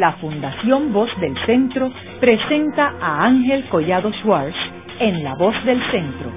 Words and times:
la 0.00 0.12
Fundación 0.14 0.94
Voz 0.94 1.10
del 1.20 1.36
Centro 1.44 1.92
presenta 2.20 2.94
a 3.02 3.26
Ángel 3.26 3.68
Collado 3.68 4.10
Schwartz 4.22 4.56
en 4.98 5.22
La 5.22 5.34
Voz 5.34 5.54
del 5.66 5.78
Centro, 5.90 6.30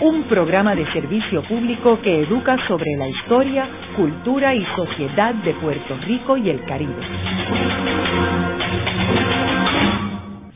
un 0.00 0.24
programa 0.24 0.74
de 0.74 0.84
servicio 0.92 1.42
público 1.44 2.00
que 2.02 2.24
educa 2.24 2.58
sobre 2.66 2.96
la 2.96 3.08
historia, 3.08 3.68
cultura 3.96 4.52
y 4.56 4.66
sociedad 4.74 5.32
de 5.32 5.54
Puerto 5.54 5.96
Rico 6.04 6.36
y 6.36 6.50
el 6.50 6.64
Caribe. 6.64 6.92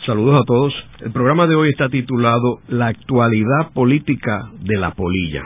Saludos 0.04 0.43
a 0.43 0.45
todos. 0.45 0.75
El 1.00 1.12
programa 1.12 1.46
de 1.46 1.54
hoy 1.54 1.70
está 1.70 1.88
titulado 1.88 2.59
La 2.66 2.88
actualidad 2.88 3.72
política 3.72 4.50
de 4.59 4.79
la 4.79 4.90
polilla. 4.90 5.45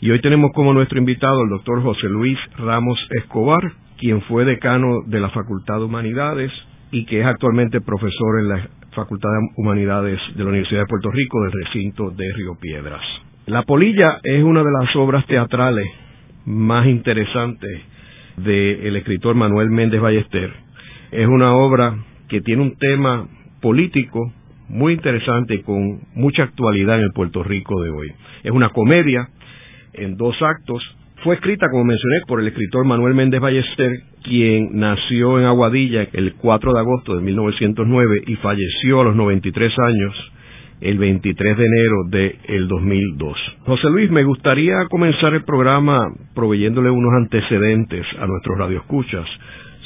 Y 0.00 0.10
hoy 0.10 0.20
tenemos 0.20 0.50
como 0.52 0.72
nuestro 0.72 0.98
invitado 0.98 1.44
el 1.44 1.50
doctor 1.50 1.80
José 1.80 2.08
Luis 2.08 2.38
Ramos 2.56 2.98
Escobar, 3.10 3.70
quien 4.00 4.22
fue 4.22 4.46
decano 4.46 5.02
de 5.06 5.20
la 5.20 5.28
Facultad 5.28 5.76
de 5.76 5.84
Humanidades 5.84 6.50
y 6.90 7.04
que 7.04 7.20
es 7.20 7.26
actualmente 7.26 7.82
profesor 7.82 8.40
en 8.40 8.48
la 8.48 8.68
Facultad 8.92 9.28
de 9.28 9.48
Humanidades 9.56 10.18
de 10.34 10.42
la 10.42 10.48
Universidad 10.48 10.80
de 10.80 10.86
Puerto 10.86 11.10
Rico 11.10 11.42
del 11.42 11.52
recinto 11.52 12.10
de 12.10 12.32
Río 12.34 12.56
Piedras. 12.58 13.02
La 13.46 13.62
Polilla 13.62 14.20
es 14.22 14.42
una 14.42 14.64
de 14.64 14.70
las 14.72 14.96
obras 14.96 15.26
teatrales 15.26 15.86
más 16.46 16.86
interesantes 16.86 17.82
del 18.38 18.96
escritor 18.96 19.34
Manuel 19.34 19.68
Méndez 19.68 20.00
Ballester. 20.00 20.50
Es 21.12 21.26
una 21.26 21.54
obra 21.54 21.94
que 22.28 22.40
tiene 22.40 22.62
un 22.62 22.76
tema 22.76 23.28
político 23.60 24.32
muy 24.68 24.94
interesante 24.94 25.62
con 25.62 26.00
mucha 26.14 26.44
actualidad 26.44 26.96
en 26.96 27.04
el 27.04 27.12
Puerto 27.12 27.42
Rico 27.42 27.82
de 27.82 27.90
hoy. 27.90 28.12
Es 28.44 28.52
una 28.52 28.70
comedia 28.70 29.28
en 29.92 30.16
dos 30.16 30.40
actos. 30.40 30.82
Fue 31.22 31.34
escrita, 31.34 31.66
como 31.70 31.84
mencioné, 31.84 32.20
por 32.26 32.40
el 32.40 32.48
escritor 32.48 32.86
Manuel 32.86 33.14
Méndez 33.14 33.42
Ballester, 33.42 33.90
quien 34.22 34.78
nació 34.78 35.38
en 35.38 35.44
Aguadilla 35.44 36.08
el 36.14 36.32
4 36.34 36.72
de 36.72 36.78
agosto 36.80 37.14
de 37.14 37.20
1909 37.20 38.22
y 38.26 38.36
falleció 38.36 39.02
a 39.02 39.04
los 39.04 39.16
93 39.16 39.70
años 39.80 40.32
el 40.80 40.96
23 40.96 41.58
de 41.58 41.64
enero 41.64 41.96
del 42.08 42.38
de 42.40 42.66
2002. 42.66 43.38
José 43.66 43.90
Luis, 43.90 44.10
me 44.10 44.24
gustaría 44.24 44.86
comenzar 44.88 45.34
el 45.34 45.44
programa 45.44 46.08
proveyéndole 46.34 46.88
unos 46.88 47.12
antecedentes 47.12 48.06
a 48.18 48.26
nuestros 48.26 48.56
radioescuchas 48.56 49.26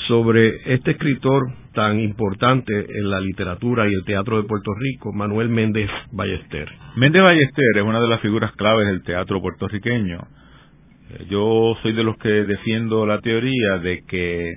sobre 0.06 0.72
este 0.72 0.92
escritor 0.92 1.42
tan 1.72 1.98
importante 1.98 2.72
en 2.72 3.10
la 3.10 3.18
literatura 3.18 3.88
y 3.88 3.94
el 3.94 4.04
teatro 4.04 4.36
de 4.36 4.46
Puerto 4.46 4.72
Rico, 4.78 5.12
Manuel 5.12 5.48
Méndez 5.48 5.90
Ballester. 6.12 6.68
Méndez 6.94 7.22
Ballester 7.22 7.64
es 7.74 7.82
una 7.82 8.00
de 8.00 8.08
las 8.08 8.20
figuras 8.20 8.52
claves 8.52 8.86
del 8.86 9.02
teatro 9.02 9.40
puertorriqueño. 9.40 10.20
Eh, 11.10 11.26
yo 11.30 11.76
soy 11.82 11.92
de 11.92 12.02
los 12.02 12.16
que 12.18 12.28
defiendo 12.28 13.06
la 13.06 13.20
teoría 13.20 13.78
de 13.78 14.02
que 14.06 14.54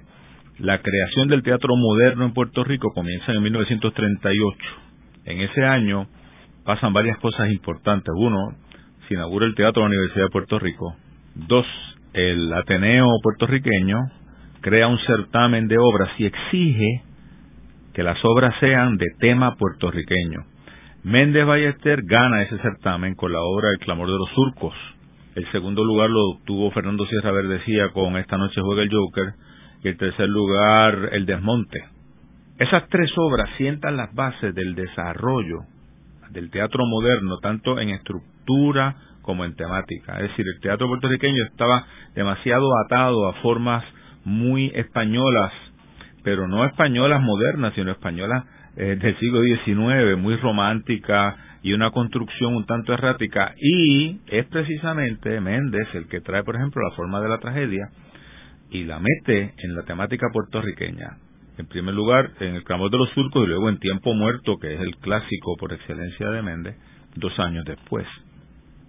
la 0.60 0.82
creación 0.82 1.28
del 1.28 1.44
teatro 1.44 1.76
moderno 1.76 2.26
en 2.26 2.34
Puerto 2.34 2.64
Rico 2.64 2.90
comienza 2.94 3.32
en 3.32 3.44
1938. 3.44 4.58
En 5.26 5.42
ese 5.42 5.66
año 5.66 6.08
pasan 6.64 6.94
varias 6.94 7.18
cosas 7.20 7.50
importantes. 7.52 8.14
Uno, 8.18 8.56
se 9.08 9.14
inaugura 9.14 9.46
el 9.46 9.56
teatro 9.56 9.84
de 9.84 9.90
la 9.90 9.96
Universidad 9.96 10.26
de 10.26 10.32
Puerto 10.32 10.60
Rico. 10.60 10.96
Dos, 11.36 11.66
el 12.14 12.52
Ateneo 12.54 13.08
puertorriqueño 13.22 13.98
crea 14.62 14.88
un 14.88 15.00
certamen 15.00 15.68
de 15.68 15.78
obras 15.78 16.10
y 16.18 16.26
exige 16.26 17.04
que 17.94 18.04
las 18.04 18.18
obras 18.24 18.54
sean 18.60 18.98
de 18.98 19.06
tema 19.20 19.56
puertorriqueño. 19.56 20.42
Méndez 21.04 21.46
Ballester 21.46 22.02
gana 22.04 22.44
ese 22.44 22.58
certamen 22.60 23.16
con 23.16 23.32
la 23.32 23.40
obra 23.40 23.70
El 23.70 23.80
clamor 23.80 24.08
de 24.08 24.18
los 24.18 24.30
surcos. 24.32 24.74
El 25.38 25.46
segundo 25.52 25.86
lugar 25.86 26.10
lo 26.10 26.32
obtuvo 26.32 26.72
Fernando 26.72 27.06
Sierra 27.06 27.32
Verdecía 27.32 27.90
con 27.90 28.18
Esta 28.18 28.40
noche 28.40 28.60
juega 28.60 28.82
el 28.82 28.90
Joker 28.92 29.34
y 29.84 29.88
el 29.88 29.96
tercer 29.96 30.28
lugar 30.28 31.10
El 31.12 31.28
desmonte. 31.28 31.78
Esas 32.58 32.90
tres 32.90 33.12
obras 33.18 33.48
sientan 33.56 33.98
las 33.98 34.12
bases 34.16 34.56
del 34.56 34.74
desarrollo 34.74 35.60
del 36.32 36.50
teatro 36.50 36.84
moderno, 36.88 37.38
tanto 37.38 37.80
en 37.80 37.90
estructura 37.90 38.96
como 39.22 39.46
en 39.46 39.56
temática. 39.56 40.16
Es 40.16 40.32
decir, 40.32 40.44
el 40.56 40.60
teatro 40.60 40.88
puertorriqueño 40.88 41.44
estaba 41.44 41.86
demasiado 42.16 42.76
atado 42.84 43.28
a 43.30 43.34
formas 43.34 43.86
muy 44.26 44.72
españolas, 44.74 45.54
pero 46.24 46.48
no 46.48 46.66
españolas 46.66 47.22
modernas, 47.22 47.74
sino 47.76 47.92
españolas 47.92 48.44
eh, 48.76 48.98
del 49.00 49.16
siglo 49.20 49.44
XIX, 49.44 50.18
muy 50.18 50.36
románticas 50.38 51.36
y 51.64 51.74
una 51.74 51.92
construcción 51.92 52.56
un 52.56 52.66
tanto 52.66 52.94
errática. 52.94 53.54
Y 53.58 54.20
es 54.28 54.46
precisamente 54.48 55.40
Méndez 55.42 55.88
el 55.94 56.08
que 56.08 56.22
trae, 56.22 56.44
por 56.44 56.56
ejemplo, 56.56 56.82
la 56.82 56.96
forma 56.96 57.22
de 57.22 57.30
la 57.30 57.40
tragedia 57.40 57.90
y 58.70 58.84
la 58.84 59.00
mete 59.00 59.54
en 59.58 59.76
la 59.76 59.84
temática 59.84 60.28
puertorriqueña. 60.32 61.18
En 61.58 61.68
primer 61.68 61.96
lugar, 61.96 62.32
en 62.40 62.56
El 62.56 62.64
clamor 62.64 62.92
de 62.92 62.98
los 62.98 63.10
surcos 63.12 63.44
y 63.44 63.48
luego 63.48 63.70
en 63.70 63.80
Tiempo 63.80 64.14
Muerto, 64.14 64.58
que 64.58 64.76
es 64.76 64.80
el 64.80 64.96
clásico 64.98 65.56
por 65.58 65.74
excelencia 65.74 66.30
de 66.30 66.42
Méndez, 66.42 66.76
dos 67.16 67.38
años 67.40 67.66
después 67.66 68.06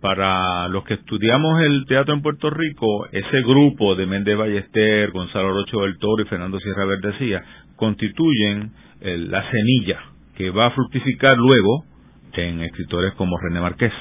para 0.00 0.68
los 0.68 0.84
que 0.84 0.94
estudiamos 0.94 1.60
el 1.60 1.84
teatro 1.86 2.14
en 2.14 2.22
Puerto 2.22 2.50
Rico, 2.50 3.06
ese 3.10 3.42
grupo 3.42 3.94
de 3.96 4.06
Méndez 4.06 4.36
Ballester, 4.36 5.10
Gonzalo 5.10 5.52
Rocho 5.52 5.80
del 5.80 5.98
Toro 5.98 6.22
y 6.22 6.26
Fernando 6.26 6.58
Sierra 6.60 6.84
Verdecía 6.84 7.42
constituyen 7.76 8.72
la 9.00 9.50
semilla 9.50 10.00
que 10.36 10.50
va 10.50 10.66
a 10.66 10.70
fructificar 10.70 11.36
luego 11.36 11.84
en 12.34 12.60
escritores 12.62 13.14
como 13.14 13.38
René 13.38 13.60
Marqués, 13.60 13.92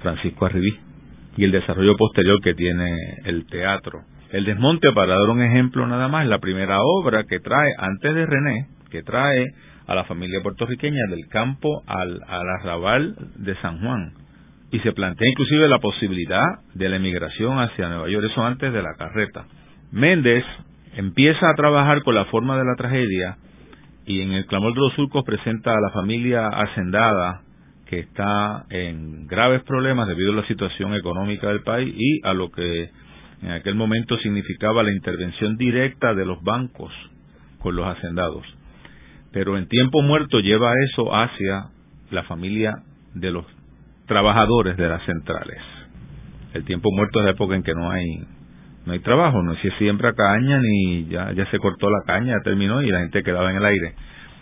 Francisco 0.00 0.46
Arribí 0.46 0.76
y 1.36 1.44
el 1.44 1.52
desarrollo 1.52 1.96
posterior 1.96 2.40
que 2.42 2.54
tiene 2.54 2.96
el 3.24 3.46
teatro. 3.46 4.00
El 4.30 4.44
Desmonte, 4.44 4.92
para 4.92 5.14
dar 5.14 5.30
un 5.30 5.42
ejemplo 5.42 5.86
nada 5.86 6.08
más, 6.08 6.26
la 6.26 6.38
primera 6.38 6.78
obra 6.80 7.24
que 7.24 7.40
trae, 7.40 7.70
antes 7.78 8.14
de 8.14 8.26
René, 8.26 8.66
que 8.90 9.02
trae 9.02 9.46
a 9.86 9.94
la 9.94 10.04
familia 10.04 10.42
puertorriqueña 10.42 11.02
del 11.10 11.28
campo 11.28 11.82
al, 11.86 12.20
al 12.26 12.48
arrabal 12.60 13.14
de 13.36 13.54
San 13.56 13.80
Juan 13.80 14.12
y 14.72 14.80
se 14.80 14.92
plantea 14.92 15.28
inclusive 15.28 15.68
la 15.68 15.78
posibilidad 15.78 16.44
de 16.74 16.88
la 16.88 16.96
emigración 16.96 17.60
hacia 17.60 17.88
Nueva 17.88 18.08
York, 18.08 18.26
eso 18.30 18.44
antes 18.44 18.72
de 18.72 18.82
la 18.82 18.94
carreta. 18.96 19.44
Méndez 19.92 20.44
empieza 20.96 21.50
a 21.50 21.54
trabajar 21.54 22.02
con 22.02 22.14
la 22.14 22.24
forma 22.26 22.56
de 22.56 22.64
la 22.64 22.74
tragedia 22.76 23.36
y 24.06 24.20
en 24.20 24.32
el 24.32 24.46
clamor 24.46 24.74
de 24.74 24.80
los 24.80 24.92
surcos 24.94 25.24
presenta 25.24 25.72
a 25.72 25.80
la 25.80 25.90
familia 25.90 26.48
hacendada 26.48 27.42
que 27.86 28.00
está 28.00 28.64
en 28.70 29.26
graves 29.26 29.62
problemas 29.64 30.08
debido 30.08 30.32
a 30.32 30.36
la 30.36 30.46
situación 30.46 30.94
económica 30.94 31.48
del 31.48 31.62
país 31.62 31.94
y 31.96 32.26
a 32.26 32.32
lo 32.32 32.50
que 32.50 32.90
en 33.42 33.50
aquel 33.50 33.74
momento 33.74 34.16
significaba 34.18 34.82
la 34.82 34.92
intervención 34.92 35.56
directa 35.56 36.14
de 36.14 36.24
los 36.24 36.42
bancos 36.42 36.92
con 37.58 37.76
los 37.76 37.86
hacendados. 37.86 38.44
Pero 39.32 39.58
en 39.58 39.68
tiempo 39.68 40.02
muerto 40.02 40.40
lleva 40.40 40.72
eso 40.90 41.14
hacia 41.14 41.66
la 42.10 42.22
familia 42.24 42.72
de 43.14 43.30
los 43.30 43.44
trabajadores 44.06 44.76
de 44.76 44.88
las 44.88 45.04
centrales. 45.04 45.60
El 46.54 46.64
tiempo 46.64 46.90
muerto 46.92 47.18
es 47.20 47.24
la 47.24 47.32
época 47.32 47.56
en 47.56 47.62
que 47.62 47.74
no 47.74 47.90
hay 47.90 48.04
no 48.86 48.92
hay 48.92 49.00
trabajo, 49.00 49.42
no 49.42 49.54
se 49.56 49.70
siembra 49.72 50.12
caña 50.12 50.58
ni 50.60 51.06
ya 51.06 51.32
ya 51.32 51.46
se 51.50 51.58
cortó 51.58 51.88
la 51.90 52.02
caña, 52.06 52.36
ya 52.36 52.42
terminó 52.42 52.82
y 52.82 52.90
la 52.90 53.00
gente 53.00 53.22
quedaba 53.22 53.50
en 53.50 53.56
el 53.56 53.64
aire. 53.64 53.94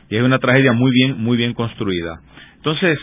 Y 0.08 0.16
es 0.16 0.22
una 0.22 0.38
tragedia 0.38 0.72
muy 0.72 0.90
bien 0.92 1.22
muy 1.22 1.36
bien 1.36 1.54
construida. 1.54 2.20
Entonces, 2.56 2.98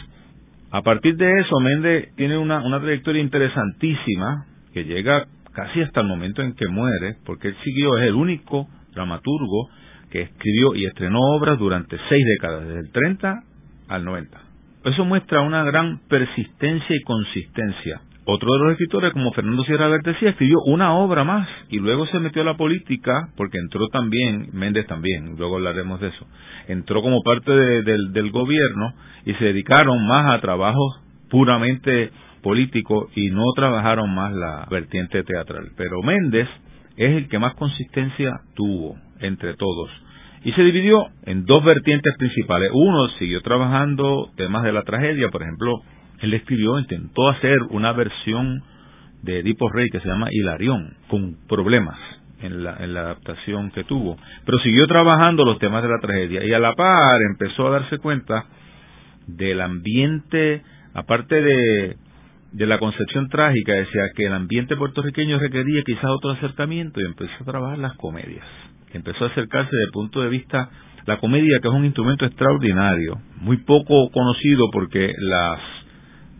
a 0.71 0.81
partir 0.81 1.15
de 1.15 1.39
eso 1.39 1.59
Méndez 1.59 2.13
tiene 2.15 2.37
una 2.37 2.61
una 2.63 2.79
trayectoria 2.79 3.21
interesantísima 3.21 4.45
que 4.73 4.85
llega 4.85 5.25
casi 5.53 5.81
hasta 5.81 6.01
el 6.01 6.07
momento 6.07 6.41
en 6.43 6.53
que 6.53 6.67
muere, 6.67 7.17
porque 7.25 7.47
él 7.49 7.55
siguió 7.63 7.97
es 7.97 8.07
el 8.07 8.13
único 8.13 8.67
dramaturgo 8.93 9.69
que 10.11 10.21
escribió 10.21 10.75
y 10.75 10.85
estrenó 10.85 11.19
obras 11.19 11.57
durante 11.59 11.97
seis 12.09 12.25
décadas, 12.25 12.67
desde 12.67 12.79
el 12.81 12.91
30 12.91 13.43
al 13.89 14.05
90. 14.05 14.41
Eso 14.85 15.03
muestra 15.03 15.41
una 15.41 15.63
gran 15.63 15.99
persistencia 16.07 16.95
y 16.95 17.01
consistencia. 17.01 18.01
Otro 18.29 18.51
de 18.51 18.59
los 18.59 18.71
escritores, 18.73 19.13
como 19.13 19.31
Fernando 19.31 19.63
Sierra 19.63 19.87
Vertesía, 19.87 20.31
escribió 20.31 20.57
una 20.65 20.93
obra 20.95 21.23
más 21.23 21.47
y 21.69 21.77
luego 21.79 22.05
se 22.07 22.19
metió 22.19 22.41
a 22.41 22.45
la 22.45 22.57
política, 22.57 23.29
porque 23.37 23.57
entró 23.57 23.87
también, 23.87 24.49
Méndez 24.51 24.85
también, 24.85 25.37
luego 25.37 25.55
hablaremos 25.55 26.01
de 26.01 26.09
eso, 26.09 26.27
entró 26.67 27.01
como 27.01 27.21
parte 27.23 27.53
del 27.53 28.31
gobierno 28.31 28.93
y 29.25 29.33
se 29.35 29.45
dedicaron 29.45 30.05
más 30.05 30.35
a 30.35 30.41
trabajos 30.41 30.99
puramente 31.29 32.11
políticos 32.43 33.09
y 33.15 33.29
no 33.29 33.45
trabajaron 33.55 34.13
más 34.13 34.33
la 34.33 34.67
vertiente 34.69 35.23
teatral. 35.23 35.71
Pero 35.77 36.01
Méndez 36.03 36.49
es 36.97 37.15
el 37.15 37.29
que 37.29 37.39
más 37.39 37.55
consistencia 37.55 38.41
tuvo 38.55 38.97
entre 39.21 39.53
todos 39.53 39.89
y 40.43 40.51
se 40.51 40.63
dividió 40.63 41.07
en 41.23 41.45
dos 41.45 41.63
vertientes 41.63 42.13
principales. 42.17 42.71
Uno 42.73 43.07
siguió 43.19 43.41
trabajando 43.41 44.29
temas 44.35 44.63
de 44.63 44.73
la 44.73 44.83
tragedia, 44.83 45.29
por 45.29 45.43
ejemplo, 45.43 45.81
él 46.19 46.33
escribió, 46.33 46.79
intentó 46.79 47.29
hacer 47.29 47.59
una 47.69 47.91
versión 47.93 48.63
de 49.23 49.39
Edipo 49.39 49.69
Rey 49.69 49.89
que 49.89 49.99
se 49.99 50.07
llama 50.07 50.27
Hilarión, 50.31 50.95
con 51.07 51.37
problemas 51.47 51.97
en 52.41 52.63
la, 52.63 52.77
en 52.79 52.93
la 52.93 53.01
adaptación 53.01 53.71
que 53.71 53.83
tuvo, 53.83 54.17
pero 54.45 54.59
siguió 54.59 54.85
trabajando 54.87 55.43
los 55.43 55.59
temas 55.59 55.83
de 55.83 55.89
la 55.89 55.99
tragedia 55.99 56.43
y 56.43 56.53
a 56.53 56.59
la 56.59 56.73
par 56.73 57.19
empezó 57.31 57.67
a 57.67 57.79
darse 57.79 57.97
cuenta 57.97 58.45
del 59.27 59.59
ambiente, 59.61 60.61
aparte 60.93 61.41
de, 61.41 61.97
de 62.51 62.65
la 62.65 62.79
concepción 62.79 63.27
trágica, 63.29 63.73
decía 63.73 64.03
que 64.15 64.25
el 64.25 64.33
ambiente 64.33 64.75
puertorriqueño 64.75 65.39
requería 65.39 65.81
quizás 65.83 66.05
otro 66.05 66.31
acercamiento 66.31 67.01
y 67.01 67.05
empezó 67.05 67.33
a 67.41 67.45
trabajar 67.45 67.77
las 67.79 67.95
comedias. 67.97 68.45
Empezó 68.93 69.25
a 69.25 69.27
acercarse 69.27 69.69
desde 69.71 69.85
el 69.85 69.91
punto 69.91 70.21
de 70.21 70.29
vista 70.29 70.69
la 71.05 71.19
comedia, 71.19 71.59
que 71.61 71.67
es 71.67 71.73
un 71.73 71.85
instrumento 71.85 72.25
extraordinario, 72.25 73.19
muy 73.41 73.57
poco 73.57 74.09
conocido 74.11 74.69
porque 74.71 75.11
las, 75.19 75.59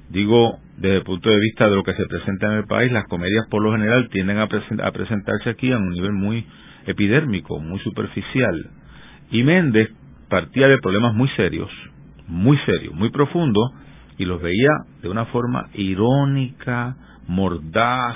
digo, 0.10 0.60
desde 0.78 0.98
el 0.98 1.04
punto 1.04 1.30
de 1.30 1.40
vista 1.40 1.70
de 1.70 1.76
lo 1.76 1.84
que 1.84 1.94
se 1.94 2.06
presenta 2.06 2.48
en 2.48 2.60
el 2.60 2.66
país, 2.66 2.92
las 2.92 3.06
comedias 3.08 3.46
por 3.50 3.62
lo 3.62 3.72
general 3.72 4.10
tienden 4.10 4.38
a, 4.38 4.48
presentarse 4.48 5.50
aquí 5.50 5.72
a 5.72 5.78
un 5.78 5.90
nivel 5.90 6.14
muy 6.14 6.46
epidérmico, 6.86 7.60
muy 7.60 7.80
superficial. 7.80 8.70
Y 9.32 9.44
Méndez 9.44 9.90
partía 10.30 10.68
de 10.68 10.78
problemas 10.78 11.14
muy 11.14 11.30
serios, 11.30 11.70
muy 12.28 12.58
serios, 12.60 12.94
muy 12.94 13.10
profundos, 13.10 13.72
y 14.18 14.26
los 14.26 14.42
veía 14.42 14.70
de 15.02 15.10
una 15.10 15.26
forma 15.26 15.70
irónica, 15.74 16.96
mordaz, 17.28 18.16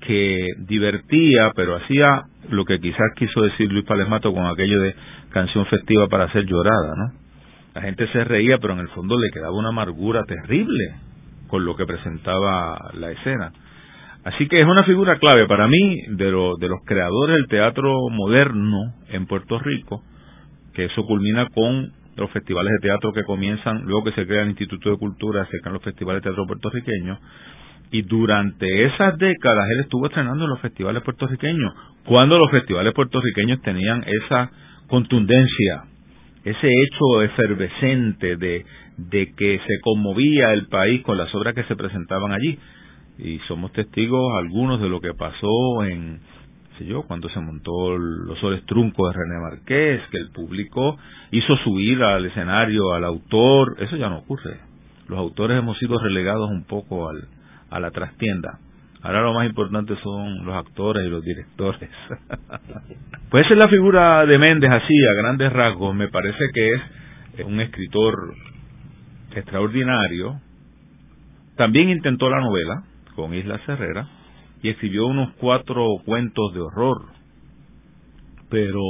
que 0.00 0.46
divertía, 0.60 1.52
pero 1.54 1.76
hacía 1.76 2.24
lo 2.50 2.64
que 2.64 2.78
quizás 2.78 3.12
quiso 3.16 3.42
decir 3.42 3.70
Luis 3.70 3.84
Palesmato 3.84 4.32
con 4.32 4.46
aquello 4.46 4.80
de 4.80 4.94
canción 5.30 5.66
festiva 5.66 6.06
para 6.08 6.30
ser 6.32 6.46
llorada, 6.46 6.94
¿no? 6.96 7.12
La 7.74 7.82
gente 7.82 8.08
se 8.08 8.24
reía, 8.24 8.58
pero 8.58 8.74
en 8.74 8.80
el 8.80 8.88
fondo 8.88 9.18
le 9.18 9.30
quedaba 9.30 9.56
una 9.56 9.68
amargura 9.68 10.24
terrible 10.24 10.94
con 11.48 11.64
lo 11.64 11.76
que 11.76 11.86
presentaba 11.86 12.90
la 12.94 13.10
escena. 13.10 13.52
Así 14.24 14.46
que 14.48 14.60
es 14.60 14.66
una 14.66 14.84
figura 14.84 15.18
clave 15.18 15.46
para 15.46 15.66
mí 15.68 16.02
de, 16.08 16.24
de 16.26 16.68
los 16.68 16.80
creadores 16.84 17.36
del 17.36 17.48
teatro 17.48 18.08
moderno 18.10 18.94
en 19.08 19.26
Puerto 19.26 19.58
Rico, 19.58 20.02
que 20.74 20.84
eso 20.84 21.04
culmina 21.04 21.46
con 21.54 21.92
los 22.16 22.30
festivales 22.30 22.72
de 22.72 22.88
teatro 22.88 23.12
que 23.12 23.22
comienzan, 23.24 23.84
luego 23.84 24.04
que 24.04 24.12
se 24.12 24.26
crea 24.26 24.42
el 24.42 24.50
Instituto 24.50 24.90
de 24.90 24.98
Cultura, 24.98 25.46
se 25.46 25.60
crean 25.60 25.74
los 25.74 25.82
festivales 25.82 26.20
de 26.22 26.28
teatro 26.28 26.46
puertorriqueños, 26.46 27.18
y 27.90 28.02
durante 28.02 28.84
esas 28.84 29.16
décadas 29.18 29.64
él 29.70 29.80
estuvo 29.80 30.06
estrenando 30.06 30.44
en 30.44 30.50
los 30.50 30.60
festivales 30.60 31.02
puertorriqueños, 31.02 31.72
cuando 32.04 32.36
los 32.38 32.50
festivales 32.50 32.92
puertorriqueños 32.92 33.62
tenían 33.62 34.04
esa 34.06 34.50
contundencia, 34.88 35.84
ese 36.44 36.66
hecho 36.66 37.22
efervescente 37.22 38.36
de, 38.36 38.64
de 38.98 39.32
que 39.34 39.60
se 39.66 39.80
conmovía 39.80 40.52
el 40.52 40.66
país 40.66 41.02
con 41.02 41.16
las 41.16 41.32
obras 41.34 41.54
que 41.54 41.64
se 41.64 41.76
presentaban 41.76 42.32
allí. 42.32 42.58
Y 43.18 43.38
somos 43.48 43.72
testigos 43.72 44.20
algunos 44.38 44.80
de 44.80 44.88
lo 44.88 45.00
que 45.00 45.14
pasó 45.14 45.84
en, 45.84 46.20
sé 46.78 46.84
yo, 46.84 47.02
cuando 47.02 47.28
se 47.30 47.40
montó 47.40 47.96
Los 47.96 48.38
Soles 48.38 48.64
Truncos 48.66 49.12
de 49.12 49.20
René 49.20 49.40
Marqués, 49.40 50.00
que 50.10 50.18
el 50.18 50.30
público 50.30 50.98
hizo 51.30 51.56
subir 51.58 52.02
al 52.02 52.26
escenario 52.26 52.92
al 52.92 53.04
autor, 53.04 53.76
eso 53.80 53.96
ya 53.96 54.08
no 54.08 54.18
ocurre. 54.18 54.58
Los 55.08 55.18
autores 55.18 55.58
hemos 55.58 55.78
sido 55.78 55.98
relegados 55.98 56.50
un 56.50 56.64
poco 56.64 57.08
al, 57.08 57.28
a 57.70 57.80
la 57.80 57.90
trastienda. 57.90 58.58
Ahora 59.02 59.22
lo 59.22 59.32
más 59.32 59.46
importante 59.46 59.94
son 60.02 60.44
los 60.44 60.56
actores 60.56 61.06
y 61.06 61.10
los 61.10 61.22
directores. 61.22 61.88
pues 63.30 63.46
esa 63.46 63.54
es 63.54 63.58
la 63.58 63.68
figura 63.68 64.26
de 64.26 64.38
Méndez 64.38 64.70
así, 64.70 64.94
a 65.06 65.22
grandes 65.22 65.52
rasgos. 65.52 65.94
Me 65.94 66.08
parece 66.08 66.44
que 66.52 66.74
es 66.74 67.44
un 67.46 67.60
escritor 67.60 68.34
extraordinario. 69.38 70.40
También 71.56 71.88
intentó 71.88 72.30
la 72.30 72.40
novela 72.40 72.84
con 73.16 73.34
Isla 73.34 73.60
Herrera 73.66 74.08
y 74.62 74.68
escribió 74.68 75.06
unos 75.06 75.32
cuatro 75.34 75.86
cuentos 76.04 76.54
de 76.54 76.60
horror. 76.60 77.06
Pero 78.50 78.80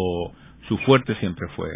su 0.68 0.78
fuerte 0.78 1.14
siempre 1.16 1.48
fue 1.56 1.68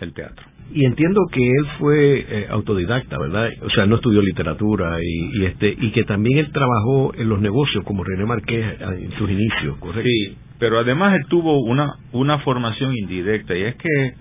el 0.00 0.12
teatro. 0.12 0.44
Y 0.74 0.86
entiendo 0.86 1.20
que 1.30 1.46
él 1.46 1.66
fue 1.78 2.26
eh, 2.28 2.46
autodidacta, 2.48 3.18
¿verdad? 3.18 3.50
O 3.62 3.70
sea, 3.70 3.86
no 3.86 3.96
estudió 3.96 4.22
literatura 4.22 4.96
y, 5.02 5.44
este 5.44 5.76
y 5.78 5.90
que 5.92 6.04
también 6.04 6.38
él 6.38 6.50
trabajó 6.52 7.14
en 7.14 7.28
los 7.28 7.40
negocios 7.40 7.84
como 7.84 8.04
René 8.04 8.24
Marqués 8.24 8.64
eh, 8.64 8.76
en 8.80 9.12
sus 9.18 9.30
inicios, 9.30 9.76
¿correcto? 9.78 10.08
Sí, 10.08 10.36
pero 10.58 10.78
además 10.78 11.14
él 11.14 11.26
tuvo 11.28 11.60
una 11.60 11.96
una 12.12 12.38
formación 12.38 12.96
indirecta 12.96 13.54
y 13.56 13.62
es 13.64 13.76
que 13.76 14.14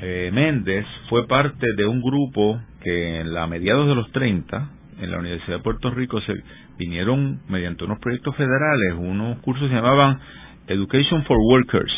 eh, 0.00 0.30
Méndez 0.32 0.86
fue 1.08 1.26
parte 1.26 1.66
de 1.76 1.86
un 1.86 2.00
grupo 2.00 2.60
que 2.82 3.20
en 3.20 3.34
la 3.34 3.46
mediados 3.46 3.88
de 3.88 3.94
los 3.94 4.10
30 4.12 4.70
en 5.00 5.10
la 5.10 5.18
Universidad 5.18 5.58
de 5.58 5.62
Puerto 5.62 5.90
Rico 5.90 6.20
se 6.20 6.34
vinieron 6.78 7.40
mediante 7.48 7.84
unos 7.84 7.98
proyectos 7.98 8.36
federales, 8.36 8.94
unos 8.96 9.38
cursos 9.40 9.68
se 9.68 9.74
llamaban 9.74 10.18
Education 10.68 11.24
for 11.24 11.36
Workers 11.38 11.92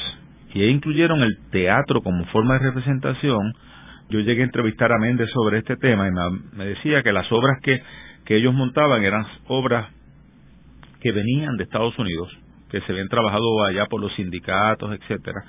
y 0.54 0.62
ahí 0.62 0.70
incluyeron 0.70 1.22
el 1.22 1.38
teatro 1.50 2.02
como 2.02 2.24
forma 2.26 2.54
de 2.54 2.66
representación. 2.66 3.52
Yo 4.08 4.20
llegué 4.20 4.42
a 4.42 4.46
entrevistar 4.46 4.92
a 4.92 4.98
Méndez 4.98 5.28
sobre 5.32 5.58
este 5.58 5.76
tema 5.76 6.08
y 6.08 6.56
me, 6.56 6.64
decía 6.64 7.02
que 7.02 7.12
las 7.12 7.30
obras 7.30 7.58
que, 7.62 7.80
que 8.24 8.36
ellos 8.36 8.52
montaban 8.54 9.04
eran 9.04 9.24
obras 9.46 9.88
que 11.00 11.12
venían 11.12 11.56
de 11.56 11.64
Estados 11.64 11.96
Unidos, 11.98 12.28
que 12.70 12.80
se 12.80 12.92
habían 12.92 13.08
trabajado 13.08 13.64
allá 13.64 13.86
por 13.86 14.00
los 14.00 14.12
sindicatos, 14.14 14.92
etcétera, 14.92 15.44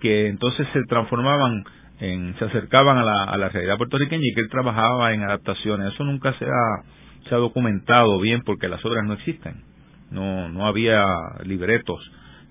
que 0.00 0.28
entonces 0.28 0.66
se 0.72 0.82
transformaban 0.84 1.64
en, 2.00 2.34
se 2.38 2.44
acercaban 2.44 2.98
a 2.98 3.04
la, 3.04 3.24
a 3.24 3.36
la 3.36 3.48
realidad 3.48 3.76
puertorriqueña 3.76 4.22
y 4.24 4.34
que 4.34 4.40
él 4.40 4.48
trabajaba 4.50 5.12
en 5.12 5.22
adaptaciones. 5.22 5.92
Eso 5.94 6.04
nunca 6.04 6.32
se 6.38 6.46
ha, 6.46 7.28
se 7.28 7.34
ha 7.34 7.38
documentado 7.38 8.18
bien 8.20 8.42
porque 8.44 8.68
las 8.68 8.84
obras 8.84 9.04
no 9.04 9.14
existen. 9.14 9.62
No, 10.10 10.48
no 10.48 10.66
había 10.66 11.04
libretos 11.44 12.00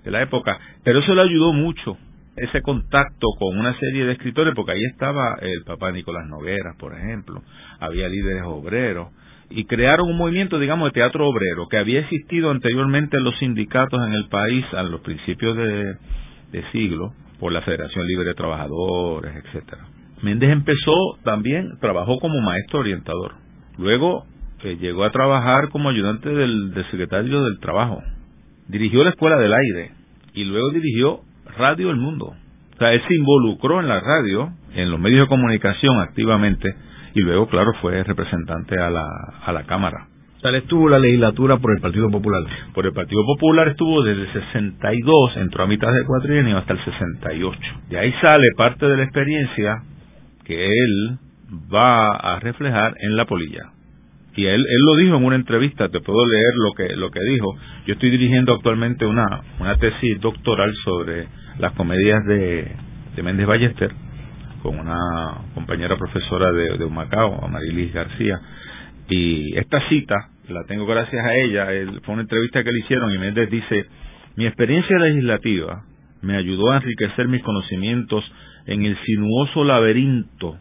de 0.03 0.11
la 0.11 0.21
época, 0.21 0.57
pero 0.83 0.99
eso 0.99 1.13
le 1.13 1.21
ayudó 1.23 1.51
mucho 1.51 1.97
ese 2.39 2.61
contacto 2.61 3.27
con 3.37 3.57
una 3.57 3.77
serie 3.77 4.05
de 4.05 4.13
escritores, 4.13 4.53
porque 4.55 4.71
ahí 4.71 4.83
estaba 4.91 5.37
el 5.41 5.63
papá 5.65 5.91
Nicolás 5.91 6.27
Noguera, 6.27 6.75
por 6.79 6.95
ejemplo, 6.95 7.41
había 7.79 8.07
líderes 8.07 8.43
obreros, 8.45 9.09
y 9.49 9.65
crearon 9.65 10.09
un 10.09 10.17
movimiento, 10.17 10.59
digamos, 10.59 10.87
de 10.89 10.93
teatro 10.93 11.27
obrero, 11.27 11.67
que 11.69 11.77
había 11.77 12.01
existido 12.01 12.51
anteriormente 12.51 13.17
en 13.17 13.23
los 13.23 13.37
sindicatos 13.39 13.99
en 14.07 14.13
el 14.13 14.27
país 14.29 14.65
a 14.73 14.83
los 14.83 15.01
principios 15.01 15.57
de, 15.57 15.97
siglo, 16.71 17.13
por 17.39 17.51
la 17.51 17.61
Federación 17.61 18.05
Libre 18.05 18.25
de 18.25 18.35
Trabajadores, 18.35 19.33
etcétera. 19.35 19.87
Méndez 20.21 20.51
empezó 20.51 21.17
también, 21.23 21.77
trabajó 21.79 22.19
como 22.19 22.41
maestro 22.41 22.79
orientador. 22.79 23.33
Luego 23.77 24.25
eh, 24.63 24.77
llegó 24.79 25.05
a 25.05 25.11
trabajar 25.11 25.69
como 25.69 25.89
ayudante 25.89 26.29
del 26.29 26.73
secretario 26.91 27.43
del 27.43 27.59
Trabajo. 27.59 28.03
Dirigió 28.67 29.03
la 29.03 29.11
Escuela 29.11 29.37
del 29.37 29.53
Aire 29.53 29.91
y 30.33 30.43
luego 30.43 30.69
dirigió 30.71 31.21
Radio 31.57 31.89
El 31.89 31.95
Mundo. 31.95 32.33
O 32.75 32.77
sea, 32.77 32.93
él 32.93 33.01
se 33.07 33.15
involucró 33.15 33.79
en 33.79 33.87
la 33.87 33.99
radio, 33.99 34.51
en 34.73 34.91
los 34.91 34.99
medios 34.99 35.21
de 35.21 35.27
comunicación 35.27 35.99
activamente, 35.99 36.69
y 37.13 37.21
luego, 37.21 37.47
claro, 37.47 37.71
fue 37.81 38.03
representante 38.03 38.79
a 38.79 38.89
la, 38.89 39.05
a 39.45 39.51
la 39.51 39.63
Cámara. 39.63 40.08
Él 40.41 40.55
estuvo 40.55 40.87
la 40.89 40.99
legislatura 40.99 41.57
por 41.57 41.71
el 41.71 41.81
Partido 41.81 42.09
Popular. 42.09 42.43
Por 42.73 42.85
el 42.85 42.93
Partido 42.93 43.25
Popular 43.25 43.67
estuvo 43.67 44.03
desde 44.03 44.21
el 44.21 44.33
62, 44.33 45.37
entró 45.37 45.63
a 45.63 45.67
mitad 45.67 45.91
de 45.91 46.05
cuatrienio 46.05 46.57
hasta 46.57 46.73
el 46.73 46.85
68. 46.85 47.59
De 47.89 47.99
ahí 47.99 48.13
sale 48.21 48.47
parte 48.55 48.87
de 48.87 48.97
la 48.97 49.03
experiencia 49.03 49.83
que 50.45 50.65
él 50.65 51.17
va 51.73 52.11
a 52.11 52.39
reflejar 52.39 52.95
en 52.99 53.17
la 53.17 53.25
polilla 53.25 53.71
y 54.39 54.45
él, 54.45 54.61
él 54.61 54.81
lo 54.85 54.95
dijo 54.95 55.17
en 55.17 55.25
una 55.25 55.35
entrevista, 55.35 55.89
te 55.89 55.99
puedo 55.99 56.25
leer 56.25 56.53
lo 56.55 56.71
que, 56.73 56.95
lo 56.95 57.11
que 57.11 57.19
dijo. 57.19 57.55
Yo 57.85 57.93
estoy 57.95 58.09
dirigiendo 58.09 58.53
actualmente 58.53 59.05
una, 59.05 59.25
una 59.59 59.75
tesis 59.75 60.19
doctoral 60.21 60.73
sobre 60.85 61.27
las 61.57 61.73
comedias 61.73 62.23
de, 62.25 62.71
de 63.17 63.23
Méndez 63.23 63.47
Ballester 63.47 63.91
con 64.63 64.79
una 64.79 64.97
compañera 65.53 65.97
profesora 65.97 66.53
de, 66.53 66.77
de 66.77 66.85
Macao, 66.85 67.43
Amarilis 67.43 67.93
García, 67.93 68.39
y 69.09 69.57
esta 69.57 69.87
cita 69.89 70.29
la 70.49 70.63
tengo 70.65 70.85
gracias 70.85 71.23
a 71.23 71.35
ella, 71.35 71.67
fue 72.03 72.13
una 72.13 72.23
entrevista 72.23 72.63
que 72.63 72.71
le 72.71 72.79
hicieron 72.79 73.11
y 73.11 73.17
Méndez 73.17 73.49
dice, 73.49 73.85
mi 74.35 74.45
experiencia 74.45 74.97
legislativa 74.97 75.83
me 76.21 76.35
ayudó 76.35 76.71
a 76.71 76.77
enriquecer 76.77 77.27
mis 77.27 77.43
conocimientos 77.43 78.23
en 78.65 78.85
el 78.85 78.97
sinuoso 79.05 79.63
laberinto 79.63 80.57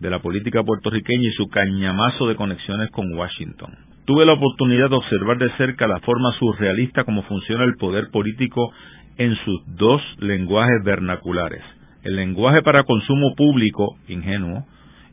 de 0.00 0.10
la 0.10 0.20
política 0.20 0.62
puertorriqueña 0.62 1.28
y 1.28 1.32
su 1.32 1.48
cañamazo 1.48 2.28
de 2.28 2.36
conexiones 2.36 2.90
con 2.90 3.12
Washington. 3.14 3.74
Tuve 4.04 4.24
la 4.24 4.34
oportunidad 4.34 4.90
de 4.90 4.96
observar 4.96 5.38
de 5.38 5.50
cerca 5.56 5.86
la 5.86 6.00
forma 6.00 6.30
surrealista 6.38 7.04
como 7.04 7.22
funciona 7.24 7.64
el 7.64 7.74
poder 7.76 8.10
político 8.10 8.72
en 9.18 9.34
sus 9.44 9.60
dos 9.76 10.00
lenguajes 10.18 10.82
vernaculares, 10.84 11.62
el 12.04 12.16
lenguaje 12.16 12.62
para 12.62 12.84
consumo 12.84 13.34
público, 13.36 13.96
ingenuo, 14.08 14.64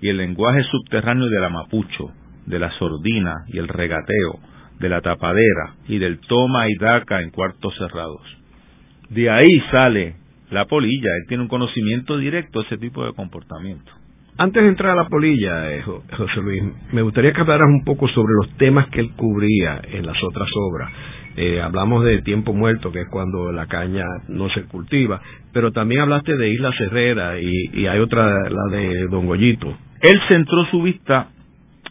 y 0.02 0.10
el 0.10 0.18
lenguaje 0.18 0.64
subterráneo 0.64 1.26
de 1.28 1.40
la 1.40 1.50
mapucho, 1.50 2.12
de 2.46 2.60
la 2.60 2.72
sordina 2.78 3.34
y 3.48 3.58
el 3.58 3.68
regateo, 3.68 4.40
de 4.80 4.90
la 4.90 5.02
tapadera 5.02 5.76
y 5.88 5.98
del 5.98 6.20
toma 6.20 6.68
y 6.70 6.76
daca 6.76 7.22
en 7.22 7.32
cuartos 7.32 7.74
cerrados. 7.78 8.22
De 9.10 9.30
ahí 9.30 9.62
sale 9.72 10.16
la 10.52 10.66
polilla, 10.66 11.10
él 11.18 11.28
tiene 11.28 11.44
un 11.44 11.50
conocimiento 11.50 12.18
directo 12.18 12.60
de 12.60 12.66
ese 12.66 12.78
tipo 12.78 13.06
de 13.06 13.14
comportamiento. 13.14 13.92
Antes 14.38 14.64
de 14.64 14.70
entrar 14.70 14.92
a 14.92 15.04
la 15.04 15.08
polilla, 15.08 15.72
eh, 15.72 15.82
José 15.82 16.42
Luis, 16.42 16.64
me 16.92 17.02
gustaría 17.02 17.32
que 17.32 17.40
hablaras 17.40 17.68
un 17.68 17.86
poco 17.86 18.08
sobre 18.10 18.34
los 18.34 18.58
temas 18.58 18.90
que 18.90 19.00
él 19.00 19.12
cubría 19.16 19.80
en 19.90 20.06
las 20.06 20.18
otras 20.22 20.50
obras. 20.56 20.92
Eh, 21.38 21.62
hablamos 21.62 22.04
de 22.04 22.22
Tiempo 22.22 22.54
Muerto, 22.54 22.92
que 22.92 23.02
es 23.02 23.10
cuando 23.10 23.52
la 23.54 23.68
caña 23.68 24.04
no 24.28 24.50
se 24.50 24.64
cultiva, 24.64 25.22
pero 25.54 25.72
también 25.72 26.02
hablaste 26.02 26.36
de 26.36 26.50
Isla 26.50 26.74
Herrera 26.78 27.40
y, 27.40 27.88
hay 27.88 28.00
otra, 28.00 28.26
la 28.50 28.78
de 28.78 29.08
Don 29.10 29.26
Goyito. 29.26 29.74
Él 30.02 30.20
centró 30.30 30.66
su 30.66 30.82
vista 30.82 31.30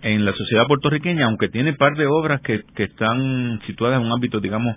en 0.04 0.23
la 0.26 0.34
sociedad 0.34 0.66
puertorriqueña, 0.68 1.25
aunque 1.25 1.49
tiene 1.49 1.73
par 1.73 1.96
de 1.96 2.06
obras 2.06 2.42
que, 2.42 2.62
están 2.76 3.58
situadas 3.66 3.99
en 3.99 4.06
un 4.06 4.12
ámbito, 4.12 4.38
digamos, 4.38 4.76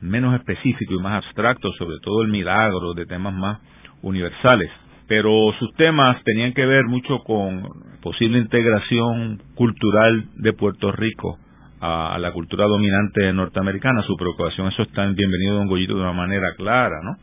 menos 0.00 0.36
específico 0.36 0.94
y 0.94 1.02
más 1.02 1.24
abstracto, 1.24 1.72
sobre 1.72 1.98
todo 2.00 2.22
el 2.22 2.28
milagro, 2.28 2.94
de 2.94 3.04
temas 3.04 3.34
más 3.34 3.58
universales. 4.02 4.70
Pero 5.08 5.52
sus 5.58 5.74
temas 5.74 6.22
tenían 6.22 6.52
que 6.52 6.64
ver 6.64 6.84
mucho 6.84 7.18
con 7.24 7.68
posible 8.02 8.38
integración 8.38 9.42
cultural 9.56 10.26
de 10.36 10.52
Puerto 10.52 10.92
Rico 10.92 11.38
a, 11.80 12.16
la 12.20 12.30
cultura 12.30 12.66
dominante 12.66 13.32
norteamericana. 13.32 14.02
Su 14.02 14.16
preocupación, 14.16 14.68
eso 14.68 14.82
está 14.82 15.02
en 15.02 15.16
Bienvenido 15.16 15.56
Don 15.56 15.66
Goyito 15.66 15.96
de 15.96 16.02
una 16.02 16.12
manera 16.12 16.54
clara, 16.56 17.00
¿no? 17.02 17.16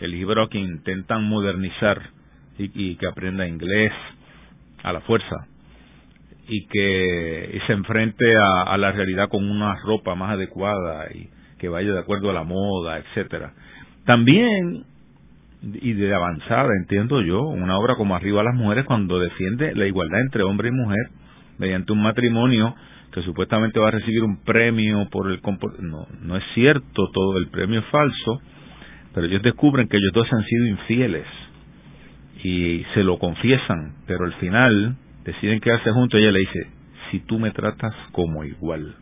El 0.00 0.12
libro 0.12 0.48
que 0.48 0.58
intentan 0.58 1.24
modernizar 1.24 2.00
y, 2.56 2.96
que 2.96 3.06
aprenda 3.06 3.46
inglés 3.46 3.92
a 4.82 4.94
la 4.94 5.00
fuerza 5.02 5.46
y 6.48 6.66
que 6.66 7.60
se 7.66 7.72
enfrente 7.72 8.34
a, 8.36 8.76
la 8.78 8.92
realidad 8.92 9.28
con 9.28 9.48
una 9.48 9.74
ropa 9.84 10.14
más 10.14 10.32
adecuada 10.32 11.06
y 11.12 11.28
que 11.58 11.68
vaya 11.68 11.92
de 11.92 11.98
acuerdo 11.98 12.30
a 12.30 12.34
la 12.34 12.44
moda, 12.44 12.98
etcétera. 12.98 13.52
También 14.04 14.84
y 15.62 15.94
de 15.94 16.14
avanzada, 16.14 16.68
entiendo 16.78 17.22
yo, 17.22 17.42
una 17.42 17.78
obra 17.78 17.96
como 17.96 18.14
Arriba 18.14 18.42
a 18.42 18.44
las 18.44 18.54
mujeres 18.54 18.84
cuando 18.84 19.18
defiende 19.18 19.74
la 19.74 19.86
igualdad 19.86 20.20
entre 20.20 20.42
hombre 20.42 20.68
y 20.68 20.72
mujer 20.72 21.08
mediante 21.58 21.92
un 21.92 22.02
matrimonio 22.02 22.74
que 23.12 23.22
supuestamente 23.22 23.80
va 23.80 23.88
a 23.88 23.92
recibir 23.92 24.22
un 24.22 24.42
premio 24.44 25.08
por 25.10 25.30
el 25.30 25.40
no 25.80 26.06
no 26.22 26.36
es 26.36 26.44
cierto 26.54 27.10
todo 27.12 27.38
el 27.38 27.48
premio 27.48 27.80
es 27.80 27.86
falso 27.86 28.42
pero 29.14 29.26
ellos 29.26 29.42
descubren 29.42 29.88
que 29.88 29.96
ellos 29.96 30.12
dos 30.12 30.30
han 30.30 30.44
sido 30.44 30.66
infieles 30.66 31.26
y 32.44 32.84
se 32.92 33.02
lo 33.02 33.18
confiesan 33.18 33.94
pero 34.06 34.26
al 34.26 34.34
final 34.34 34.96
deciden 35.26 35.60
quedarse 35.60 35.90
juntos 35.92 36.18
ella 36.20 36.32
le 36.32 36.40
dice 36.40 36.66
si 37.10 37.20
tú 37.20 37.38
me 37.38 37.50
tratas 37.50 37.94
como 38.12 38.44
igual 38.44 38.94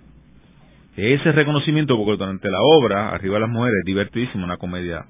ese 0.96 1.32
reconocimiento 1.32 1.96
porque 1.96 2.16
durante 2.16 2.50
la 2.50 2.60
obra 2.60 3.10
arriba 3.10 3.38
las 3.38 3.50
mujeres 3.50 3.82
divertidísimo 3.84 4.44
una 4.44 4.56
comedia 4.56 5.06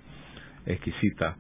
exquisita 0.67 1.37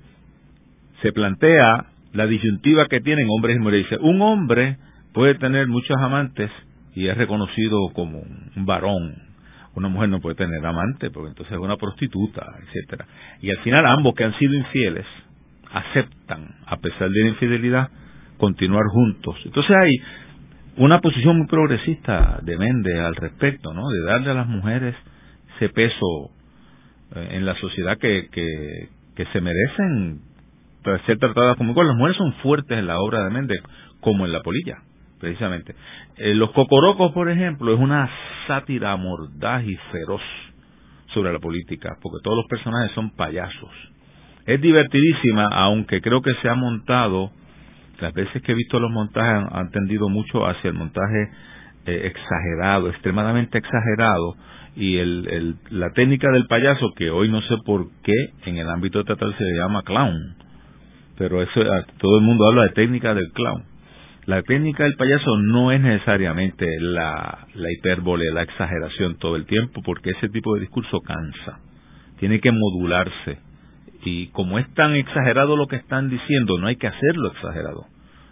se 1.02 1.12
plantea 1.12 1.86
la 2.12 2.26
disyuntiva 2.26 2.86
que 2.86 3.00
tienen 3.00 3.26
hombres 3.28 3.56
y 3.56 3.58
mujeres 3.58 3.84
dice 3.84 3.98
un 4.00 4.22
hombre 4.22 4.78
puede 5.12 5.34
tener 5.36 5.66
muchos 5.66 5.96
amantes 5.98 6.50
y 6.94 7.08
es 7.08 7.16
reconocido 7.16 7.88
como 7.92 8.20
un 8.20 8.66
varón. 8.66 9.14
Una 9.74 9.88
mujer 9.88 10.08
no 10.08 10.20
puede 10.20 10.36
tener 10.36 10.64
amante 10.64 11.10
porque 11.10 11.30
entonces 11.30 11.52
es 11.52 11.58
una 11.58 11.76
prostituta, 11.76 12.46
etcétera. 12.62 13.06
Y 13.40 13.50
al 13.50 13.58
final 13.58 13.84
ambos 13.86 14.14
que 14.14 14.24
han 14.24 14.38
sido 14.38 14.54
infieles 14.54 15.06
aceptan, 15.72 16.54
a 16.66 16.76
pesar 16.76 17.10
de 17.10 17.20
la 17.22 17.28
infidelidad, 17.28 17.88
continuar 18.44 18.84
juntos. 18.92 19.36
Entonces 19.44 19.74
hay 19.74 19.92
una 20.76 21.00
posición 21.00 21.38
muy 21.38 21.46
progresista 21.46 22.40
de 22.42 22.56
Méndez 22.58 22.98
al 22.98 23.16
respecto, 23.16 23.72
¿no? 23.72 23.88
De 23.88 24.00
darle 24.04 24.30
a 24.30 24.34
las 24.34 24.48
mujeres 24.48 24.94
ese 25.56 25.68
peso 25.70 26.30
eh, 27.14 27.28
en 27.32 27.46
la 27.46 27.54
sociedad 27.56 27.96
que, 27.98 28.28
que, 28.30 28.88
que 29.16 29.24
se 29.26 29.40
merecen 29.40 30.20
ser 31.06 31.18
tratadas 31.18 31.56
como 31.56 31.70
igual. 31.70 31.86
Las 31.86 31.96
mujeres 31.96 32.18
son 32.18 32.32
fuertes 32.34 32.78
en 32.78 32.86
la 32.86 32.98
obra 32.98 33.24
de 33.24 33.30
Méndez, 33.30 33.62
como 34.00 34.26
en 34.26 34.32
la 34.32 34.40
polilla 34.40 34.76
precisamente. 35.24 35.74
Eh, 36.18 36.34
los 36.34 36.50
Cocorocos, 36.50 37.12
por 37.12 37.30
ejemplo, 37.30 37.72
es 37.72 37.80
una 37.80 38.10
sátira 38.46 38.94
mordaz 38.96 39.64
y 39.64 39.74
feroz 39.90 40.20
sobre 41.14 41.32
la 41.32 41.38
política, 41.38 41.96
porque 42.02 42.18
todos 42.22 42.36
los 42.36 42.46
personajes 42.46 42.92
son 42.94 43.10
payasos. 43.10 43.70
Es 44.44 44.60
divertidísima, 44.60 45.48
aunque 45.50 46.02
creo 46.02 46.20
que 46.20 46.34
se 46.42 46.48
ha 46.50 46.54
montado, 46.54 47.30
las 48.04 48.14
veces 48.14 48.42
que 48.42 48.52
he 48.52 48.54
visto 48.54 48.78
los 48.78 48.90
montajes 48.90 49.49
han, 49.52 49.70
tendido 49.70 50.08
mucho 50.08 50.46
hacia 50.46 50.68
el 50.68 50.75
montaje 50.75 51.30
eh, 51.87 52.12
exagerado, 52.14 52.88
extremadamente 52.88 53.58
exagerado, 53.58 54.37
y 54.76 54.96
el, 54.96 55.56
la 55.70 55.90
técnica 55.90 56.30
del 56.30 56.46
payaso, 56.46 56.92
que 56.96 57.11
hoy 57.11 57.28
no 57.28 57.40
sé 57.42 57.56
por 57.64 57.87
qué 58.02 58.14
en 58.46 58.56
el 58.56 58.68
ámbito 58.68 59.04
teatral 59.04 59.34
se 59.37 59.44
llama 59.56 59.82
clown, 59.82 60.37
pero 61.18 61.42
eso 61.42 61.61
todo 61.99 62.18
el 62.18 62.25
mundo 62.25 62.49
habla 62.49 62.64
de 62.64 62.70
técnica 62.70 63.14
del 63.14 63.30
clown 63.32 63.75
la 64.26 64.42
técnica 64.42 64.84
del 64.84 64.96
payaso 64.96 65.37
no 65.38 65.70
es 65.70 65.80
necesariamente 65.82 66.66
la, 66.80 67.46
la 67.54 67.73
hipérbole, 67.73 68.32
la 68.32 68.42
exageración 68.42 69.18
todo 69.18 69.37
el 69.37 69.44
tiempo, 69.44 69.82
porque 69.84 70.11
ese 70.11 70.30
tipo 70.30 70.54
de 70.54 70.62
discurso 70.62 71.00
cansa. 71.00 71.61
Tiene 72.18 72.40
que 72.40 72.50
modularse. 72.50 73.38
Y 74.02 74.28
como 74.28 74.58
es 74.58 74.73
tan 74.75 74.94
exagerado 74.94 75.56
lo 75.56 75.66
que 75.66 75.76
están 75.76 76.08
diciendo, 76.08 76.56
no 76.58 76.68
hay 76.68 76.76
que 76.76 76.87
hacerlo 76.87 77.32
exagerado. 77.32 77.87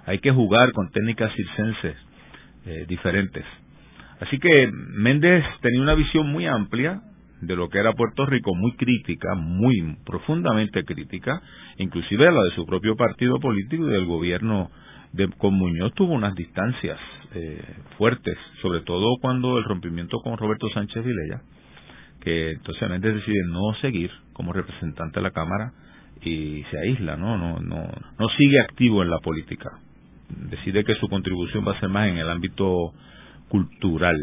Hay 0.07 0.19
que 0.19 0.31
jugar 0.31 0.73
con 0.73 0.91
técnicas 0.91 1.33
circenses 1.35 1.97
eh, 2.67 2.87
diferentes. 2.89 3.45
Así 4.21 4.39
que 4.39 4.71
Méndez 4.73 5.45
tenía 5.61 5.83
una 5.83 5.95
visión 5.95 6.31
muy 6.31 6.47
amplia 6.47 7.01
de 7.41 7.57
lo 7.57 7.69
que 7.69 7.79
era 7.79 7.93
Puerto 7.93 8.25
Rico, 8.25 8.55
muy 8.55 8.73
crítica, 8.77 9.35
muy 9.35 9.97
profundamente 10.07 10.85
crítica, 10.85 11.43
inclusive 11.77 12.31
la 12.31 12.43
de 12.45 12.51
su 12.53 12.65
propio 12.65 12.95
partido 12.95 13.41
político 13.41 13.89
y 13.89 13.91
del 13.91 14.07
gobierno 14.07 14.71
de, 15.13 15.29
con 15.39 15.55
Muñoz 15.55 15.93
tuvo 15.95 16.15
unas 16.15 16.35
distancias 16.37 16.99
eh, 17.35 17.61
fuertes, 17.99 18.39
sobre 18.63 18.83
todo 18.83 19.17
cuando 19.21 19.59
el 19.59 19.65
rompimiento 19.65 20.19
con 20.19 20.39
Roberto 20.39 20.69
Sánchez 20.71 21.05
Vilella, 21.05 21.43
que 22.21 22.53
entonces 22.53 22.89
Méndez 22.89 23.17
decide 23.17 23.43
no 23.49 23.75
seguir 23.81 24.11
como 24.33 24.53
representante 24.53 25.19
de 25.19 25.25
la 25.25 25.33
Cámara 25.33 25.73
y 26.23 26.63
se 26.71 26.79
aísla, 26.79 27.17
¿no? 27.17 27.37
No, 27.37 27.59
no, 27.59 27.89
no 28.19 28.29
sigue 28.39 28.61
activo 28.61 29.03
en 29.03 29.11
la 29.11 29.19
política. 29.19 29.71
Decide 30.51 30.85
que 30.85 30.95
su 30.97 31.09
contribución 31.09 31.67
va 31.67 31.73
a 31.73 31.81
ser 31.81 31.89
más 31.89 32.09
en 32.09 32.19
el 32.19 32.29
ámbito 32.29 32.93
cultural, 33.49 34.17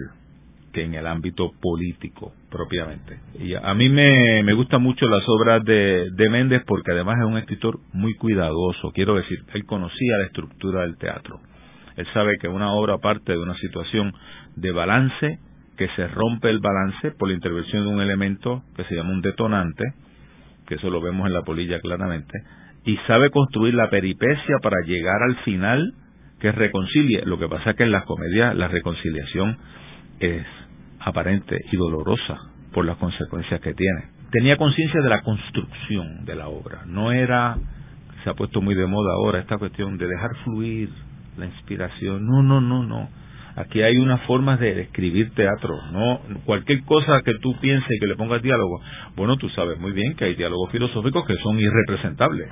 que 0.73 0.83
en 0.83 0.93
el 0.93 1.07
ámbito 1.07 1.51
político 1.61 2.33
propiamente. 2.49 3.19
Y 3.39 3.53
a 3.53 3.73
mí 3.73 3.89
me, 3.89 4.43
me 4.43 4.53
gustan 4.53 4.81
mucho 4.81 5.07
las 5.07 5.23
obras 5.27 5.63
de, 5.63 6.09
de 6.11 6.29
Méndez 6.29 6.63
porque 6.65 6.91
además 6.91 7.17
es 7.19 7.25
un 7.25 7.37
escritor 7.37 7.79
muy 7.93 8.15
cuidadoso. 8.15 8.91
Quiero 8.91 9.15
decir, 9.15 9.39
él 9.53 9.65
conocía 9.65 10.17
la 10.17 10.25
estructura 10.25 10.81
del 10.81 10.97
teatro. 10.97 11.39
Él 11.95 12.07
sabe 12.13 12.37
que 12.39 12.47
una 12.47 12.71
obra 12.71 12.97
parte 12.99 13.33
de 13.33 13.37
una 13.37 13.55
situación 13.55 14.13
de 14.55 14.71
balance, 14.71 15.39
que 15.77 15.87
se 15.95 16.07
rompe 16.07 16.49
el 16.49 16.59
balance 16.59 17.11
por 17.11 17.27
la 17.27 17.35
intervención 17.35 17.83
de 17.83 17.89
un 17.89 18.01
elemento 18.01 18.63
que 18.75 18.83
se 18.85 18.95
llama 18.95 19.11
un 19.11 19.21
detonante, 19.21 19.83
que 20.67 20.75
eso 20.75 20.89
lo 20.89 21.01
vemos 21.01 21.27
en 21.27 21.33
la 21.33 21.41
polilla 21.41 21.79
claramente, 21.79 22.33
y 22.85 22.95
sabe 23.07 23.29
construir 23.31 23.73
la 23.73 23.89
peripecia 23.89 24.57
para 24.61 24.77
llegar 24.85 25.21
al 25.23 25.35
final 25.43 25.93
que 26.39 26.51
reconcilie. 26.51 27.23
Lo 27.25 27.37
que 27.37 27.47
pasa 27.47 27.71
es 27.71 27.75
que 27.75 27.83
en 27.83 27.91
las 27.91 28.05
comedias 28.05 28.55
la 28.55 28.67
reconciliación 28.67 29.57
es 30.19 30.45
aparente 30.99 31.57
y 31.71 31.77
dolorosa 31.77 32.37
por 32.73 32.85
las 32.85 32.97
consecuencias 32.97 33.59
que 33.61 33.73
tiene. 33.73 34.03
Tenía 34.31 34.57
conciencia 34.57 35.01
de 35.01 35.09
la 35.09 35.21
construcción 35.21 36.25
de 36.25 36.35
la 36.35 36.49
obra, 36.49 36.83
no 36.85 37.11
era, 37.11 37.57
se 38.23 38.29
ha 38.29 38.33
puesto 38.35 38.61
muy 38.61 38.75
de 38.75 38.85
moda 38.85 39.13
ahora 39.13 39.39
esta 39.39 39.57
cuestión 39.57 39.97
de 39.97 40.07
dejar 40.07 40.35
fluir 40.43 40.89
la 41.37 41.45
inspiración, 41.45 42.27
no, 42.27 42.43
no, 42.43 42.61
no, 42.61 42.83
no. 42.83 43.09
Aquí 43.55 43.81
hay 43.81 43.97
unas 43.97 44.21
formas 44.21 44.59
de 44.59 44.81
escribir 44.81 45.33
teatro, 45.33 45.73
no 45.91 46.21
cualquier 46.45 46.83
cosa 46.83 47.21
que 47.23 47.33
tú 47.41 47.57
pienses 47.59 47.89
y 47.89 47.99
que 47.99 48.07
le 48.07 48.15
pongas 48.15 48.41
diálogo. 48.41 48.79
Bueno, 49.15 49.35
tú 49.37 49.49
sabes 49.49 49.79
muy 49.79 49.91
bien 49.91 50.15
que 50.15 50.25
hay 50.25 50.35
diálogos 50.35 50.71
filosóficos 50.71 51.25
que 51.25 51.35
son 51.37 51.59
irrepresentables. 51.59 52.49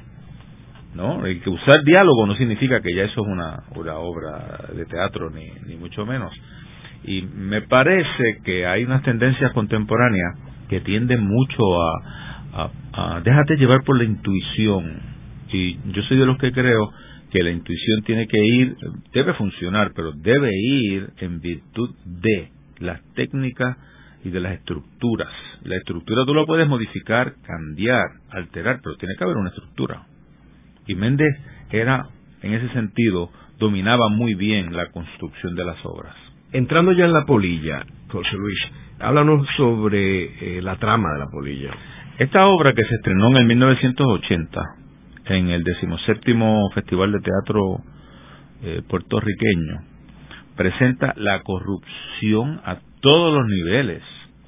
¿No? 0.94 1.26
El 1.26 1.42
que 1.42 1.50
usar 1.50 1.84
diálogo 1.84 2.26
no 2.26 2.36
significa 2.36 2.82
que 2.82 2.94
ya 2.94 3.04
eso 3.04 3.22
es 3.22 3.28
una, 3.28 3.64
una 3.76 3.96
obra 3.98 4.70
de 4.76 4.86
teatro, 4.86 5.30
ni, 5.30 5.76
mucho 5.76 6.06
menos. 6.06 6.34
Y 7.04 7.22
me 7.22 7.62
parece 7.62 8.40
que 8.44 8.66
hay 8.66 8.84
unas 8.84 9.04
tendencias 9.04 9.52
contemporáneas 9.54 10.36
que 10.70 10.82
tienden 10.82 11.24
mucho 11.24 11.82
a, 11.82 12.72
a, 12.94 13.22
déjate 13.22 13.58
llevar 13.58 13.84
por 13.84 13.98
la 13.98 14.04
intuición. 14.04 15.02
Y 15.52 15.78
yo 15.92 16.02
soy 16.04 16.18
de 16.18 16.26
los 16.26 16.38
que 16.38 16.52
creo 16.52 16.92
que 17.32 17.44
la 17.44 17.52
intuición 17.52 18.04
tiene 18.06 18.28
que 18.28 18.40
ir, 18.40 18.76
debe 19.14 19.34
funcionar, 19.34 19.92
pero 19.96 20.12
debe 20.14 20.50
ir 20.54 21.10
en 21.20 21.40
virtud 21.40 21.96
de 22.06 22.50
las 22.80 23.02
técnicas 23.14 23.78
y 24.24 24.30
de 24.30 24.40
las 24.40 24.54
estructuras. 24.54 25.30
La 25.64 25.78
estructura 25.78 26.26
tú 26.26 26.34
la 26.34 26.46
puedes 26.46 26.68
modificar, 26.68 27.34
cambiar, 27.44 28.06
alterar, 28.30 28.80
pero 28.84 28.96
tiene 28.98 29.16
que 29.18 29.24
haber 29.24 29.38
una 29.38 29.50
estructura. 29.50 30.04
Y 30.88 30.96
Méndez 30.96 31.36
era, 31.72 32.08
en 32.42 32.54
ese 32.54 32.70
sentido, 32.70 33.30
dominaba 33.60 34.10
muy 34.10 34.36
bien 34.36 34.76
la 34.76 34.88
construcción 34.92 35.56
de 35.56 35.66
las 35.66 35.78
obras. 35.86 36.16
Entrando 36.52 36.92
ya 36.94 37.06
en 37.06 37.14
la 37.14 37.26
polilla, 37.26 37.86
José 38.10 38.36
Luis, 38.38 38.60
háblanos 39.00 39.46
sobre 39.58 40.58
eh, 40.58 40.62
la 40.62 40.78
trama 40.78 41.14
de 41.14 41.20
la 41.20 41.28
polilla. 41.28 41.72
Esta 42.18 42.48
obra 42.48 42.74
que 42.74 42.84
se 42.84 42.96
estrenó 42.96 43.28
en 43.28 43.38
el 43.38 43.46
1980 43.46 44.62
en 45.26 45.50
el 45.50 45.64
17 45.64 46.34
Festival 46.74 47.12
de 47.12 47.20
Teatro 47.20 47.82
eh, 48.64 48.82
puertorriqueño 48.88 49.82
presenta 50.56 51.14
la 51.18 51.42
corrupción 51.44 52.60
a 52.66 52.78
todos 53.02 53.38
los 53.38 53.46
niveles 53.48 54.02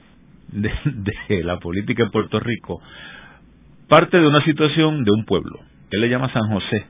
de, 0.51 0.71
de, 1.27 1.43
la 1.43 1.59
política 1.59 2.03
en 2.03 2.11
Puerto 2.11 2.39
Rico. 2.39 2.81
Parte 3.87 4.17
de 4.17 4.27
una 4.27 4.43
situación 4.43 5.03
de 5.03 5.11
un 5.11 5.25
pueblo, 5.25 5.59
él 5.91 6.01
le 6.01 6.09
llama 6.09 6.31
San 6.31 6.49
José, 6.51 6.85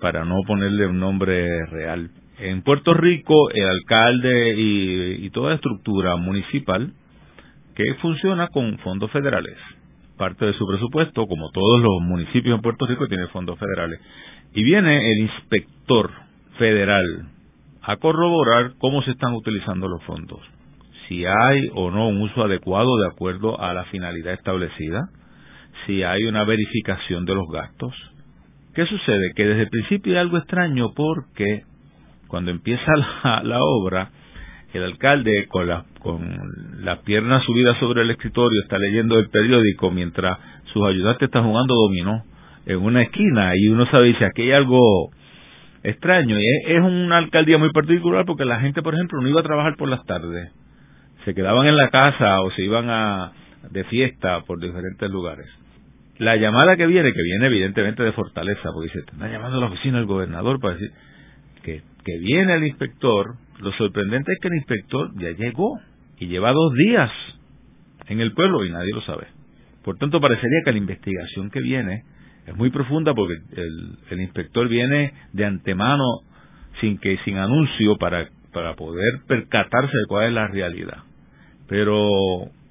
para 0.00 0.24
no 0.24 0.36
ponerle 0.46 0.86
un 0.86 0.98
nombre 0.98 1.66
real 1.66 2.10
en 2.38 2.62
Puerto 2.62 2.94
Rico, 2.94 3.50
el 3.50 3.68
alcalde 3.68 4.54
y, 4.56 5.30
toda 5.30 5.50
la 5.50 5.54
estructura 5.56 6.16
municipal 6.16 6.92
que 7.74 7.94
funciona 8.00 8.48
con 8.48 8.78
fondos 8.78 9.10
federales. 9.10 9.56
Parte 10.16 10.44
de 10.44 10.52
su 10.54 10.66
presupuesto, 10.66 11.26
como 11.26 11.50
todos 11.50 11.80
los 11.80 12.00
municipios 12.02 12.54
en 12.56 12.62
Puerto 12.62 12.86
Rico, 12.86 13.08
tiene 13.08 13.26
fondos 13.28 13.58
federales. 13.58 14.00
Y 14.52 14.62
viene 14.62 15.12
el 15.12 15.18
inspector 15.20 16.10
federal 16.58 17.28
a 17.82 17.96
corroborar 17.96 18.74
cómo 18.78 19.02
se 19.02 19.10
están 19.10 19.34
utilizando 19.34 19.88
los 19.88 20.02
fondos. 20.04 20.40
Si 21.08 21.24
hay 21.26 21.70
o 21.74 21.90
no 21.90 22.08
un 22.08 22.22
uso 22.22 22.44
adecuado 22.44 22.96
de 22.98 23.08
acuerdo 23.08 23.60
a 23.60 23.74
la 23.74 23.84
finalidad 23.86 24.34
establecida, 24.34 25.08
si 25.86 26.02
hay 26.02 26.24
una 26.24 26.44
verificación 26.44 27.24
de 27.24 27.34
los 27.34 27.46
gastos. 27.52 27.94
¿Qué 28.74 28.86
sucede? 28.86 29.32
Que 29.36 29.46
desde 29.46 29.62
el 29.62 29.68
principio 29.68 30.12
hay 30.14 30.18
algo 30.18 30.38
extraño 30.38 30.92
porque 30.94 31.62
cuando 32.26 32.50
empieza 32.50 32.92
la, 33.42 33.62
obra, 33.62 34.10
el 34.72 34.82
alcalde 34.82 35.46
con 35.48 35.68
la, 35.68 35.84
con 36.00 36.20
la 36.80 37.00
pierna 37.02 37.40
subida 37.42 37.78
sobre 37.78 38.02
el 38.02 38.10
escritorio 38.10 38.62
está 38.62 38.78
leyendo 38.78 39.18
el 39.18 39.30
periódico 39.30 39.90
mientras 39.90 40.38
sus 40.72 40.84
ayudantes 40.84 41.22
están 41.22 41.44
jugando 41.44 41.74
dominó 41.74 42.24
en 42.66 42.78
una 42.78 43.02
esquina 43.02 43.52
y 43.54 43.68
uno 43.68 43.86
sabe 43.86 44.08
dice 44.08 44.24
aquí 44.24 44.42
hay 44.42 44.52
algo 44.52 44.80
extraño 45.84 46.36
y 46.40 46.42
es, 46.42 46.76
es 46.76 46.80
una 46.80 47.18
alcaldía 47.18 47.58
muy 47.58 47.70
particular 47.70 48.24
porque 48.24 48.44
la 48.44 48.58
gente 48.58 48.82
por 48.82 48.94
ejemplo 48.94 49.20
no 49.20 49.28
iba 49.28 49.40
a 49.40 49.44
trabajar 49.44 49.76
por 49.76 49.88
las 49.88 50.04
tardes 50.06 50.50
se 51.24 51.34
quedaban 51.34 51.66
en 51.66 51.76
la 51.76 51.90
casa 51.90 52.40
o 52.40 52.50
se 52.52 52.62
iban 52.62 52.88
a 52.90 53.32
de 53.70 53.84
fiesta 53.84 54.40
por 54.40 54.58
diferentes 54.58 55.10
lugares 55.10 55.46
la 56.18 56.36
llamada 56.36 56.76
que 56.76 56.86
viene, 56.86 57.12
que 57.12 57.22
viene 57.22 57.46
evidentemente 57.46 58.02
de 58.02 58.12
Fortaleza, 58.12 58.70
porque 58.72 58.88
dice, 58.88 59.00
está 59.00 59.28
llamando 59.28 59.58
a 59.58 59.60
la 59.60 59.66
oficina 59.66 59.98
del 59.98 60.06
gobernador 60.06 60.60
para 60.60 60.74
decir 60.74 60.90
que, 61.62 61.82
que 62.04 62.18
viene 62.18 62.54
el 62.54 62.66
inspector, 62.66 63.34
lo 63.60 63.72
sorprendente 63.72 64.32
es 64.32 64.38
que 64.40 64.48
el 64.48 64.54
inspector 64.54 65.10
ya 65.16 65.30
llegó 65.30 65.78
y 66.18 66.26
lleva 66.26 66.52
dos 66.52 66.74
días 66.74 67.10
en 68.06 68.20
el 68.20 68.32
pueblo 68.32 68.64
y 68.64 68.70
nadie 68.70 68.92
lo 68.94 69.02
sabe. 69.02 69.26
Por 69.82 69.96
tanto, 69.98 70.20
parecería 70.20 70.60
que 70.64 70.72
la 70.72 70.78
investigación 70.78 71.50
que 71.50 71.60
viene 71.60 72.04
es 72.46 72.56
muy 72.56 72.70
profunda 72.70 73.14
porque 73.14 73.34
el, 73.56 73.98
el 74.10 74.20
inspector 74.20 74.68
viene 74.68 75.12
de 75.32 75.44
antemano 75.44 76.04
sin 76.80 76.98
que 76.98 77.18
sin 77.24 77.38
anuncio 77.38 77.96
para 77.96 78.28
para 78.54 78.74
poder 78.76 79.20
percatarse 79.26 79.92
de 79.94 80.06
cuál 80.08 80.28
es 80.28 80.32
la 80.32 80.46
realidad. 80.46 80.98
Pero 81.68 81.98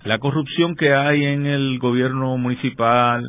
la 0.05 0.19
corrupción 0.19 0.75
que 0.75 0.93
hay 0.93 1.23
en 1.23 1.45
el 1.45 1.79
gobierno 1.79 2.37
municipal, 2.37 3.23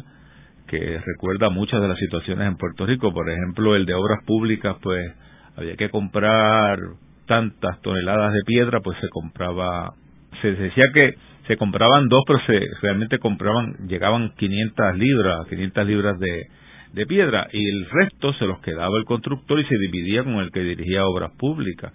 que 0.67 1.01
recuerda 1.05 1.51
muchas 1.51 1.81
de 1.81 1.89
las 1.89 1.99
situaciones 1.99 2.49
en 2.49 2.57
Puerto 2.57 2.87
Rico, 2.87 3.13
por 3.13 3.31
ejemplo, 3.31 3.77
el 3.77 3.87
de 3.87 3.95
obras 3.95 4.25
públicas, 4.27 4.77
pues 4.83 5.13
había 5.57 5.77
que 5.77 5.91
comprar 5.91 6.79
tantas 7.27 7.81
toneladas 7.81 8.33
de 8.33 8.41
piedra, 8.45 8.81
pues 8.81 8.99
se 9.01 9.09
compraba, 9.09 9.95
se 10.43 10.53
decía 10.53 10.85
que 10.93 11.15
se 11.47 11.57
compraban 11.57 12.09
dos, 12.09 12.25
pero 12.27 12.41
se 12.47 12.61
realmente 12.83 13.19
compraban, 13.19 13.87
llegaban 13.87 14.33
500 14.37 14.97
libras, 14.97 15.47
500 15.49 15.87
libras 15.87 16.19
de, 16.19 16.47
de 16.93 17.07
piedra, 17.07 17.47
y 17.53 17.69
el 17.69 17.87
resto 17.91 18.33
se 18.35 18.47
los 18.47 18.59
quedaba 18.61 18.99
el 18.99 19.05
constructor 19.05 19.61
y 19.61 19.65
se 19.65 19.79
dividía 19.79 20.25
con 20.25 20.35
el 20.37 20.51
que 20.51 20.61
dirigía 20.61 21.07
obras 21.07 21.33
públicas. 21.39 21.93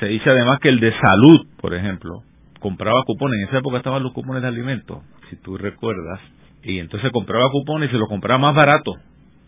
Se 0.00 0.06
dice 0.06 0.30
además 0.30 0.58
que 0.60 0.68
el 0.70 0.80
de 0.80 0.92
salud, 0.92 1.46
por 1.60 1.74
ejemplo, 1.74 2.22
compraba 2.62 3.02
cupones. 3.04 3.40
En 3.40 3.48
esa 3.48 3.58
época 3.58 3.78
estaban 3.78 4.02
los 4.02 4.12
cupones 4.12 4.40
de 4.40 4.48
alimentos, 4.48 5.02
si 5.28 5.36
tú 5.36 5.58
recuerdas. 5.58 6.20
Y 6.62 6.78
entonces 6.78 7.10
compraba 7.12 7.50
cupones 7.50 7.88
y 7.88 7.92
se 7.92 7.98
los 7.98 8.08
compraba 8.08 8.38
más 8.38 8.54
barato 8.54 8.92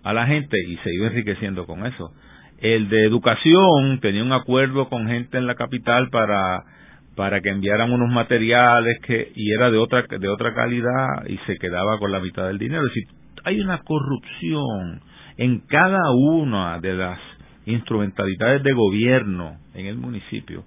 a 0.02 0.12
la 0.12 0.26
gente 0.26 0.56
y 0.68 0.76
se 0.78 0.92
iba 0.92 1.06
enriqueciendo 1.06 1.64
con 1.64 1.86
eso. 1.86 2.10
El 2.58 2.88
de 2.88 3.04
educación 3.04 4.00
tenía 4.00 4.22
un 4.22 4.32
acuerdo 4.32 4.88
con 4.88 5.06
gente 5.06 5.38
en 5.38 5.46
la 5.46 5.54
capital 5.54 6.10
para 6.10 6.62
para 7.16 7.40
que 7.40 7.50
enviaran 7.50 7.92
unos 7.92 8.10
materiales 8.10 8.98
que 9.06 9.30
y 9.36 9.52
era 9.52 9.70
de 9.70 9.78
otra 9.78 10.04
de 10.08 10.28
otra 10.28 10.52
calidad 10.52 11.24
y 11.28 11.38
se 11.46 11.56
quedaba 11.58 11.98
con 12.00 12.10
la 12.10 12.18
mitad 12.18 12.46
del 12.48 12.58
dinero. 12.58 12.86
Es 12.86 12.92
decir, 12.92 13.04
hay 13.44 13.60
una 13.60 13.78
corrupción 13.78 15.00
en 15.36 15.60
cada 15.60 16.10
una 16.10 16.80
de 16.80 16.94
las 16.94 17.20
instrumentalidades 17.66 18.62
de 18.64 18.72
gobierno 18.72 19.58
en 19.74 19.86
el 19.86 19.96
municipio 19.96 20.64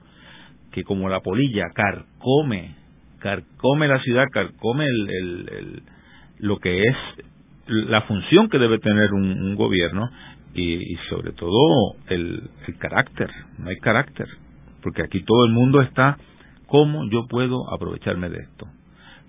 que 0.71 0.83
como 0.83 1.09
la 1.09 1.21
polilla 1.21 1.65
carcome, 1.73 2.75
carcome 3.19 3.87
la 3.87 3.99
ciudad, 4.01 4.25
carcome 4.31 4.85
el, 4.85 5.09
el, 5.09 5.83
lo 6.39 6.57
que 6.57 6.83
es 6.83 6.95
la 7.67 8.01
función 8.03 8.49
que 8.49 8.59
debe 8.59 8.79
tener 8.79 9.13
un, 9.13 9.55
gobierno 9.55 10.09
y, 10.53 10.95
sobre 11.09 11.33
todo 11.33 11.95
el, 12.07 12.49
el 12.67 12.77
carácter, 12.77 13.29
no 13.57 13.69
hay 13.69 13.77
carácter, 13.77 14.27
porque 14.81 15.03
aquí 15.03 15.23
todo 15.23 15.45
el 15.45 15.51
mundo 15.51 15.81
está, 15.81 16.17
¿cómo 16.67 17.09
yo 17.09 17.27
puedo 17.27 17.71
aprovecharme 17.73 18.29
de 18.29 18.37
esto? 18.37 18.67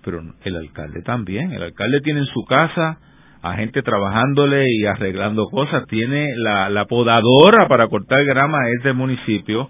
Pero 0.03 0.21
el 0.43 0.55
alcalde 0.55 1.01
también, 1.03 1.51
el 1.51 1.61
alcalde 1.61 1.99
tiene 2.01 2.21
en 2.21 2.25
su 2.27 2.43
casa 2.45 2.99
a 3.41 3.53
gente 3.53 3.81
trabajándole 3.81 4.65
y 4.69 4.85
arreglando 4.85 5.45
cosas, 5.45 5.85
tiene 5.87 6.27
la, 6.35 6.69
la 6.69 6.85
podadora 6.85 7.67
para 7.67 7.87
cortar 7.87 8.25
grama 8.25 8.57
es 8.77 8.83
del 8.83 8.95
municipio, 8.95 9.69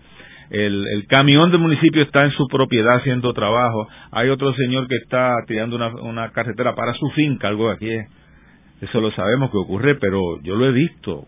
el, 0.49 0.87
el 0.87 1.07
camión 1.07 1.51
del 1.51 1.59
municipio 1.59 2.01
está 2.01 2.25
en 2.25 2.31
su 2.31 2.47
propiedad 2.47 2.97
haciendo 2.97 3.33
trabajo, 3.33 3.87
hay 4.11 4.29
otro 4.29 4.53
señor 4.53 4.87
que 4.87 4.95
está 4.95 5.35
tirando 5.47 5.75
una, 5.75 5.89
una 6.01 6.31
carretera 6.31 6.75
para 6.75 6.93
su 6.95 7.09
finca, 7.11 7.47
algo 7.47 7.69
aquí 7.69 7.89
Eso 8.81 8.99
lo 9.01 9.11
sabemos 9.11 9.51
que 9.51 9.57
ocurre, 9.57 9.95
pero 9.95 10.41
yo 10.41 10.55
lo 10.55 10.65
he 10.65 10.71
visto 10.71 11.25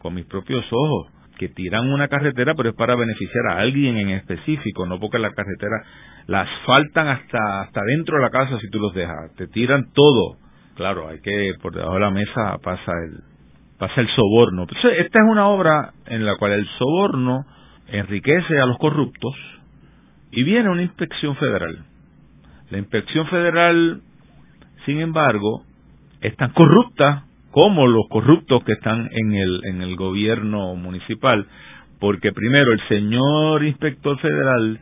con 0.00 0.14
mis 0.14 0.26
propios 0.26 0.64
ojos, 0.70 1.12
que 1.38 1.48
tiran 1.48 1.92
una 1.92 2.08
carretera, 2.08 2.54
pero 2.54 2.70
es 2.70 2.76
para 2.76 2.94
beneficiar 2.94 3.46
a 3.50 3.58
alguien 3.58 3.96
en 3.96 4.10
específico, 4.10 4.86
no 4.86 5.00
porque 5.00 5.18
la 5.18 5.30
carretera 5.30 5.82
la 6.26 6.42
asfaltan 6.42 7.08
hasta, 7.08 7.62
hasta 7.62 7.80
dentro 7.84 8.16
de 8.16 8.22
la 8.22 8.30
casa 8.30 8.58
si 8.60 8.70
tú 8.70 8.78
los 8.78 8.94
dejas, 8.94 9.34
te 9.36 9.46
tiran 9.48 9.92
todo. 9.92 10.36
Claro, 10.76 11.08
hay 11.08 11.20
que, 11.20 11.52
por 11.62 11.74
debajo 11.74 11.94
de 11.94 12.00
la 12.00 12.10
mesa 12.10 12.58
pasa 12.62 12.92
el, 13.04 13.20
pasa 13.78 14.00
el 14.00 14.08
soborno. 14.08 14.64
esta 14.64 15.18
es 15.18 15.24
una 15.28 15.48
obra 15.48 15.92
en 16.06 16.24
la 16.24 16.36
cual 16.36 16.52
el 16.52 16.66
soborno 16.78 17.44
enriquece 17.88 18.58
a 18.60 18.66
los 18.66 18.78
corruptos 18.78 19.34
y 20.30 20.42
viene 20.42 20.68
una 20.68 20.82
inspección 20.82 21.36
federal. 21.36 21.84
La 22.70 22.78
inspección 22.78 23.26
federal, 23.28 24.00
sin 24.84 25.00
embargo, 25.00 25.62
es 26.20 26.36
tan 26.36 26.52
corrupta 26.52 27.24
como 27.50 27.86
los 27.86 28.08
corruptos 28.08 28.64
que 28.64 28.72
están 28.72 29.08
en 29.12 29.34
el, 29.34 29.60
en 29.64 29.82
el 29.82 29.94
gobierno 29.96 30.74
municipal, 30.74 31.46
porque 32.00 32.32
primero 32.32 32.72
el 32.72 32.80
señor 32.88 33.64
inspector 33.64 34.18
federal, 34.18 34.80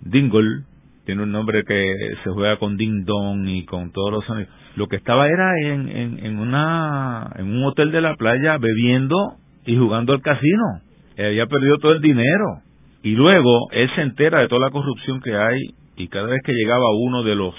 Dingle, 0.00 0.64
tiene 1.04 1.22
un 1.22 1.32
nombre 1.32 1.64
que 1.64 1.94
se 2.24 2.30
juega 2.30 2.58
con 2.58 2.76
ding 2.76 3.04
dong 3.04 3.46
y 3.48 3.64
con 3.64 3.92
todos 3.92 4.12
los 4.12 4.46
lo 4.76 4.86
que 4.86 4.96
estaba 4.96 5.28
era 5.28 5.52
en, 5.60 5.88
en, 5.88 6.24
en, 6.24 6.38
una, 6.38 7.30
en 7.36 7.46
un 7.46 7.64
hotel 7.64 7.90
de 7.90 8.00
la 8.00 8.14
playa 8.16 8.58
bebiendo 8.58 9.36
y 9.66 9.76
jugando 9.76 10.12
al 10.12 10.22
casino 10.22 10.82
había 11.26 11.46
perdido 11.46 11.78
todo 11.78 11.92
el 11.92 12.00
dinero. 12.00 12.62
Y 13.02 13.12
luego 13.12 13.70
él 13.72 13.90
se 13.94 14.02
entera 14.02 14.40
de 14.40 14.48
toda 14.48 14.66
la 14.66 14.70
corrupción 14.70 15.20
que 15.20 15.34
hay 15.34 15.58
y 15.96 16.08
cada 16.08 16.26
vez 16.26 16.40
que 16.44 16.52
llegaba 16.52 16.84
uno 16.98 17.22
de 17.22 17.34
los 17.34 17.54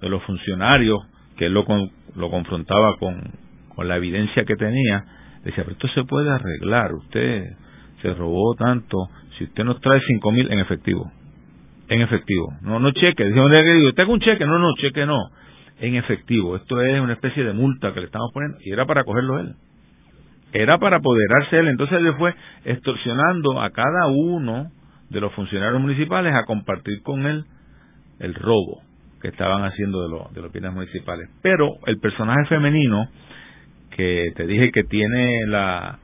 de 0.00 0.08
los 0.08 0.22
funcionarios 0.22 1.00
que 1.36 1.46
él 1.46 1.52
lo, 1.52 1.64
lo 2.16 2.30
confrontaba 2.30 2.96
con, 2.98 3.20
con 3.74 3.88
la 3.88 3.96
evidencia 3.96 4.44
que 4.44 4.56
tenía, 4.56 5.04
decía, 5.44 5.64
pero 5.64 5.72
esto 5.72 5.88
se 5.88 6.04
puede 6.04 6.30
arreglar, 6.30 6.92
usted 6.94 7.46
se 8.02 8.14
robó 8.14 8.54
tanto, 8.54 8.96
si 9.36 9.44
usted 9.44 9.64
nos 9.64 9.80
trae 9.80 10.00
cinco 10.06 10.30
mil 10.30 10.50
en 10.52 10.60
efectivo, 10.60 11.10
en 11.88 12.02
efectivo, 12.02 12.52
no 12.62 12.78
no 12.78 12.92
cheque, 12.92 13.24
dijo, 13.24 13.48
tengo 13.96 14.12
un 14.12 14.20
cheque, 14.20 14.46
no, 14.46 14.58
no, 14.58 14.72
cheque 14.76 15.04
no, 15.04 15.18
en 15.80 15.96
efectivo, 15.96 16.56
esto 16.56 16.80
es 16.80 17.00
una 17.00 17.14
especie 17.14 17.42
de 17.42 17.52
multa 17.52 17.92
que 17.92 18.00
le 18.00 18.06
estamos 18.06 18.30
poniendo, 18.32 18.58
y 18.64 18.72
era 18.72 18.86
para 18.86 19.04
cogerlo 19.04 19.40
él 19.40 19.54
era 20.52 20.78
para 20.78 20.98
apoderarse 20.98 21.58
él. 21.58 21.68
Entonces 21.68 21.98
él 21.98 22.14
fue 22.16 22.34
extorsionando 22.64 23.60
a 23.60 23.70
cada 23.70 24.06
uno 24.08 24.70
de 25.10 25.20
los 25.20 25.32
funcionarios 25.32 25.80
municipales 25.80 26.34
a 26.34 26.44
compartir 26.44 27.02
con 27.02 27.26
él 27.26 27.44
el 28.18 28.34
robo 28.34 28.82
que 29.20 29.28
estaban 29.28 29.64
haciendo 29.64 30.02
de, 30.02 30.08
los 30.08 30.32
de 30.32 30.42
los 30.42 30.52
bienes 30.52 30.72
municipales. 30.72 31.28
Pero 31.42 31.76
el 31.86 31.98
personaje 31.98 32.46
femenino 32.46 33.08
que 33.90 34.32
te 34.36 34.46
dije 34.46 34.70
que 34.70 34.84
tiene 34.84 35.46
la 35.46 35.98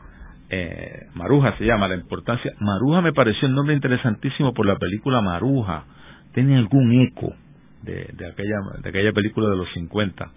eh, 0.50 1.06
Maruja 1.14 1.56
se 1.58 1.64
llama 1.64 1.88
la 1.88 1.94
importancia 1.94 2.52
Maruja 2.60 3.00
me 3.00 3.12
pareció 3.12 3.48
un 3.48 3.54
nombre 3.54 3.74
interesantísimo 3.74 4.52
por 4.52 4.66
la 4.66 4.76
película 4.76 5.20
Maruja 5.20 5.84
tiene 6.34 6.56
algún 6.56 6.92
eco 7.00 7.34
de, 7.82 8.10
de 8.12 8.26
aquella 8.26 8.56
de 8.82 8.88
aquella 8.88 9.12
película 9.12 9.48
de 9.48 9.56
los 9.56 9.72
50 9.72 10.30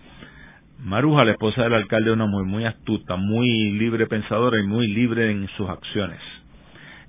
Maruja, 0.79 1.25
la 1.25 1.31
esposa 1.31 1.63
del 1.63 1.73
alcalde, 1.73 2.11
es 2.11 2.15
una 2.15 2.27
muy, 2.27 2.65
astuta, 2.65 3.15
muy 3.15 3.71
libre 3.71 4.07
pensadora 4.07 4.59
y 4.59 4.63
muy 4.63 4.87
libre 4.87 5.31
en 5.31 5.47
sus 5.57 5.67
acciones. 5.67 6.19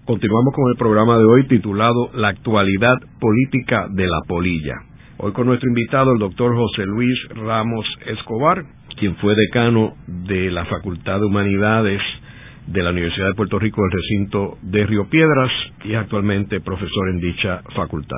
Continuamos 0.05 0.53
con 0.53 0.69
el 0.69 0.77
programa 0.77 1.17
de 1.17 1.25
hoy 1.25 1.47
titulado 1.47 2.11
La 2.13 2.27
actualidad 2.27 2.97
política 3.19 3.87
de 3.89 4.05
la 4.05 4.21
polilla. 4.27 4.75
Hoy 5.17 5.31
con 5.31 5.47
nuestro 5.47 5.69
invitado, 5.69 6.11
el 6.11 6.19
doctor 6.19 6.53
José 6.53 6.85
Luis 6.85 7.17
Ramos 7.29 7.85
Escobar, 8.05 8.65
quien 8.99 9.15
fue 9.15 9.33
decano 9.33 9.95
de 10.07 10.51
la 10.51 10.65
Facultad 10.65 11.19
de 11.19 11.25
Humanidades 11.25 12.01
de 12.67 12.83
la 12.83 12.89
Universidad 12.89 13.27
de 13.27 13.35
Puerto 13.35 13.57
Rico 13.57 13.81
del 13.81 13.91
recinto 13.91 14.57
de 14.61 14.85
Río 14.85 15.09
Piedras 15.09 15.51
y 15.85 15.93
actualmente 15.93 16.59
profesor 16.59 17.09
en 17.11 17.21
dicha 17.21 17.61
facultad. 17.73 18.17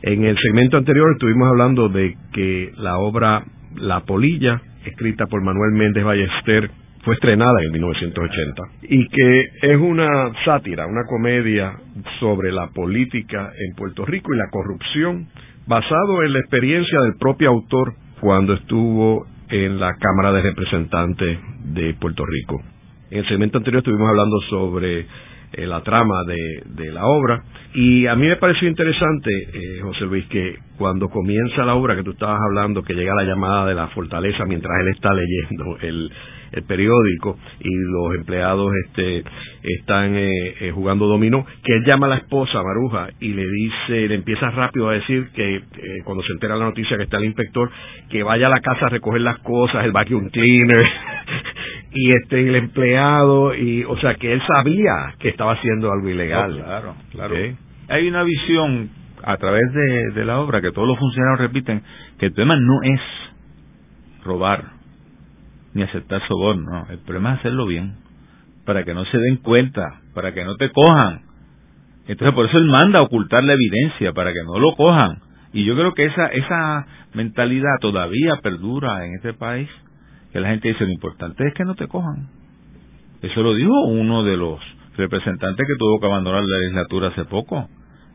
En 0.00 0.24
el 0.24 0.38
segmento 0.38 0.78
anterior 0.78 1.12
estuvimos 1.12 1.48
hablando 1.48 1.90
de 1.90 2.16
que 2.32 2.72
la 2.78 2.96
obra 2.96 3.44
La 3.76 4.00
Polilla, 4.00 4.62
escrita 4.86 5.26
por 5.26 5.42
Manuel 5.42 5.72
Méndez 5.72 6.02
Ballester, 6.02 6.70
fue 7.02 7.14
estrenada 7.14 7.62
en 7.64 7.72
1980 7.72 8.62
y 8.82 9.08
que 9.08 9.48
es 9.62 9.76
una 9.76 10.32
sátira, 10.44 10.86
una 10.86 11.04
comedia 11.08 11.72
sobre 12.20 12.52
la 12.52 12.68
política 12.68 13.50
en 13.58 13.74
Puerto 13.74 14.04
Rico 14.04 14.32
y 14.32 14.38
la 14.38 14.48
corrupción, 14.50 15.28
basado 15.66 16.22
en 16.22 16.32
la 16.32 16.38
experiencia 16.38 17.00
del 17.00 17.16
propio 17.18 17.50
autor 17.50 17.94
cuando 18.20 18.54
estuvo 18.54 19.26
en 19.48 19.80
la 19.80 19.94
Cámara 19.96 20.32
de 20.32 20.42
Representantes 20.42 21.38
de 21.64 21.94
Puerto 21.94 22.24
Rico. 22.24 22.62
En 23.10 23.18
el 23.18 23.28
segmento 23.28 23.58
anterior 23.58 23.80
estuvimos 23.80 24.08
hablando 24.08 24.40
sobre 24.48 25.00
eh, 25.54 25.66
la 25.66 25.82
trama 25.82 26.22
de, 26.24 26.92
la 26.92 27.04
obra 27.04 27.42
y 27.74 28.06
a 28.06 28.14
mí 28.14 28.26
me 28.26 28.36
pareció 28.36 28.68
interesante, 28.68 29.30
eh, 29.30 29.80
José 29.82 30.04
Luis, 30.04 30.24
que 30.26 30.56
cuando 30.78 31.08
comienza 31.08 31.64
la 31.64 31.74
obra 31.74 31.96
que 31.96 32.02
tú 32.02 32.12
estabas 32.12 32.40
hablando, 32.40 32.82
que 32.82 32.94
llega 32.94 33.14
la 33.14 33.24
llamada 33.24 33.66
de 33.66 33.74
la 33.74 33.88
fortaleza 33.88 34.44
mientras 34.46 34.72
él 34.80 34.88
está 34.88 35.10
leyendo 35.12 35.78
el, 35.82 36.10
el 36.52 36.62
periódico 36.64 37.38
y 37.60 37.70
los 37.70 38.14
empleados 38.14 38.70
este, 38.86 39.24
están 39.62 40.14
eh, 40.14 40.70
jugando 40.74 41.06
dominó, 41.06 41.44
que 41.64 41.74
él 41.74 41.84
llama 41.84 42.06
a 42.06 42.10
la 42.10 42.16
esposa 42.16 42.62
Maruja 42.62 43.08
y 43.20 43.28
le 43.28 43.46
dice, 43.48 44.08
le 44.08 44.14
empieza 44.14 44.50
rápido 44.50 44.88
a 44.88 44.94
decir 44.94 45.28
que 45.34 45.62
cuando 46.04 46.22
se 46.24 46.32
entera 46.32 46.56
la 46.56 46.66
noticia 46.66 46.96
que 46.96 47.04
está 47.04 47.18
el 47.18 47.24
inspector, 47.24 47.70
que 48.10 48.22
vaya 48.22 48.46
a 48.46 48.50
la 48.50 48.60
casa 48.60 48.86
a 48.86 48.88
recoger 48.88 49.20
las 49.20 49.38
cosas, 49.38 49.84
el 49.84 49.92
vacuum 49.92 50.28
cleaner, 50.30 50.84
y 51.92 52.08
este 52.16 52.48
el 52.48 52.56
empleado 52.56 53.54
y 53.54 53.84
o 53.84 53.96
sea 53.98 54.14
que 54.14 54.32
él 54.32 54.42
sabía 54.46 55.14
que 55.18 55.28
estaba 55.28 55.52
haciendo 55.52 55.92
algo 55.92 56.08
ilegal. 56.08 56.56
Claro 56.56 56.94
claro. 57.10 57.34
Hay 57.88 58.08
una 58.08 58.22
visión 58.22 58.90
a 59.22 59.36
través 59.36 59.72
de, 59.72 60.10
de, 60.12 60.24
la 60.24 60.40
obra 60.40 60.60
que 60.60 60.72
todos 60.72 60.88
los 60.88 60.98
funcionarios 60.98 61.40
repiten 61.40 61.82
que 62.18 62.26
el 62.26 62.32
problema 62.32 62.56
no 62.56 62.82
es 62.82 63.00
robar 64.24 64.81
ni 65.74 65.82
aceptar 65.82 66.26
soborno 66.28 66.86
el 66.90 66.98
problema 66.98 67.34
es 67.34 67.40
hacerlo 67.40 67.66
bien 67.66 67.94
para 68.64 68.84
que 68.84 68.94
no 68.94 69.04
se 69.06 69.18
den 69.18 69.36
cuenta 69.38 70.00
para 70.14 70.32
que 70.32 70.44
no 70.44 70.56
te 70.56 70.70
cojan 70.70 71.22
entonces 72.06 72.34
por 72.34 72.46
eso 72.46 72.58
él 72.58 72.66
manda 72.66 73.00
a 73.00 73.02
ocultar 73.02 73.44
la 73.44 73.54
evidencia 73.54 74.12
para 74.12 74.32
que 74.32 74.42
no 74.44 74.58
lo 74.58 74.74
cojan 74.74 75.18
y 75.52 75.64
yo 75.64 75.74
creo 75.74 75.94
que 75.94 76.06
esa 76.06 76.26
esa 76.26 76.86
mentalidad 77.14 77.78
todavía 77.80 78.36
perdura 78.42 79.04
en 79.04 79.14
este 79.14 79.34
país 79.34 79.68
que 80.32 80.40
la 80.40 80.48
gente 80.48 80.68
dice, 80.68 80.84
lo 80.84 80.92
importante 80.92 81.46
es 81.46 81.54
que 81.54 81.64
no 81.64 81.74
te 81.74 81.86
cojan. 81.86 82.28
Eso 83.20 83.42
lo 83.42 83.54
dijo 83.54 83.82
uno 83.82 84.24
de 84.24 84.36
los 84.36 84.58
representantes 84.96 85.66
que 85.66 85.76
tuvo 85.78 86.00
que 86.00 86.06
abandonar 86.06 86.42
la 86.42 86.58
legislatura 86.58 87.08
hace 87.08 87.24
poco. 87.26 87.68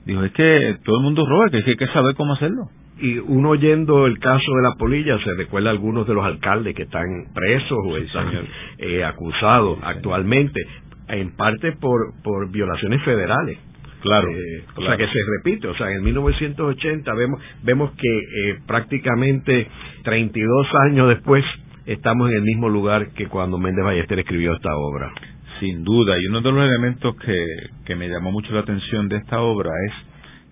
Dijo, 0.06 0.24
es 0.24 0.32
que 0.32 0.80
todo 0.84 0.98
el 0.98 1.04
mundo 1.04 1.26
roba, 1.26 1.50
que 1.50 1.58
hay 1.58 1.76
que 1.76 1.88
saber 1.88 2.15
cómo 2.15 2.34
hacerlo. 2.34 2.70
Y 2.99 3.19
uno 3.19 3.49
oyendo 3.49 4.07
el 4.07 4.17
caso 4.19 4.51
de 4.55 4.62
la 4.63 4.75
polilla 4.77 5.19
se 5.19 5.33
recuerda 5.36 5.69
a 5.69 5.73
algunos 5.73 6.07
de 6.07 6.13
los 6.13 6.25
alcaldes 6.25 6.75
que 6.75 6.83
están 6.83 7.05
presos 7.33 7.77
o 7.86 7.97
están 7.97 8.31
eh, 8.79 9.03
acusados 9.03 9.77
actualmente, 9.83 10.60
en 11.10 11.36
parte 11.36 11.73
por, 11.73 12.13
por 12.23 12.49
violaciones 12.51 13.01
federales. 13.03 13.60
Claro, 14.01 14.29
eh, 14.29 14.63
O 14.75 14.81
sea 14.83 14.95
que 14.95 15.07
se 15.07 15.19
repite, 15.38 15.67
o 15.67 15.75
sea, 15.75 15.91
en 15.91 16.03
1980 16.03 17.13
vemos 17.13 17.41
vemos 17.63 17.91
que 17.91 18.17
eh, 18.17 18.60
prácticamente 18.65 19.67
32 20.03 20.67
años 20.89 21.10
después 21.10 21.43
estamos 21.86 22.29
en 22.29 22.38
el 22.38 22.43
mismo 22.43 22.69
lugar 22.69 23.13
que 23.13 23.27
cuando 23.27 23.57
Méndez 23.57 23.83
Ballester 23.83 24.19
escribió 24.19 24.53
esta 24.53 24.75
obra. 24.75 25.12
Sin 25.60 25.83
duda, 25.83 26.19
y 26.19 26.27
uno 26.27 26.41
de 26.41 26.51
los 26.51 26.63
elementos 26.63 27.15
que, 27.15 27.43
que 27.86 27.95
me 27.95 28.07
llamó 28.07 28.31
mucho 28.31 28.53
la 28.53 28.60
atención 28.60 29.10
de 29.10 29.17
esta 29.17 29.41
obra 29.41 29.71
es 29.88 29.93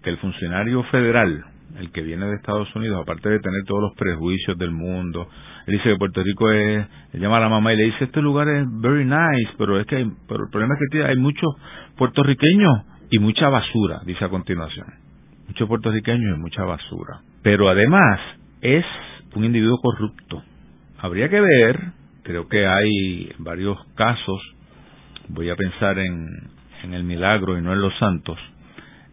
que 0.04 0.10
el 0.10 0.18
funcionario 0.18 0.82
federal, 0.86 1.46
el 1.78 1.92
que 1.92 2.02
viene 2.02 2.26
de 2.26 2.36
Estados 2.36 2.74
Unidos, 2.76 3.02
aparte 3.02 3.30
de 3.30 3.40
tener 3.40 3.64
todos 3.66 3.82
los 3.82 3.94
prejuicios 3.96 4.58
del 4.58 4.72
mundo, 4.72 5.28
él 5.68 5.74
dice 5.78 5.90
que 5.90 5.98
Puerto 5.98 6.24
Rico 6.24 6.52
es, 6.52 6.88
llama 7.14 7.38
a 7.38 7.42
la 7.42 7.50
mamá 7.50 7.74
y 7.74 7.78
le 7.78 7.84
dice, 7.86 8.06
este 8.06 8.22
lugar 8.22 8.48
es 8.50 8.66
very 8.82 9.06
nice, 9.06 9.54
pero 9.58 9.80
es 9.80 9.86
que 9.88 9.98
hay, 9.98 10.12
pero 10.28 10.46
el 10.46 10.50
problema 10.52 10.76
es 10.76 10.90
que 10.92 11.04
hay 11.04 11.18
muchos 11.18 11.54
puertorriqueños 11.98 12.82
y 13.12 13.20
mucha 13.20 13.50
basura, 13.50 14.02
dice 14.06 14.26
a 14.26 14.30
continuación. 14.30 14.88
Muchos 15.48 15.68
puertorriqueños 15.68 16.38
y 16.38 16.40
mucha 16.40 16.64
basura. 16.64 17.22
Pero 17.44 17.70
además 17.70 18.20
es 18.62 18.86
un 19.36 19.46
individuo 19.46 19.78
corrupto 19.82 20.42
Habría 21.06 21.30
que 21.30 21.40
ver, 21.40 21.92
creo 22.24 22.48
que 22.48 22.66
hay 22.66 23.32
varios 23.38 23.78
casos, 23.96 24.42
voy 25.28 25.50
a 25.50 25.56
pensar 25.56 26.00
en, 26.00 26.28
en 26.84 26.94
el 26.94 27.04
milagro 27.04 27.58
y 27.58 27.62
no 27.62 27.74
en 27.74 27.82
los 27.82 27.96
santos, 28.00 28.40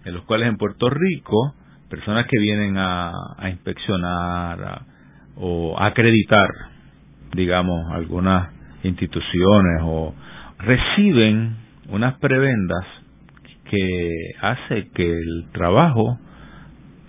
en 0.05 0.15
los 0.15 0.25
cuales 0.25 0.49
en 0.49 0.57
Puerto 0.57 0.89
Rico, 0.89 1.55
personas 1.93 2.27
que 2.27 2.39
vienen 2.39 2.79
a, 2.79 3.13
inspeccionar 3.51 4.81
o 5.37 5.77
acreditar, 5.79 6.49
digamos, 7.35 7.93
algunas 7.93 8.49
instituciones 8.83 9.83
o 9.83 10.15
reciben 10.59 11.55
unas 11.91 12.15
prebendas 12.19 12.87
que 13.69 14.31
hace 14.41 14.89
que 14.95 15.07
el 15.07 15.45
trabajo 15.53 16.19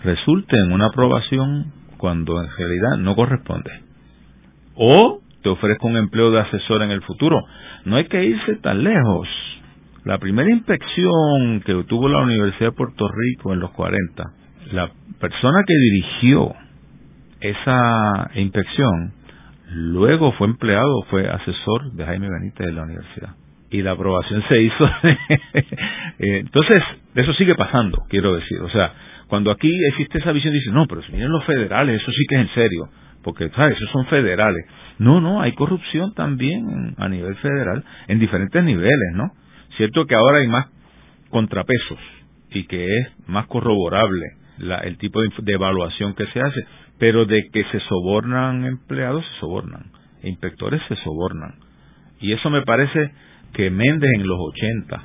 resulte 0.03 0.57
en 0.57 0.73
una 0.73 0.87
aprobación 0.87 1.71
cuando 1.97 2.41
en 2.41 2.49
realidad 2.57 2.97
no 2.97 3.15
corresponde 3.15 3.71
o 4.75 5.21
te 5.43 5.49
ofrezco 5.49 5.87
un 5.87 5.95
empleo 5.95 6.29
de 6.31 6.41
asesor 6.41 6.81
en 6.81 6.91
el 6.91 7.01
futuro. 7.03 7.39
No 7.85 7.95
hay 7.95 8.07
que 8.07 8.21
irse 8.21 8.55
tan 8.55 8.83
lejos. 8.83 9.29
La 10.03 10.17
primera 10.17 10.49
inspección 10.49 11.61
que 11.65 11.85
tuvo 11.87 12.09
la 12.09 12.19
Universidad 12.19 12.71
de 12.71 12.75
Puerto 12.75 13.07
Rico 13.07 13.53
en 13.53 13.59
los 13.59 13.71
40, 13.71 14.42
la 14.73 14.89
persona 15.19 15.63
que 15.67 15.75
dirigió 15.75 16.51
esa 17.39 18.31
inspección 18.35 19.13
luego 19.71 20.31
fue 20.33 20.47
empleado, 20.47 21.03
fue 21.09 21.27
asesor 21.29 21.91
de 21.91 22.05
Jaime 22.05 22.27
Benítez 22.29 22.67
de 22.67 22.73
la 22.73 22.83
universidad. 22.83 23.35
y 23.69 23.81
la 23.81 23.91
aprobación 23.91 24.43
se 24.49 24.61
hizo. 24.61 24.85
Eh, 26.19 26.41
entonces, 26.41 26.77
eso 27.15 27.33
sigue 27.33 27.55
pasando, 27.55 27.97
quiero 28.07 28.35
decir. 28.35 28.61
O 28.61 28.69
sea, 28.69 28.93
cuando 29.27 29.49
aquí 29.49 29.69
existe 29.89 30.19
esa 30.19 30.31
visión, 30.31 30.53
dice, 30.53 30.69
no, 30.71 30.85
pero 30.85 31.01
si 31.01 31.11
vienen 31.11 31.31
los 31.31 31.43
federales, 31.43 31.99
eso 31.99 32.11
sí 32.11 32.23
que 32.29 32.35
es 32.35 32.41
en 32.41 32.53
serio, 32.53 32.87
porque, 33.23 33.49
¿sabes? 33.49 33.75
Esos 33.75 33.89
son 33.89 34.05
federales. 34.05 34.63
No, 34.99 35.19
no, 35.19 35.41
hay 35.41 35.53
corrupción 35.53 36.13
también 36.13 36.93
a 36.97 37.09
nivel 37.09 37.35
federal, 37.37 37.83
en 38.07 38.19
diferentes 38.19 38.63
niveles, 38.63 39.13
¿no? 39.15 39.31
Cierto 39.75 40.05
que 40.05 40.13
ahora 40.13 40.37
hay 40.37 40.47
más 40.47 40.67
contrapesos 41.31 41.97
y 42.51 42.67
que 42.67 42.85
es 42.85 43.07
más 43.27 43.47
corroborable 43.47 44.42
el 44.83 44.97
tipo 44.97 45.21
de, 45.21 45.53
evaluación 45.53 46.13
que 46.15 46.25
se 46.27 46.39
hace, 46.39 46.65
pero 46.99 47.25
de 47.25 47.49
que 47.51 47.63
se 47.65 47.79
sobornan 47.81 48.65
empleados, 48.65 49.23
se 49.25 49.39
sobornan, 49.39 49.91
inspectores 50.23 50.81
se 50.87 50.95
sobornan. 50.97 51.55
Y 52.19 52.33
eso 52.33 52.49
me 52.49 52.61
parece 52.61 53.11
que 53.53 53.69
Méndez 53.69 54.09
en 54.15 54.27
los 54.27 54.39
80, 54.39 55.03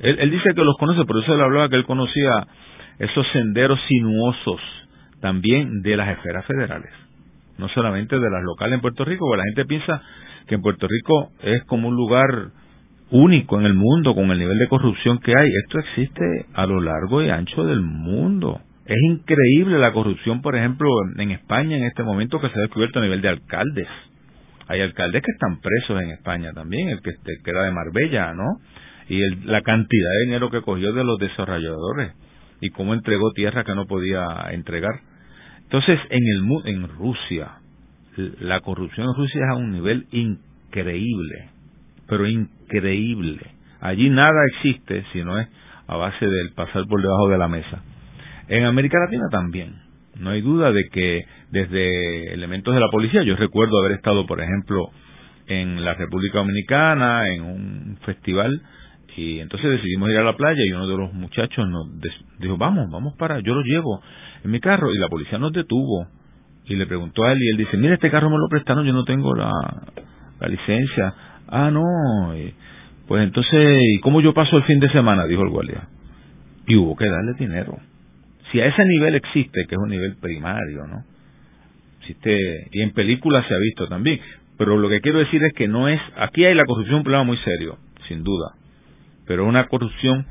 él, 0.00 0.16
él 0.20 0.30
dice 0.30 0.54
que 0.54 0.64
los 0.64 0.76
conoce, 0.78 1.04
por 1.04 1.22
eso 1.22 1.34
él 1.34 1.40
hablaba 1.40 1.68
que 1.68 1.76
él 1.76 1.84
conocía 1.84 2.46
esos 2.98 3.26
senderos 3.32 3.80
sinuosos 3.88 4.60
también 5.20 5.82
de 5.82 5.96
las 5.96 6.08
esferas 6.08 6.44
federales, 6.46 6.90
no 7.58 7.68
solamente 7.68 8.18
de 8.18 8.30
las 8.30 8.42
locales 8.42 8.74
en 8.74 8.80
Puerto 8.80 9.04
Rico, 9.04 9.26
porque 9.26 9.38
la 9.38 9.44
gente 9.44 9.64
piensa 9.66 10.02
que 10.46 10.54
en 10.54 10.62
Puerto 10.62 10.86
Rico 10.88 11.30
es 11.42 11.64
como 11.64 11.88
un 11.88 11.96
lugar 11.96 12.50
único 13.10 13.58
en 13.58 13.66
el 13.66 13.74
mundo 13.74 14.14
con 14.14 14.30
el 14.30 14.38
nivel 14.38 14.58
de 14.58 14.68
corrupción 14.68 15.18
que 15.18 15.36
hay. 15.36 15.48
Esto 15.64 15.78
existe 15.78 16.46
a 16.54 16.66
lo 16.66 16.80
largo 16.80 17.22
y 17.22 17.30
ancho 17.30 17.64
del 17.64 17.80
mundo. 17.80 18.60
Es 18.90 18.98
increíble 19.04 19.78
la 19.78 19.92
corrupción, 19.92 20.42
por 20.42 20.56
ejemplo, 20.56 20.88
en 21.16 21.30
España 21.30 21.76
en 21.76 21.84
este 21.84 22.02
momento 22.02 22.40
que 22.40 22.48
se 22.48 22.58
ha 22.58 22.62
descubierto 22.62 22.98
a 22.98 23.02
nivel 23.02 23.22
de 23.22 23.28
alcaldes. 23.28 23.86
Hay 24.66 24.80
alcaldes 24.80 25.22
que 25.22 25.30
están 25.30 25.60
presos 25.60 26.02
en 26.02 26.10
España 26.10 26.52
también, 26.52 26.88
el 26.88 27.00
que, 27.00 27.12
era 27.46 27.66
de 27.66 27.70
Marbella, 27.70 28.34
¿no? 28.34 28.58
Y 29.08 29.20
la 29.44 29.62
cantidad 29.62 30.10
de 30.10 30.24
dinero 30.24 30.50
que 30.50 30.62
cogió 30.62 30.92
de 30.92 31.04
los 31.04 31.20
desarrolladores 31.20 32.14
y 32.60 32.70
cómo 32.70 32.92
entregó 32.92 33.30
tierra 33.30 33.62
que 33.62 33.76
no 33.76 33.86
podía 33.86 34.26
entregar. 34.50 34.98
Entonces, 35.62 36.00
en 36.10 36.26
el 36.26 36.42
en 36.64 36.88
Rusia, 36.88 37.58
la 38.40 38.58
corrupción 38.58 39.06
en 39.06 39.14
Rusia 39.14 39.40
es 39.44 39.50
a 39.52 39.54
un 39.54 39.70
nivel 39.70 40.08
increíble, 40.10 41.50
pero 42.08 42.26
increíble. 42.26 43.40
Allí 43.80 44.10
nada 44.10 44.40
existe 44.54 45.04
si 45.12 45.22
no 45.22 45.38
es 45.38 45.46
a 45.86 45.94
base 45.94 46.26
del 46.26 46.54
pasar 46.54 46.86
por 46.88 47.00
debajo 47.00 47.28
de 47.28 47.38
la 47.38 47.46
mesa. 47.46 47.84
En 48.50 48.64
América 48.64 48.98
Latina 48.98 49.28
también. 49.30 49.76
No 50.18 50.30
hay 50.30 50.40
duda 50.40 50.72
de 50.72 50.82
que 50.92 51.22
desde 51.52 52.34
elementos 52.34 52.74
de 52.74 52.80
la 52.80 52.88
policía, 52.90 53.22
yo 53.22 53.36
recuerdo 53.36 53.78
haber 53.78 53.92
estado, 53.92 54.26
por 54.26 54.40
ejemplo, 54.40 54.90
en 55.46 55.84
la 55.84 55.94
República 55.94 56.38
Dominicana, 56.38 57.28
en 57.28 57.42
un 57.42 57.98
festival, 58.04 58.60
y 59.16 59.38
entonces 59.38 59.70
decidimos 59.70 60.10
ir 60.10 60.16
a 60.16 60.24
la 60.24 60.36
playa 60.36 60.62
y 60.66 60.72
uno 60.72 60.88
de 60.88 60.96
los 60.96 61.12
muchachos 61.12 61.68
nos 61.68 61.86
dijo, 62.40 62.56
vamos, 62.56 62.90
vamos 62.90 63.14
para, 63.16 63.38
yo 63.38 63.54
lo 63.54 63.62
llevo 63.62 64.02
en 64.42 64.50
mi 64.50 64.58
carro, 64.58 64.92
y 64.92 64.98
la 64.98 65.08
policía 65.08 65.38
nos 65.38 65.52
detuvo 65.52 66.08
y 66.66 66.74
le 66.74 66.86
preguntó 66.86 67.22
a 67.22 67.32
él, 67.32 67.38
y 67.40 67.50
él 67.50 67.56
dice, 67.56 67.76
mira, 67.76 67.94
este 67.94 68.10
carro 68.10 68.30
me 68.30 68.38
lo 68.38 68.48
prestaron, 68.48 68.84
yo 68.84 68.92
no 68.92 69.04
tengo 69.04 69.32
la, 69.36 69.52
la 70.40 70.48
licencia. 70.48 71.14
Ah, 71.46 71.70
no, 71.70 71.84
pues 73.06 73.22
entonces, 73.22 73.78
¿y 73.80 74.00
cómo 74.00 74.20
yo 74.20 74.34
paso 74.34 74.56
el 74.56 74.64
fin 74.64 74.80
de 74.80 74.90
semana? 74.90 75.26
Dijo 75.26 75.42
el 75.42 75.50
guardia. 75.50 75.88
Y 76.66 76.76
hubo 76.76 76.96
que 76.96 77.08
darle 77.08 77.34
dinero 77.38 77.78
si 78.50 78.60
a 78.60 78.66
ese 78.66 78.84
nivel 78.84 79.14
existe, 79.14 79.66
que 79.68 79.74
es 79.74 79.80
un 79.80 79.90
nivel 79.90 80.16
primario, 80.16 80.86
¿no? 80.86 81.04
Existe, 82.00 82.68
y 82.72 82.82
en 82.82 82.92
películas 82.92 83.46
se 83.46 83.54
ha 83.54 83.58
visto 83.58 83.88
también, 83.88 84.20
pero 84.58 84.76
lo 84.76 84.88
que 84.88 85.00
quiero 85.00 85.18
decir 85.18 85.42
es 85.44 85.52
que 85.54 85.68
no 85.68 85.88
es, 85.88 86.00
aquí 86.16 86.44
hay 86.44 86.54
la 86.54 86.64
corrupción 86.66 86.96
un 86.96 87.02
problema 87.04 87.24
muy 87.24 87.36
serio, 87.38 87.78
sin 88.08 88.22
duda, 88.24 88.54
pero 89.26 89.46
una 89.46 89.66
corrupción 89.66 90.26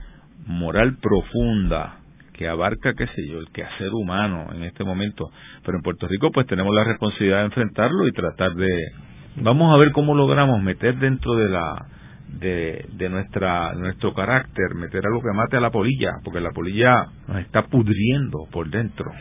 moral 0.45 0.97
profunda 1.01 1.99
que 2.33 2.47
abarca, 2.47 2.93
qué 2.93 3.05
sé 3.07 3.27
yo, 3.27 3.39
el 3.39 3.49
quehacer 3.51 3.89
humano 3.93 4.47
en 4.53 4.63
este 4.63 4.83
momento, 4.83 5.29
pero 5.65 5.77
en 5.77 5.83
Puerto 5.83 6.07
Rico 6.07 6.31
pues 6.31 6.47
tenemos 6.47 6.73
la 6.73 6.85
responsabilidad 6.85 7.39
de 7.39 7.45
enfrentarlo 7.45 8.07
y 8.07 8.13
tratar 8.13 8.53
de, 8.53 8.69
vamos 9.37 9.73
a 9.73 9.77
ver 9.77 9.91
cómo 9.91 10.15
logramos 10.15 10.61
meter 10.61 10.97
dentro 10.97 11.35
de 11.35 11.49
la 11.49 11.85
de, 12.39 12.85
de 12.93 13.09
nuestra 13.09 13.73
nuestro 13.73 14.13
carácter, 14.13 14.75
meter 14.75 15.05
algo 15.05 15.21
que 15.21 15.33
mate 15.33 15.57
a 15.57 15.61
la 15.61 15.71
polilla, 15.71 16.11
porque 16.23 16.39
la 16.39 16.51
polilla 16.51 17.07
nos 17.27 17.39
está 17.39 17.63
pudriendo 17.63 18.39
por 18.51 18.69
dentro. 18.69 19.11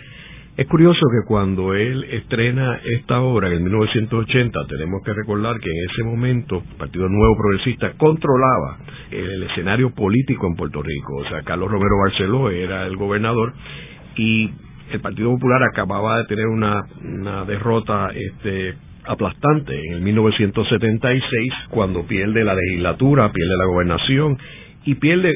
Es 0.59 0.67
curioso 0.67 0.99
que 1.13 1.25
cuando 1.25 1.73
él 1.73 2.03
estrena 2.11 2.81
esta 2.85 3.21
obra 3.21 3.49
en 3.49 3.63
1980, 3.63 4.59
tenemos 4.67 5.03
que 5.05 5.13
recordar 5.13 5.61
que 5.61 5.71
en 5.71 5.89
ese 5.89 6.03
momento 6.03 6.65
el 6.69 6.77
Partido 6.77 7.09
Nuevo 7.09 7.37
Progresista 7.37 7.93
controlaba 7.97 8.79
el 9.13 9.45
escenario 9.45 9.91
político 9.95 10.49
en 10.49 10.57
Puerto 10.57 10.83
Rico. 10.83 11.15
O 11.19 11.29
sea, 11.29 11.43
Carlos 11.43 11.71
Romero 11.71 11.99
Barceló 12.03 12.51
era 12.51 12.89
el 12.89 12.97
gobernador 12.97 13.53
y 14.17 14.51
el 14.91 15.01
Partido 15.01 15.31
Popular 15.31 15.63
acababa 15.63 16.19
de 16.19 16.25
tener 16.25 16.47
una, 16.47 16.87
una 17.05 17.45
derrota 17.45 18.11
este, 18.13 18.75
aplastante 19.09 19.75
en 19.75 19.95
el 19.95 20.01
1976 20.03 21.53
cuando 21.71 22.07
pierde 22.07 22.45
la 22.45 22.55
legislatura, 22.55 23.33
pierde 23.33 23.57
la 23.57 23.67
gobernación 23.67 24.39
y 24.85 24.95
pierde 24.97 25.33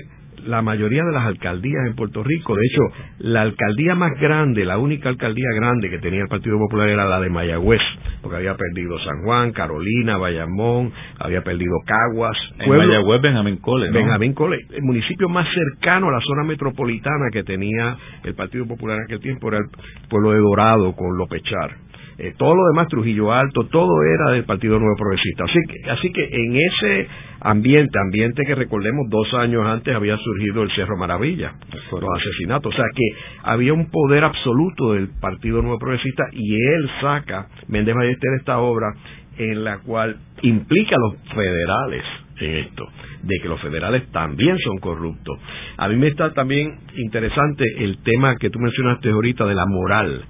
la 0.47 0.63
mayoría 0.63 1.05
de 1.05 1.13
las 1.13 1.25
alcaldías 1.25 1.87
en 1.87 1.95
Puerto 1.95 2.23
Rico. 2.23 2.55
De 2.55 2.63
hecho, 2.63 2.83
la 3.19 3.43
alcaldía 3.43 3.95
más 3.95 4.19
grande, 4.21 4.65
la 4.65 4.79
única 4.79 5.09
alcaldía 5.09 5.49
grande 5.55 5.91
que 5.91 5.99
tenía 5.99 6.23
el 6.23 6.29
Partido 6.29 6.59
Popular 6.59 6.89
era 6.89 7.07
la 7.07 7.21
de 7.21 7.31
Mayagüez, 7.31 7.81
porque 8.21 8.39
había 8.39 8.57
perdido 8.57 8.99
San 9.01 9.23
Juan, 9.25 9.53
Carolina, 9.53 10.17
Bayamón, 10.17 10.93
había 11.19 11.43
perdido 11.43 11.75
Caguas. 11.87 12.37
En 12.59 12.71
Mayagüez, 12.71 13.21
Benjamín 13.21 13.57
Cole. 13.59 13.91
Benjamín 13.91 14.33
Cole. 14.35 14.59
El 14.73 14.83
municipio 14.83 15.29
más 15.29 15.47
cercano 15.55 16.09
a 16.09 16.13
la 16.13 16.21
zona 16.21 16.45
metropolitana 16.45 17.31
que 17.33 17.45
tenía 17.45 17.97
el 18.25 18.35
Partido 18.35 18.67
Popular 18.67 18.99
en 18.99 19.05
aquel 19.05 19.21
tiempo 19.21 19.49
era 19.49 19.59
el 19.59 20.09
pueblo 20.09 20.33
de 20.33 20.39
Dorado 20.39 20.95
con 20.95 21.17
Lopechar. 21.17 21.92
Eh, 22.23 22.35
todo 22.39 22.55
lo 22.55 22.69
demás, 22.69 22.87
Trujillo 22.87 23.33
Alto, 23.33 23.67
todo 23.67 24.01
era 24.05 24.31
del 24.31 24.45
Partido 24.45 24.79
Nuevo 24.79 24.95
Progresista. 24.97 25.43
Así 25.43 25.59
que, 25.67 25.91
así 25.91 26.13
que 26.13 26.23
en 26.31 26.55
ese 26.55 27.09
ambiente, 27.41 27.99
ambiente 27.99 28.45
que 28.47 28.55
recordemos 28.55 29.09
dos 29.11 29.35
años 29.35 29.67
antes 29.67 29.93
había 29.93 30.17
surgido 30.19 30.63
el 30.63 30.71
Cerro 30.71 30.97
Maravilla, 30.97 31.55
los 31.91 32.11
asesinatos, 32.21 32.73
o 32.73 32.77
sea 32.77 32.85
que 32.95 33.03
había 33.43 33.73
un 33.73 33.91
poder 33.91 34.23
absoluto 34.23 34.93
del 34.93 35.09
Partido 35.21 35.63
Nuevo 35.63 35.81
Progresista 35.81 36.23
y 36.31 36.55
él 36.55 36.91
saca, 37.01 37.49
Méndez 37.67 37.97
Ballester, 37.97 38.31
esta 38.39 38.61
obra 38.61 38.95
en 39.39 39.65
la 39.65 39.79
cual 39.79 40.17
implica 40.43 40.95
a 40.95 41.01
los 41.01 41.17
federales 41.35 42.05
en 42.39 42.55
esto, 42.59 42.87
de 43.25 43.39
que 43.43 43.49
los 43.49 43.61
federales 43.61 44.09
también 44.13 44.57
son 44.59 44.79
corruptos. 44.79 45.41
A 45.77 45.89
mí 45.89 45.97
me 45.97 46.07
está 46.07 46.33
también 46.33 46.79
interesante 46.95 47.65
el 47.79 47.99
tema 48.05 48.37
que 48.37 48.49
tú 48.49 48.61
mencionaste 48.61 49.11
ahorita 49.11 49.45
de 49.45 49.55
la 49.57 49.67
moral 49.67 50.25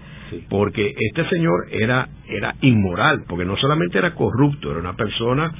porque 0.48 0.94
este 0.98 1.28
señor 1.28 1.66
era, 1.70 2.08
era 2.28 2.54
inmoral, 2.60 3.24
porque 3.28 3.44
no 3.44 3.56
solamente 3.56 3.98
era 3.98 4.14
corrupto, 4.14 4.70
era 4.70 4.80
una 4.80 4.94
persona 4.94 5.52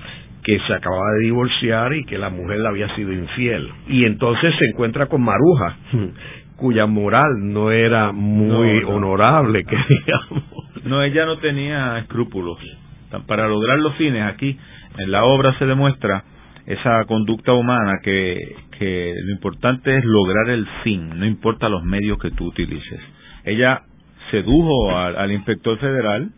que 0.42 0.58
se 0.66 0.74
acababa 0.74 1.12
de 1.18 1.24
divorciar 1.24 1.92
y 1.94 2.04
que 2.04 2.18
la 2.18 2.30
mujer 2.30 2.60
le 2.60 2.68
había 2.68 2.94
sido 2.96 3.12
infiel. 3.12 3.68
Y 3.88 4.04
entonces 4.04 4.54
se 4.58 4.66
encuentra 4.66 5.06
con 5.06 5.22
Maruja, 5.22 5.76
cuya 6.56 6.86
moral 6.86 7.52
no 7.52 7.70
era 7.70 8.12
muy 8.12 8.82
honorable, 8.84 9.64
que 9.68 9.76
digamos. 9.76 10.44
No, 10.84 11.02
ella 11.02 11.26
no 11.26 11.38
tenía 11.38 11.98
escrúpulos. 11.98 12.58
Para 13.26 13.46
lograr 13.46 13.78
los 13.78 13.94
fines, 13.96 14.22
aquí 14.22 14.58
en 14.98 15.10
la 15.10 15.24
obra 15.24 15.56
se 15.58 15.66
demuestra 15.66 16.24
esa 16.66 17.04
conducta 17.06 17.52
humana 17.52 17.98
que, 18.02 18.38
que 18.78 19.14
lo 19.24 19.32
importante 19.32 19.96
es 19.96 20.04
lograr 20.04 20.50
el 20.50 20.66
fin, 20.82 21.10
no 21.18 21.26
importa 21.26 21.68
los 21.68 21.84
medios 21.84 22.18
que 22.18 22.30
tú 22.30 22.46
utilices. 22.46 23.00
Ella 23.44 23.82
sedujo 24.32 24.96
al, 24.96 25.30
inspector 25.30 25.78
federal. 25.78 26.30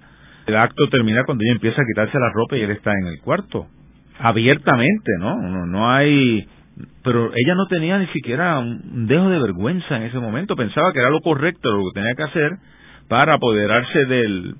El 0.46 0.56
acto 0.56 0.88
termina 0.90 1.24
cuando 1.24 1.42
ella 1.44 1.54
empieza 1.54 1.80
a 1.80 1.86
quitarse 1.86 2.18
la 2.18 2.30
ropa 2.30 2.56
y 2.58 2.62
él 2.62 2.70
está 2.72 2.92
en 2.92 3.06
el 3.06 3.20
cuarto. 3.22 3.66
Abiertamente, 4.18 5.12
¿no? 5.18 5.40
No, 5.40 5.66
no 5.66 5.90
hay... 5.90 6.46
Pero 7.02 7.30
ella 7.34 7.54
no 7.54 7.66
tenía 7.66 7.98
ni 7.98 8.08
siquiera 8.08 8.58
un 8.58 9.06
dejo 9.06 9.30
de 9.30 9.38
vergüenza 9.38 9.96
en 9.96 10.02
ese 10.02 10.18
momento. 10.18 10.56
Pensaba 10.56 10.92
que 10.92 10.98
era 10.98 11.08
lo 11.08 11.20
correcto, 11.20 11.70
lo 11.70 11.84
que 11.84 12.00
tenía 12.00 12.14
que 12.14 12.24
hacer 12.24 12.50
para 13.08 13.34
apoderarse 13.34 14.04
del, 14.06 14.56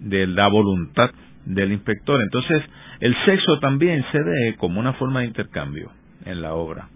de 0.00 0.28
la 0.28 0.46
voluntad 0.46 1.10
del 1.44 1.72
inspector. 1.72 2.22
Entonces, 2.22 2.62
el 3.00 3.14
sexo 3.24 3.58
también 3.58 4.04
se 4.12 4.22
ve 4.22 4.54
como 4.56 4.78
una 4.78 4.92
forma 4.94 5.20
de 5.20 5.26
intercambio 5.26 5.90
en 6.24 6.42
la 6.42 6.54
obra. 6.54 6.88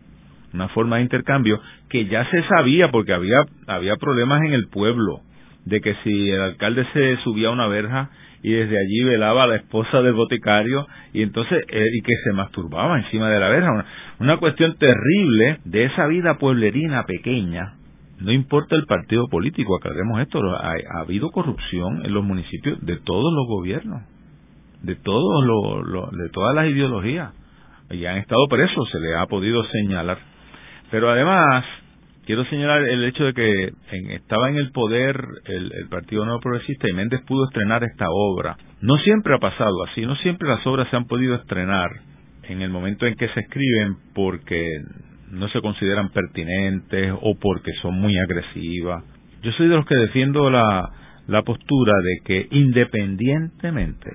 Una 0.55 0.69
forma 0.69 0.97
de 0.97 1.03
intercambio 1.03 1.61
que 1.89 2.07
ya 2.07 2.25
se 2.31 2.43
sabía 2.45 2.91
porque 2.91 3.15
había, 3.15 3.45
había 3.67 3.97
problemas 3.97 4.43
en 4.43 4.53
el 4.53 4.69
pueblo 4.69 5.23
de 5.65 5.81
que 5.81 5.95
si 6.03 6.31
el 6.31 6.41
alcalde 6.41 6.87
se 6.93 7.17
subía 7.19 7.49
a 7.49 7.53
una 7.53 7.69
verja 7.69 8.11
y 8.43 8.53
desde 8.53 8.77
allí 8.77 9.05
velaba 9.05 9.45
a 9.45 9.47
la 9.47 9.57
esposa 9.57 10.03
del 10.03 10.15
boticario 10.15 10.87
y 11.13 11.23
entonces 11.23 11.65
eh, 11.71 11.87
y 11.93 12.03
que 12.03 12.15
se 12.25 12.33
masturbaba 12.33 12.99
encima 12.99 13.31
de 13.31 13.39
la 13.39 13.49
verja 13.49 13.87
una, 14.19 14.37
cuestión 14.39 14.77
terrible 14.77 15.59
de 15.65 15.85
esa 15.85 16.07
vida 16.07 16.39
pueblerina 16.39 17.05
pequeña 17.05 17.75
no 18.19 18.33
importa 18.33 18.75
el 18.75 18.87
partido 18.87 19.29
político 19.29 19.77
aclaremos 19.77 20.21
esto 20.21 20.41
ha, 20.57 20.73
ha 20.97 21.01
habido 21.01 21.31
corrupción 21.31 22.05
en 22.05 22.13
los 22.13 22.25
municipios 22.25 22.85
de 22.85 22.97
todos 22.97 23.33
los 23.33 23.47
gobiernos 23.47 24.03
de 24.83 24.97
todos 24.97 25.45
los 25.87 26.11
de 26.11 26.29
todas 26.31 26.57
las 26.57 26.67
ideologías 26.67 27.33
y 27.93 28.07
han 28.07 28.17
estado 28.17 28.47
presos, 28.49 28.89
se 28.91 28.99
le 28.99 29.15
ha 29.17 29.27
podido 29.27 29.65
señalar. 29.65 30.19
Pero 30.91 31.11
además, 31.11 31.65
quiero 32.27 32.45
señalar 32.47 32.83
el 32.83 33.05
hecho 33.05 33.25
de 33.25 33.35
que 33.35 33.73
estaba 34.15 34.51
en 34.51 34.57
el 34.57 34.71
poder 34.73 35.17
el, 35.47 35.73
el, 35.73 35.89
Partido 35.89 36.25
Nuevo 36.25 36.41
Progresista 36.41 36.89
y 36.89 36.93
Méndez 36.93 37.21
pudo 37.27 37.45
estrenar 37.45 37.85
esta 37.85 38.07
obra. 38.11 38.57
No 38.81 38.97
siempre 38.99 39.35
ha 39.35 39.39
pasado 39.39 39.85
así, 39.85 40.03
no 40.03 40.17
siempre 40.17 40.49
las 40.49 40.67
obras 40.67 40.89
se 40.91 40.97
han 40.97 41.07
podido 41.07 41.35
estrenar 41.35 41.91
en 42.45 42.63
el 42.63 42.71
momento 42.71 43.07
en 43.07 43.15
que 43.15 43.29
se 43.29 43.41
escriben 43.41 43.97
porque 44.15 44.65
no 45.31 45.49
se 45.49 45.61
consideran 45.61 46.11
pertinentes 46.11 47.13
o 47.21 47.39
porque 47.39 47.73
son 47.81 47.95
muy 47.95 48.19
agresivas. 48.19 49.05
Yo 49.43 49.53
soy 49.53 49.69
de 49.69 49.77
los 49.77 49.87
que 49.87 49.97
defiendo 49.97 50.51
la, 50.51 50.91
la 51.27 51.43
postura 51.43 51.95
de 52.03 52.19
que 52.25 52.49
independientemente 52.51 54.11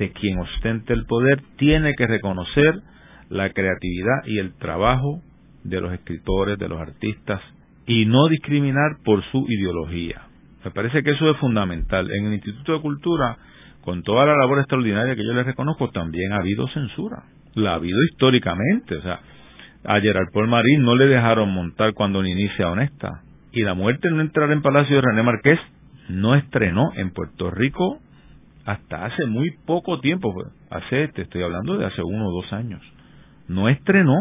de 0.00 0.10
quien 0.12 0.38
ostente 0.38 0.94
el 0.94 1.04
poder, 1.04 1.42
tiene 1.58 1.92
que 1.94 2.06
reconocer 2.06 2.74
la 3.28 3.50
creatividad 3.50 4.24
y 4.24 4.38
el 4.38 4.54
trabajo 4.54 5.22
de 5.64 5.80
los 5.80 5.92
escritores, 5.92 6.58
de 6.58 6.68
los 6.68 6.80
artistas, 6.80 7.40
y 7.86 8.06
no 8.06 8.28
discriminar 8.28 8.98
por 9.04 9.22
su 9.30 9.46
ideología. 9.48 10.22
Me 10.64 10.70
parece 10.70 11.02
que 11.02 11.12
eso 11.12 11.30
es 11.30 11.36
fundamental. 11.38 12.10
En 12.10 12.26
el 12.26 12.34
Instituto 12.34 12.74
de 12.74 12.80
Cultura, 12.80 13.36
con 13.82 14.02
toda 14.02 14.26
la 14.26 14.36
labor 14.36 14.58
extraordinaria 14.58 15.16
que 15.16 15.24
yo 15.24 15.32
les 15.32 15.46
reconozco, 15.46 15.90
también 15.90 16.32
ha 16.32 16.36
habido 16.36 16.68
censura. 16.68 17.24
La 17.54 17.72
ha 17.72 17.74
habido 17.74 17.98
históricamente. 18.10 18.96
O 18.96 19.02
sea, 19.02 19.20
a 19.84 20.00
Gerard 20.00 20.28
Paul 20.32 20.48
Marín 20.48 20.82
no 20.82 20.94
le 20.94 21.06
dejaron 21.06 21.52
montar 21.52 21.94
cuando 21.94 22.24
inicia 22.24 22.70
Honesta. 22.70 23.22
Y 23.52 23.62
la 23.62 23.74
muerte 23.74 24.10
no 24.10 24.20
entrar 24.20 24.50
en 24.52 24.62
Palacio 24.62 24.96
de 24.96 25.02
René 25.02 25.22
Marqués 25.22 25.58
no 26.08 26.34
estrenó 26.34 26.92
en 26.94 27.10
Puerto 27.10 27.50
Rico 27.50 27.98
hasta 28.64 29.06
hace 29.06 29.26
muy 29.26 29.50
poco 29.66 30.00
tiempo, 30.00 30.32
hace, 30.70 31.08
te 31.08 31.22
estoy 31.22 31.42
hablando 31.42 31.78
de 31.78 31.86
hace 31.86 32.02
uno 32.02 32.28
o 32.28 32.42
dos 32.42 32.52
años. 32.52 32.80
No 33.48 33.68
estrenó 33.68 34.14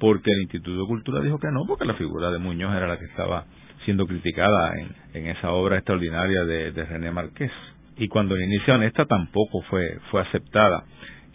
porque 0.00 0.32
el 0.32 0.42
Instituto 0.42 0.80
de 0.80 0.86
Cultura 0.86 1.20
dijo 1.20 1.38
que 1.38 1.52
no, 1.52 1.66
porque 1.66 1.84
la 1.84 1.94
figura 1.94 2.30
de 2.30 2.38
Muñoz 2.38 2.74
era 2.74 2.88
la 2.88 2.98
que 2.98 3.04
estaba 3.04 3.44
siendo 3.84 4.06
criticada 4.06 4.72
en, 5.12 5.26
esa 5.26 5.50
obra 5.52 5.76
extraordinaria 5.76 6.44
de, 6.44 6.84
René 6.84 7.10
Marqués. 7.10 7.52
Y 7.98 8.08
cuando 8.08 8.36
inicia 8.36 8.74
Honesta 8.74 9.04
tampoco 9.04 9.60
fue, 9.68 9.98
fue 10.10 10.22
aceptada. 10.22 10.84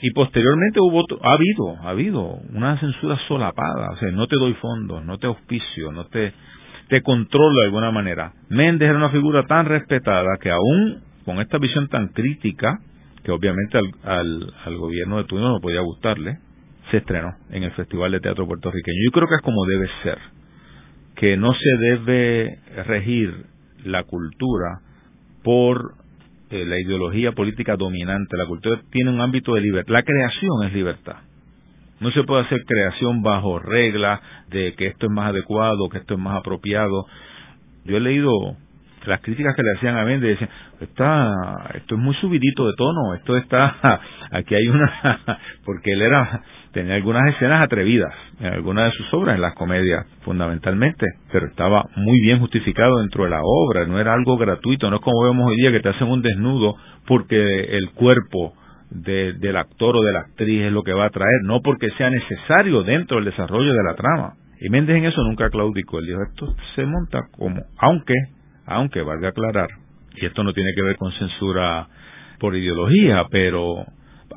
Y 0.01 0.11
posteriormente 0.11 0.79
hubo, 0.81 1.05
ha 1.21 1.33
habido, 1.33 1.77
ha 1.83 1.89
habido 1.89 2.21
una 2.53 2.77
censura 2.79 3.17
solapada, 3.27 3.91
o 3.91 3.97
sea, 3.97 4.11
no 4.11 4.27
te 4.27 4.35
doy 4.35 4.53
fondos, 4.55 5.05
no 5.05 5.17
te 5.17 5.27
auspicio, 5.27 5.91
no 5.91 6.05
te, 6.07 6.33
te 6.89 7.01
controlo 7.01 7.59
de 7.61 7.65
alguna 7.67 7.91
manera. 7.91 8.33
Méndez 8.49 8.89
era 8.89 8.97
una 8.97 9.09
figura 9.09 9.43
tan 9.43 9.65
respetada 9.65 10.37
que 10.41 10.51
aún 10.51 11.01
con 11.23 11.39
esta 11.39 11.57
visión 11.57 11.87
tan 11.87 12.09
crítica, 12.09 12.79
que 13.23 13.31
obviamente 13.31 13.77
al, 13.77 14.53
al, 14.63 14.77
gobierno 14.77 15.17
de 15.17 15.23
turno 15.23 15.49
no 15.49 15.59
podía 15.59 15.81
gustarle, 15.81 16.37
se 16.91 16.97
estrenó 16.97 17.35
en 17.49 17.63
el 17.63 17.71
Festival 17.71 18.11
de 18.11 18.19
Teatro 18.19 18.47
Puertorriqueño. 18.47 18.97
Yo 19.05 19.11
creo 19.11 19.27
que 19.27 19.35
es 19.35 19.41
como 19.41 19.65
debe 19.65 19.89
ser, 20.03 20.17
que 21.15 21.37
no 21.37 21.53
se 21.53 21.77
debe 21.79 22.59
regir 22.85 23.45
la 23.83 24.03
cultura 24.03 24.81
por 25.43 25.93
eh, 26.49 26.65
la 26.65 26.79
ideología 26.79 27.31
política 27.31 27.75
dominante. 27.75 28.37
La 28.37 28.45
cultura 28.45 28.81
tiene 28.91 29.11
un 29.11 29.21
ámbito 29.21 29.53
de 29.53 29.61
libertad. 29.61 29.93
La 29.93 30.03
creación 30.03 30.63
es 30.65 30.73
libertad. 30.73 31.17
No 31.99 32.11
se 32.11 32.23
puede 32.23 32.43
hacer 32.43 32.63
creación 32.65 33.21
bajo 33.21 33.59
reglas 33.59 34.19
de 34.49 34.73
que 34.75 34.87
esto 34.87 35.05
es 35.05 35.11
más 35.11 35.29
adecuado, 35.29 35.89
que 35.89 35.99
esto 35.99 36.15
es 36.15 36.19
más 36.19 36.37
apropiado. 36.37 37.05
Yo 37.85 37.97
he 37.97 37.99
leído 38.01 38.57
las 39.05 39.21
críticas 39.21 39.55
que 39.55 39.63
le 39.63 39.71
hacían 39.77 39.97
a 39.97 40.03
Méndez 40.03 40.31
decían, 40.31 40.49
está, 40.81 41.31
esto 41.75 41.95
es 41.95 42.01
muy 42.01 42.15
subidito 42.15 42.67
de 42.67 42.73
tono, 42.77 43.13
esto 43.13 43.37
está, 43.37 43.99
aquí 44.31 44.55
hay 44.55 44.67
una, 44.67 45.39
porque 45.65 45.93
él 45.93 46.01
era, 46.01 46.41
tenía 46.71 46.95
algunas 46.95 47.33
escenas 47.35 47.63
atrevidas 47.63 48.13
en 48.39 48.47
algunas 48.53 48.85
de 48.85 48.97
sus 48.97 49.13
obras, 49.13 49.35
en 49.35 49.41
las 49.41 49.53
comedias 49.53 50.05
fundamentalmente, 50.21 51.05
pero 51.31 51.47
estaba 51.47 51.83
muy 51.95 52.19
bien 52.21 52.39
justificado 52.39 52.99
dentro 52.99 53.25
de 53.25 53.29
la 53.29 53.41
obra, 53.43 53.85
no 53.85 53.99
era 53.99 54.13
algo 54.13 54.37
gratuito, 54.37 54.89
no 54.89 54.97
es 54.97 55.01
como 55.01 55.23
vemos 55.23 55.47
hoy 55.47 55.57
día 55.57 55.71
que 55.71 55.81
te 55.81 55.89
hacen 55.89 56.07
un 56.07 56.21
desnudo 56.21 56.75
porque 57.07 57.77
el 57.77 57.91
cuerpo 57.91 58.53
del 58.89 59.57
actor 59.57 59.95
o 59.97 60.03
de 60.03 60.13
la 60.13 60.19
actriz 60.19 60.63
es 60.63 60.71
lo 60.71 60.83
que 60.83 60.93
va 60.93 61.05
a 61.05 61.09
traer, 61.09 61.41
no 61.43 61.61
porque 61.61 61.89
sea 61.97 62.09
necesario 62.09 62.83
dentro 62.83 63.17
del 63.17 63.25
desarrollo 63.25 63.71
de 63.71 63.83
la 63.83 63.95
trama. 63.95 64.33
Y 64.61 64.69
Méndez 64.69 64.97
en 64.97 65.05
eso 65.05 65.21
nunca 65.23 65.49
claudicó, 65.49 65.99
él 65.99 66.05
dijo, 66.05 66.19
esto 66.23 66.55
se 66.75 66.85
monta 66.85 67.19
como, 67.31 67.61
aunque 67.77 68.13
aunque 68.65 69.01
valga 69.01 69.29
aclarar, 69.29 69.69
y 70.15 70.25
esto 70.25 70.43
no 70.43 70.53
tiene 70.53 70.71
que 70.75 70.83
ver 70.83 70.97
con 70.97 71.11
censura 71.13 71.87
por 72.39 72.55
ideología, 72.55 73.25
pero 73.29 73.85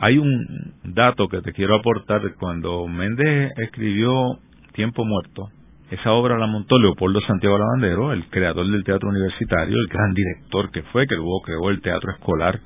hay 0.00 0.18
un 0.18 0.74
dato 0.84 1.28
que 1.28 1.40
te 1.40 1.52
quiero 1.52 1.76
aportar. 1.76 2.22
Cuando 2.38 2.86
Méndez 2.86 3.52
escribió 3.56 4.38
Tiempo 4.72 5.04
Muerto, 5.04 5.48
esa 5.90 6.12
obra 6.12 6.38
la 6.38 6.46
montó 6.46 6.78
Leopoldo 6.78 7.20
Santiago 7.22 7.58
Lavandero, 7.58 8.12
el 8.12 8.26
creador 8.28 8.70
del 8.70 8.84
teatro 8.84 9.08
universitario, 9.08 9.74
el 9.74 9.88
gran 9.88 10.12
director 10.12 10.70
que 10.70 10.82
fue, 10.82 11.06
que 11.06 11.14
luego 11.14 11.40
creó 11.42 11.70
el 11.70 11.80
teatro 11.80 12.12
escolar 12.12 12.60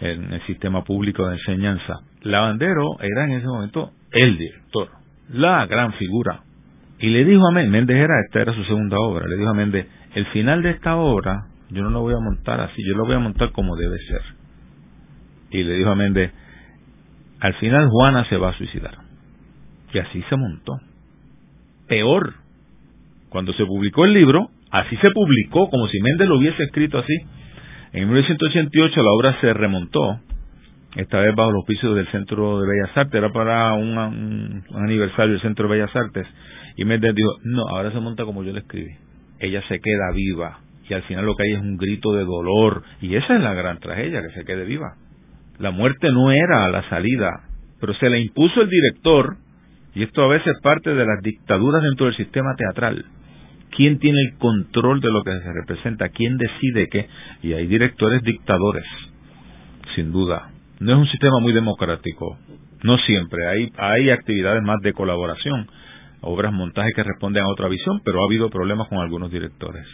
en 0.00 0.32
el 0.32 0.40
sistema 0.46 0.84
público 0.84 1.26
de 1.26 1.34
enseñanza. 1.34 1.94
Lavandero 2.22 2.84
era 3.00 3.24
en 3.24 3.32
ese 3.32 3.46
momento 3.46 3.90
el 4.12 4.38
director, 4.38 4.88
la 5.30 5.66
gran 5.66 5.92
figura. 5.94 6.42
Y 7.00 7.08
le 7.08 7.24
dijo 7.24 7.46
a 7.48 7.52
Méndez, 7.52 7.72
Méndez 7.72 7.96
era, 7.96 8.20
esta 8.26 8.40
era 8.40 8.54
su 8.54 8.64
segunda 8.64 8.96
obra, 8.98 9.26
le 9.26 9.36
dijo 9.36 9.50
a 9.50 9.54
Méndez, 9.54 9.86
el 10.14 10.26
final 10.26 10.62
de 10.62 10.70
esta 10.70 10.96
obra 10.96 11.48
yo 11.70 11.82
no 11.82 11.90
lo 11.90 12.00
voy 12.00 12.14
a 12.14 12.20
montar 12.20 12.60
así, 12.60 12.82
yo 12.82 12.96
lo 12.96 13.04
voy 13.04 13.14
a 13.14 13.18
montar 13.18 13.52
como 13.52 13.76
debe 13.76 13.98
ser. 13.98 14.22
Y 15.50 15.62
le 15.62 15.74
dijo 15.74 15.90
a 15.90 15.94
Méndez, 15.94 16.32
al 17.40 17.54
final 17.54 17.88
Juana 17.90 18.26
se 18.28 18.36
va 18.36 18.50
a 18.50 18.56
suicidar. 18.56 18.96
Y 19.92 19.98
así 19.98 20.22
se 20.28 20.36
montó. 20.36 20.78
Peor, 21.86 22.34
cuando 23.28 23.52
se 23.52 23.64
publicó 23.64 24.04
el 24.04 24.14
libro, 24.14 24.50
así 24.70 24.96
se 24.96 25.10
publicó, 25.10 25.68
como 25.70 25.88
si 25.88 26.00
Méndez 26.00 26.28
lo 26.28 26.38
hubiese 26.38 26.62
escrito 26.62 26.98
así. 26.98 27.14
En 27.92 28.08
1988 28.08 29.02
la 29.02 29.10
obra 29.10 29.40
se 29.40 29.52
remontó, 29.52 30.20
esta 30.96 31.20
vez 31.20 31.34
bajo 31.34 31.52
los 31.52 31.64
pisos 31.66 31.94
del 31.96 32.06
Centro 32.08 32.60
de 32.60 32.68
Bellas 32.68 32.96
Artes, 32.96 33.14
era 33.14 33.30
para 33.30 33.74
un, 33.74 34.64
aniversario 34.74 35.32
del 35.32 35.42
Centro 35.42 35.68
de 35.68 35.74
Bellas 35.74 35.94
Artes, 35.94 36.26
y 36.76 36.84
Méndez 36.84 37.14
dijo, 37.14 37.30
no, 37.44 37.62
ahora 37.68 37.90
se 37.92 38.00
monta 38.00 38.24
como 38.24 38.42
yo 38.42 38.52
le 38.52 38.60
escribí 38.60 39.07
ella 39.40 39.62
se 39.68 39.80
queda 39.80 40.12
viva 40.14 40.60
y 40.88 40.94
al 40.94 41.02
final 41.02 41.26
lo 41.26 41.34
que 41.34 41.44
hay 41.44 41.52
es 41.52 41.60
un 41.60 41.76
grito 41.76 42.12
de 42.14 42.24
dolor 42.24 42.82
y 43.00 43.14
esa 43.14 43.36
es 43.36 43.42
la 43.42 43.54
gran 43.54 43.78
tragedia, 43.78 44.22
que 44.22 44.34
se 44.34 44.44
quede 44.44 44.64
viva. 44.64 44.94
La 45.58 45.70
muerte 45.70 46.10
no 46.10 46.30
era 46.30 46.68
la 46.70 46.88
salida, 46.88 47.42
pero 47.80 47.94
se 47.94 48.08
le 48.08 48.20
impuso 48.20 48.62
el 48.62 48.70
director 48.70 49.36
y 49.94 50.02
esto 50.02 50.22
a 50.22 50.28
veces 50.28 50.56
parte 50.62 50.94
de 50.94 51.04
las 51.04 51.22
dictaduras 51.22 51.82
dentro 51.82 52.06
del 52.06 52.16
sistema 52.16 52.54
teatral. 52.56 53.04
¿Quién 53.76 53.98
tiene 53.98 54.18
el 54.20 54.38
control 54.38 55.00
de 55.00 55.10
lo 55.10 55.22
que 55.22 55.32
se 55.32 55.52
representa? 55.52 56.08
¿Quién 56.08 56.38
decide 56.38 56.86
qué? 56.90 57.06
Y 57.42 57.52
hay 57.52 57.66
directores 57.66 58.22
dictadores, 58.22 58.84
sin 59.94 60.10
duda. 60.10 60.50
No 60.80 60.92
es 60.92 60.98
un 60.98 61.06
sistema 61.08 61.38
muy 61.40 61.52
democrático, 61.52 62.38
no 62.82 62.96
siempre. 62.98 63.46
Hay, 63.46 63.72
hay 63.76 64.10
actividades 64.10 64.62
más 64.62 64.80
de 64.82 64.92
colaboración, 64.92 65.68
obras 66.20 66.52
montajes 66.52 66.94
que 66.94 67.02
responden 67.02 67.44
a 67.44 67.48
otra 67.48 67.68
visión, 67.68 68.00
pero 68.04 68.20
ha 68.20 68.26
habido 68.26 68.50
problemas 68.50 68.88
con 68.88 68.98
algunos 68.98 69.30
directores. 69.30 69.86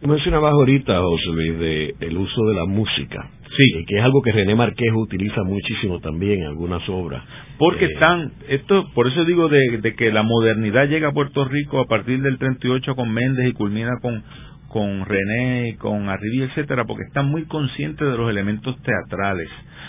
Mencionabas 0.00 0.52
ahorita, 0.52 1.00
José 1.00 1.26
Luis, 1.32 1.58
de 1.58 1.94
el 2.00 2.16
uso 2.16 2.44
de 2.46 2.54
la 2.54 2.66
música. 2.66 3.30
Sí. 3.56 3.84
Que 3.86 3.98
es 3.98 4.04
algo 4.04 4.22
que 4.22 4.30
René 4.30 4.54
Marqués 4.54 4.92
utiliza 4.94 5.42
muchísimo 5.42 5.98
también 5.98 6.42
en 6.42 6.46
algunas 6.46 6.88
obras. 6.88 7.24
Porque 7.58 7.86
eh, 7.86 7.88
están, 7.92 8.32
esto, 8.48 8.84
por 8.94 9.08
eso 9.08 9.24
digo 9.24 9.48
de, 9.48 9.94
que 9.96 10.12
la 10.12 10.22
modernidad 10.22 10.86
llega 10.86 11.08
a 11.08 11.12
Puerto 11.12 11.44
Rico 11.44 11.80
a 11.80 11.86
partir 11.86 12.22
del 12.22 12.38
38 12.38 12.94
con 12.94 13.10
Méndez 13.10 13.48
y 13.48 13.52
culmina 13.54 13.98
con, 14.00 14.22
con 14.68 15.04
René, 15.04 15.76
con 15.78 16.08
Arribí, 16.08 16.42
etcétera, 16.42 16.84
porque 16.84 17.04
están 17.08 17.26
muy 17.26 17.46
conscientes 17.46 18.08
de 18.08 18.16
los 18.16 18.30
elementos 18.30 18.76
teatrales. 18.82 19.48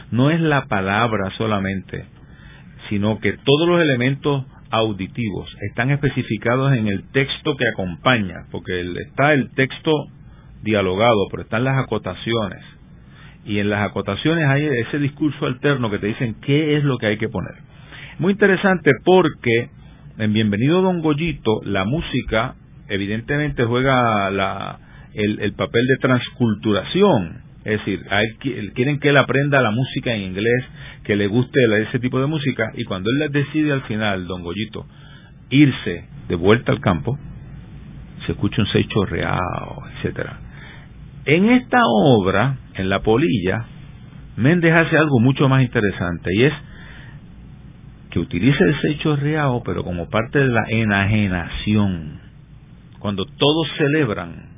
No 0.09 0.31
es 0.31 0.41
la 0.41 0.65
palabra 0.65 1.29
solamente, 1.37 2.05
sino 2.89 3.19
que 3.19 3.33
todos 3.33 3.67
los 3.67 3.79
elementos 3.79 4.45
auditivos 4.71 5.49
están 5.61 5.91
especificados 5.91 6.73
en 6.73 6.87
el 6.87 7.03
texto 7.11 7.55
que 7.55 7.67
acompaña, 7.67 8.45
porque 8.51 8.81
está 9.07 9.33
el 9.33 9.49
texto 9.51 9.91
dialogado, 10.61 11.27
pero 11.31 11.43
están 11.43 11.63
las 11.63 11.77
acotaciones. 11.77 12.63
Y 13.45 13.59
en 13.59 13.69
las 13.69 13.89
acotaciones 13.89 14.45
hay 14.47 14.65
ese 14.65 14.99
discurso 14.99 15.45
alterno 15.45 15.89
que 15.89 15.99
te 15.99 16.07
dicen 16.07 16.35
qué 16.41 16.77
es 16.77 16.83
lo 16.83 16.97
que 16.97 17.07
hay 17.07 17.17
que 17.17 17.29
poner. 17.29 17.55
Muy 18.19 18.33
interesante 18.33 18.91
porque 19.03 19.69
en 20.17 20.33
Bienvenido 20.33 20.81
Don 20.81 21.01
Goyito 21.01 21.61
la 21.63 21.85
música 21.85 22.55
evidentemente 22.89 23.63
juega 23.63 24.29
la, 24.29 24.79
el, 25.13 25.39
el 25.39 25.53
papel 25.53 25.81
de 25.87 25.95
transculturación 26.01 27.48
es 27.65 27.79
decir, 27.79 28.05
quieren 28.73 28.99
que 28.99 29.09
él 29.09 29.17
aprenda 29.17 29.61
la 29.61 29.71
música 29.71 30.13
en 30.13 30.21
inglés, 30.21 30.65
que 31.03 31.15
le 31.15 31.27
guste 31.27 31.59
ese 31.87 31.99
tipo 31.99 32.19
de 32.19 32.27
música, 32.27 32.71
y 32.75 32.85
cuando 32.85 33.09
él 33.11 33.31
decide 33.31 33.71
al 33.71 33.81
final, 33.83 34.27
don 34.27 34.43
Goyito, 34.43 34.85
irse 35.49 36.05
de 36.27 36.35
vuelta 36.35 36.71
al 36.71 36.79
campo, 36.79 37.17
se 38.25 38.31
escucha 38.33 38.61
un 38.61 38.67
seis 38.67 38.87
chorreado, 38.87 39.83
etcétera. 39.95 40.39
En 41.25 41.49
esta 41.49 41.79
obra, 41.85 42.57
en 42.75 42.89
La 42.89 43.01
Polilla, 43.01 43.65
Méndez 44.37 44.73
hace 44.73 44.97
algo 44.97 45.19
mucho 45.19 45.49
más 45.49 45.61
interesante, 45.61 46.29
y 46.33 46.43
es 46.43 46.53
que 48.11 48.19
utilice 48.19 48.63
el 48.63 48.81
secho 48.81 49.15
real, 49.17 49.61
pero 49.65 49.83
como 49.83 50.09
parte 50.09 50.39
de 50.39 50.47
la 50.47 50.63
enajenación. 50.69 52.19
Cuando 52.99 53.25
todos 53.25 53.67
celebran, 53.77 54.48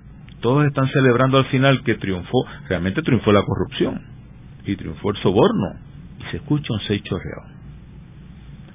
todos 0.41 0.65
están 0.65 0.87
celebrando 0.89 1.37
al 1.37 1.45
final 1.45 1.83
que 1.83 1.95
triunfó, 1.95 2.45
realmente 2.67 3.01
triunfó 3.01 3.31
la 3.31 3.43
corrupción 3.43 4.01
y 4.65 4.75
triunfó 4.75 5.11
el 5.11 5.17
soborno 5.17 5.75
y 6.19 6.31
se 6.31 6.37
escucha 6.37 6.73
un 6.73 6.81
secho 6.81 7.17
real. 7.17 7.55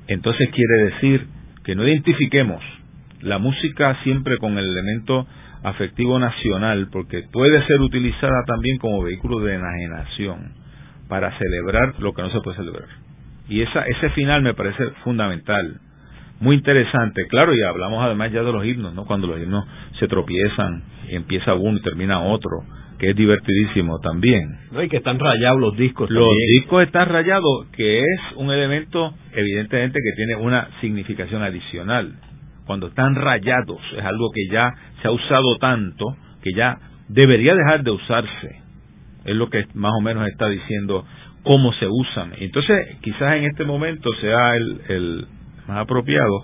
Entonces 0.09 0.49
quiere 0.51 0.85
decir 0.91 1.27
que 1.65 1.75
no 1.75 1.87
identifiquemos 1.87 2.63
la 3.21 3.39
música 3.39 3.99
siempre 4.03 4.39
con 4.39 4.57
el 4.57 4.65
elemento 4.65 5.27
afectivo 5.63 6.19
nacional, 6.19 6.89
porque 6.93 7.23
puede 7.33 7.61
ser 7.67 7.81
utilizada 7.81 8.45
también 8.47 8.79
como 8.79 9.03
vehículo 9.03 9.41
de 9.41 9.57
enajenación 9.57 10.53
para 11.09 11.37
celebrar 11.39 11.95
lo 11.99 12.13
que 12.13 12.23
no 12.23 12.31
se 12.31 12.41
puede 12.41 12.57
celebrar. 12.57 12.89
Y 13.49 13.63
esa, 13.63 13.83
ese 13.83 14.11
final 14.11 14.43
me 14.43 14.55
parece 14.55 14.91
fundamental, 15.03 15.81
muy 16.41 16.57
interesante. 16.57 17.27
Claro, 17.29 17.55
y 17.55 17.63
hablamos 17.63 18.03
además 18.03 18.33
ya 18.33 18.43
de 18.43 18.53
los 18.53 18.65
himnos, 18.65 18.95
¿no? 18.95 19.05
Cuando 19.05 19.27
los 19.27 19.41
himnos 19.41 19.65
se 19.99 20.09
tropiezan, 20.09 20.83
empieza 21.09 21.55
uno 21.55 21.79
y 21.79 21.83
termina 21.83 22.21
otro, 22.21 22.63
que 22.99 23.11
es 23.11 23.17
divertidísimo 23.17 23.99
también. 24.01 24.59
No, 24.71 24.83
y 24.83 24.89
que 24.89 24.99
están 24.99 25.19
rayados 25.19 25.61
los 25.61 25.77
discos. 25.77 26.11
Los 26.11 26.29
discos 26.55 26.83
están 26.83 27.09
rayados, 27.09 27.67
que 27.73 28.01
es 28.01 28.21
un 28.37 28.51
elemento 28.51 29.15
evidentemente 29.33 29.99
que 30.03 30.17
tiene 30.17 30.37
una 30.37 30.69
significación 30.81 31.43
adicional. 31.43 32.15
Cuando 32.67 32.89
están 32.89 33.15
rayados 33.15 33.81
es 33.97 34.05
algo 34.05 34.31
que 34.35 34.53
ya 34.53 34.73
se 35.01 35.09
ha 35.09 35.13
usado 35.13 35.57
tanto 35.59 36.17
que 36.43 36.53
ya 36.53 36.79
debería 37.09 37.55
dejar 37.55 37.83
de 37.83 37.91
usarse. 37.91 38.63
Es 39.25 39.35
lo 39.35 39.51
que 39.51 39.67
más 39.75 39.93
o 39.99 40.01
menos 40.01 40.29
está 40.29 40.49
diciendo 40.49 41.05
cómo 41.43 41.73
se 41.75 41.87
usan. 41.89 42.33
Entonces, 42.39 42.99
quizás 43.03 43.37
en 43.37 43.45
este 43.45 43.65
momento 43.65 44.11
sea 44.21 44.57
el, 44.57 44.81
el 44.89 45.27
más 45.69 45.79
apropiado 45.79 46.43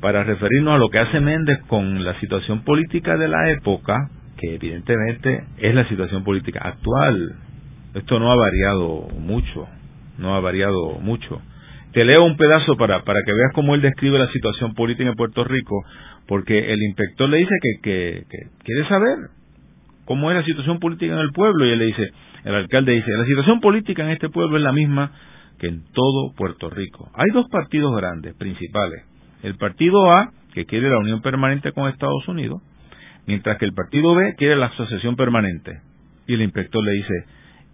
para 0.00 0.24
referirnos 0.24 0.74
a 0.74 0.78
lo 0.78 0.88
que 0.90 0.98
hace 0.98 1.20
Méndez 1.20 1.58
con 1.66 2.04
la 2.04 2.18
situación 2.20 2.62
política 2.62 3.16
de 3.16 3.28
la 3.28 3.50
época, 3.50 4.10
que 4.36 4.54
evidentemente 4.54 5.44
es 5.58 5.74
la 5.74 5.88
situación 5.88 6.24
política 6.24 6.60
actual. 6.62 7.36
Esto 7.94 8.18
no 8.18 8.30
ha 8.30 8.36
variado 8.36 9.08
mucho, 9.18 9.66
no 10.18 10.34
ha 10.34 10.40
variado 10.40 10.98
mucho. 11.00 11.40
Te 11.92 12.04
leo 12.04 12.24
un 12.24 12.36
pedazo 12.36 12.76
para, 12.76 13.04
para 13.04 13.20
que 13.24 13.32
veas 13.32 13.52
cómo 13.54 13.74
él 13.74 13.80
describe 13.80 14.18
la 14.18 14.30
situación 14.32 14.74
política 14.74 15.08
en 15.08 15.14
Puerto 15.14 15.44
Rico, 15.44 15.76
porque 16.26 16.72
el 16.72 16.82
inspector 16.82 17.28
le 17.28 17.38
dice 17.38 17.54
que, 17.62 17.80
que, 17.82 18.24
que 18.28 18.38
quiere 18.64 18.88
saber 18.88 19.16
cómo 20.04 20.30
es 20.30 20.36
la 20.36 20.44
situación 20.44 20.80
política 20.80 21.14
en 21.14 21.20
el 21.20 21.30
pueblo, 21.30 21.64
y 21.64 21.70
él 21.70 21.78
le 21.78 21.86
dice, 21.86 22.10
el 22.44 22.54
alcalde 22.54 22.92
dice, 22.92 23.10
la 23.12 23.24
situación 23.24 23.60
política 23.60 24.02
en 24.02 24.10
este 24.10 24.28
pueblo 24.28 24.56
es 24.56 24.62
la 24.62 24.72
misma 24.72 25.12
que 25.58 25.68
en 25.68 25.84
todo 25.92 26.32
Puerto 26.36 26.70
Rico. 26.70 27.10
Hay 27.14 27.30
dos 27.32 27.46
partidos 27.50 27.96
grandes, 27.96 28.34
principales. 28.34 29.04
El 29.42 29.56
partido 29.56 30.10
A, 30.10 30.30
que 30.52 30.66
quiere 30.66 30.88
la 30.88 30.98
unión 30.98 31.20
permanente 31.22 31.72
con 31.72 31.88
Estados 31.88 32.26
Unidos, 32.28 32.62
mientras 33.26 33.58
que 33.58 33.64
el 33.64 33.74
partido 33.74 34.14
B 34.14 34.34
quiere 34.36 34.56
la 34.56 34.66
asociación 34.66 35.16
permanente. 35.16 35.80
Y 36.26 36.34
el 36.34 36.42
inspector 36.42 36.82
le 36.82 36.92
dice, 36.92 37.14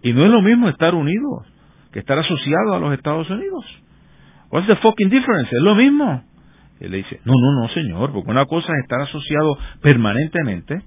y 0.03 0.13
no 0.13 0.25
es 0.25 0.31
lo 0.31 0.41
mismo 0.41 0.69
estar 0.69 0.95
unidos 0.95 1.45
que 1.91 1.99
estar 1.99 2.17
asociados 2.17 2.73
a 2.73 2.79
los 2.79 2.93
Estados 2.93 3.29
Unidos. 3.29 3.65
What's 4.49 4.67
the 4.67 4.75
fucking 4.77 5.09
difference? 5.09 5.49
Es 5.55 5.61
lo 5.61 5.75
mismo. 5.75 6.23
Él 6.79 6.91
le 6.91 6.97
dice, 6.97 7.19
no, 7.25 7.33
no, 7.33 7.61
no, 7.61 7.69
señor, 7.73 8.11
porque 8.11 8.31
una 8.31 8.45
cosa 8.45 8.73
es 8.73 8.83
estar 8.83 9.01
asociado 9.01 9.57
permanentemente 9.81 10.81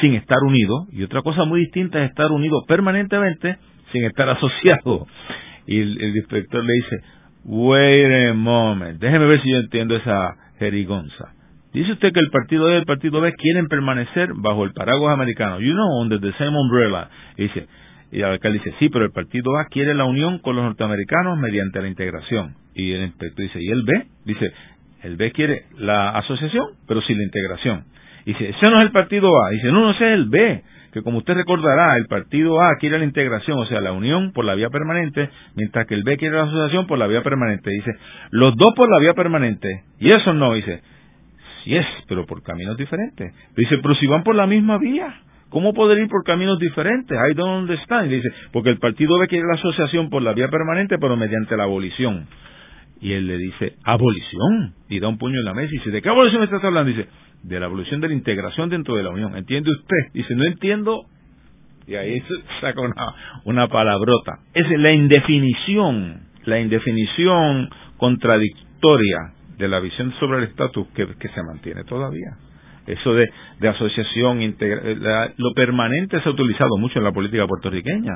sin 0.00 0.14
estar 0.14 0.38
unido 0.46 0.86
y 0.92 1.02
otra 1.02 1.22
cosa 1.22 1.44
muy 1.44 1.60
distinta 1.60 2.02
es 2.02 2.10
estar 2.10 2.30
unido 2.30 2.64
permanentemente 2.66 3.56
sin 3.92 4.04
estar 4.04 4.28
asociado. 4.30 5.06
Y 5.68 5.80
el, 5.80 6.16
inspector 6.16 6.64
le 6.64 6.72
dice, 6.72 7.00
wait 7.44 8.30
a 8.30 8.32
moment, 8.32 8.98
déjeme 8.98 9.26
ver 9.26 9.42
si 9.42 9.50
yo 9.50 9.58
entiendo 9.58 9.96
esa 9.96 10.34
jerigonza. 10.58 11.34
Dice 11.74 11.92
usted 11.92 12.10
que 12.12 12.20
el 12.20 12.30
partido 12.30 12.66
A 12.68 12.72
y 12.72 12.76
el 12.76 12.86
partido 12.86 13.20
B 13.20 13.34
quieren 13.34 13.68
permanecer 13.68 14.30
bajo 14.34 14.64
el 14.64 14.72
paraguas 14.72 15.12
americano. 15.12 15.60
You 15.60 15.74
know, 15.74 16.00
under 16.00 16.18
the 16.18 16.32
same 16.38 16.56
umbrella. 16.58 17.10
Y 17.36 17.42
dice, 17.42 17.66
y 18.10 18.20
el 18.20 18.24
alcalde 18.24 18.60
dice, 18.64 18.74
sí, 18.78 18.88
pero 18.88 19.04
el 19.04 19.10
partido 19.10 19.58
A 19.58 19.66
quiere 19.66 19.92
la 19.94 20.06
unión 20.06 20.38
con 20.38 20.56
los 20.56 20.64
norteamericanos 20.64 21.38
mediante 21.38 21.82
la 21.82 21.88
integración. 21.88 22.54
Y 22.74 22.92
el 22.92 23.02
inspector 23.02 23.44
dice, 23.44 23.62
¿y 23.62 23.68
el 23.68 23.82
B? 23.82 24.06
Dice, 24.24 24.50
el 25.02 25.16
B 25.16 25.30
quiere 25.32 25.64
la 25.76 26.10
asociación, 26.12 26.64
pero 26.86 27.02
sin 27.02 27.18
la 27.18 27.24
integración. 27.24 27.84
Dice, 28.24 28.48
ese 28.48 28.70
no 28.70 28.76
es 28.76 28.82
el 28.82 28.92
partido 28.92 29.28
A. 29.44 29.50
dice, 29.50 29.66
no, 29.66 29.80
no, 29.82 29.90
ese 29.90 30.06
es 30.06 30.14
el 30.14 30.24
B. 30.30 30.62
Que 30.92 31.02
como 31.02 31.18
usted 31.18 31.34
recordará, 31.34 31.96
el 31.96 32.06
partido 32.06 32.60
A 32.62 32.76
quiere 32.76 32.98
la 32.98 33.04
integración, 33.04 33.58
o 33.58 33.66
sea, 33.66 33.80
la 33.80 33.92
unión 33.92 34.32
por 34.32 34.44
la 34.44 34.54
vía 34.54 34.70
permanente, 34.70 35.28
mientras 35.54 35.86
que 35.86 35.94
el 35.94 36.02
B 36.02 36.16
quiere 36.16 36.36
la 36.36 36.44
asociación 36.44 36.86
por 36.86 36.98
la 36.98 37.06
vía 37.06 37.22
permanente. 37.22 37.70
Dice, 37.70 37.92
los 38.30 38.56
dos 38.56 38.70
por 38.74 38.90
la 38.90 38.98
vía 39.00 39.14
permanente. 39.14 39.84
Y 39.98 40.08
eso 40.10 40.32
no, 40.32 40.54
dice, 40.54 40.82
sí 41.64 41.76
es, 41.76 41.86
pero 42.08 42.24
por 42.26 42.42
caminos 42.42 42.76
diferentes. 42.76 43.34
Dice, 43.56 43.78
pero 43.82 43.94
si 43.96 44.06
van 44.06 44.22
por 44.22 44.34
la 44.34 44.46
misma 44.46 44.78
vía. 44.78 45.22
¿Cómo 45.50 45.72
poder 45.72 45.98
ir 45.98 46.08
por 46.08 46.24
caminos 46.24 46.58
diferentes? 46.58 47.16
I 47.16 47.34
don't 47.34 47.62
understand. 47.62 48.10
Dice, 48.10 48.28
porque 48.52 48.68
el 48.68 48.78
partido 48.78 49.18
B 49.18 49.28
quiere 49.28 49.46
la 49.46 49.54
asociación 49.54 50.10
por 50.10 50.22
la 50.22 50.34
vía 50.34 50.48
permanente, 50.48 50.98
pero 50.98 51.16
mediante 51.16 51.56
la 51.56 51.64
abolición. 51.64 52.26
Y 53.00 53.12
él 53.12 53.26
le 53.26 53.38
dice, 53.38 53.76
¿abolición? 53.84 54.74
Y 54.88 55.00
da 55.00 55.08
un 55.08 55.18
puño 55.18 55.38
en 55.38 55.44
la 55.44 55.54
mesa 55.54 55.68
y 55.72 55.78
dice, 55.78 55.90
¿de 55.90 56.02
qué 56.02 56.08
abolición 56.08 56.42
estás 56.42 56.62
hablando? 56.64 56.90
dice, 56.90 57.08
de 57.42 57.60
la 57.60 57.66
abolición 57.66 58.00
de 58.00 58.08
la 58.08 58.14
integración 58.14 58.68
dentro 58.68 58.96
de 58.96 59.02
la 59.02 59.10
Unión. 59.10 59.36
¿Entiende 59.36 59.70
usted? 59.70 60.12
Dice, 60.12 60.34
no 60.34 60.44
entiendo. 60.44 61.02
Y 61.86 61.94
ahí 61.94 62.22
saca 62.60 62.80
una, 62.80 62.94
una 63.44 63.68
palabrota. 63.68 64.40
Es 64.54 64.66
la 64.78 64.92
indefinición, 64.92 66.20
la 66.44 66.60
indefinición 66.60 67.70
contradictoria 67.96 69.32
de 69.58 69.68
la 69.68 69.80
visión 69.80 70.12
sobre 70.20 70.38
el 70.38 70.44
estatus 70.44 70.86
que, 70.94 71.06
que 71.18 71.28
se 71.28 71.42
mantiene 71.42 71.84
todavía. 71.84 72.36
Eso 72.86 73.12
de, 73.12 73.28
de 73.60 73.68
asociación, 73.68 74.40
lo 75.36 75.52
permanente 75.54 76.20
se 76.22 76.28
ha 76.28 76.32
utilizado 76.32 76.78
mucho 76.78 76.98
en 76.98 77.04
la 77.04 77.12
política 77.12 77.46
puertorriqueña. 77.46 78.14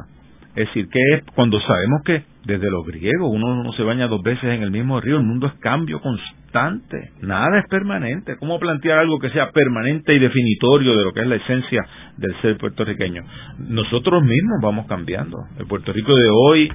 Es 0.54 0.66
decir, 0.66 0.88
que 0.88 1.22
cuando 1.34 1.58
sabemos 1.60 2.02
que 2.04 2.24
desde 2.44 2.70
los 2.70 2.84
griegos 2.86 3.30
uno 3.32 3.62
no 3.62 3.72
se 3.72 3.82
baña 3.82 4.06
dos 4.06 4.22
veces 4.22 4.44
en 4.44 4.62
el 4.62 4.70
mismo 4.70 5.00
río, 5.00 5.16
el 5.16 5.22
mundo 5.22 5.46
es 5.46 5.54
cambio 5.54 5.98
constante, 6.00 7.10
nada 7.22 7.58
es 7.58 7.66
permanente. 7.68 8.36
¿Cómo 8.36 8.58
plantear 8.58 8.98
algo 8.98 9.18
que 9.18 9.30
sea 9.30 9.50
permanente 9.50 10.12
y 10.14 10.18
definitorio 10.18 10.94
de 10.94 11.04
lo 11.04 11.12
que 11.12 11.20
es 11.20 11.26
la 11.26 11.36
esencia 11.36 11.82
del 12.18 12.38
ser 12.42 12.58
puertorriqueño? 12.58 13.22
Nosotros 13.60 14.22
mismos 14.22 14.58
vamos 14.62 14.86
cambiando. 14.86 15.38
El 15.58 15.66
Puerto 15.66 15.90
Rico 15.90 16.14
de 16.14 16.28
hoy, 16.30 16.70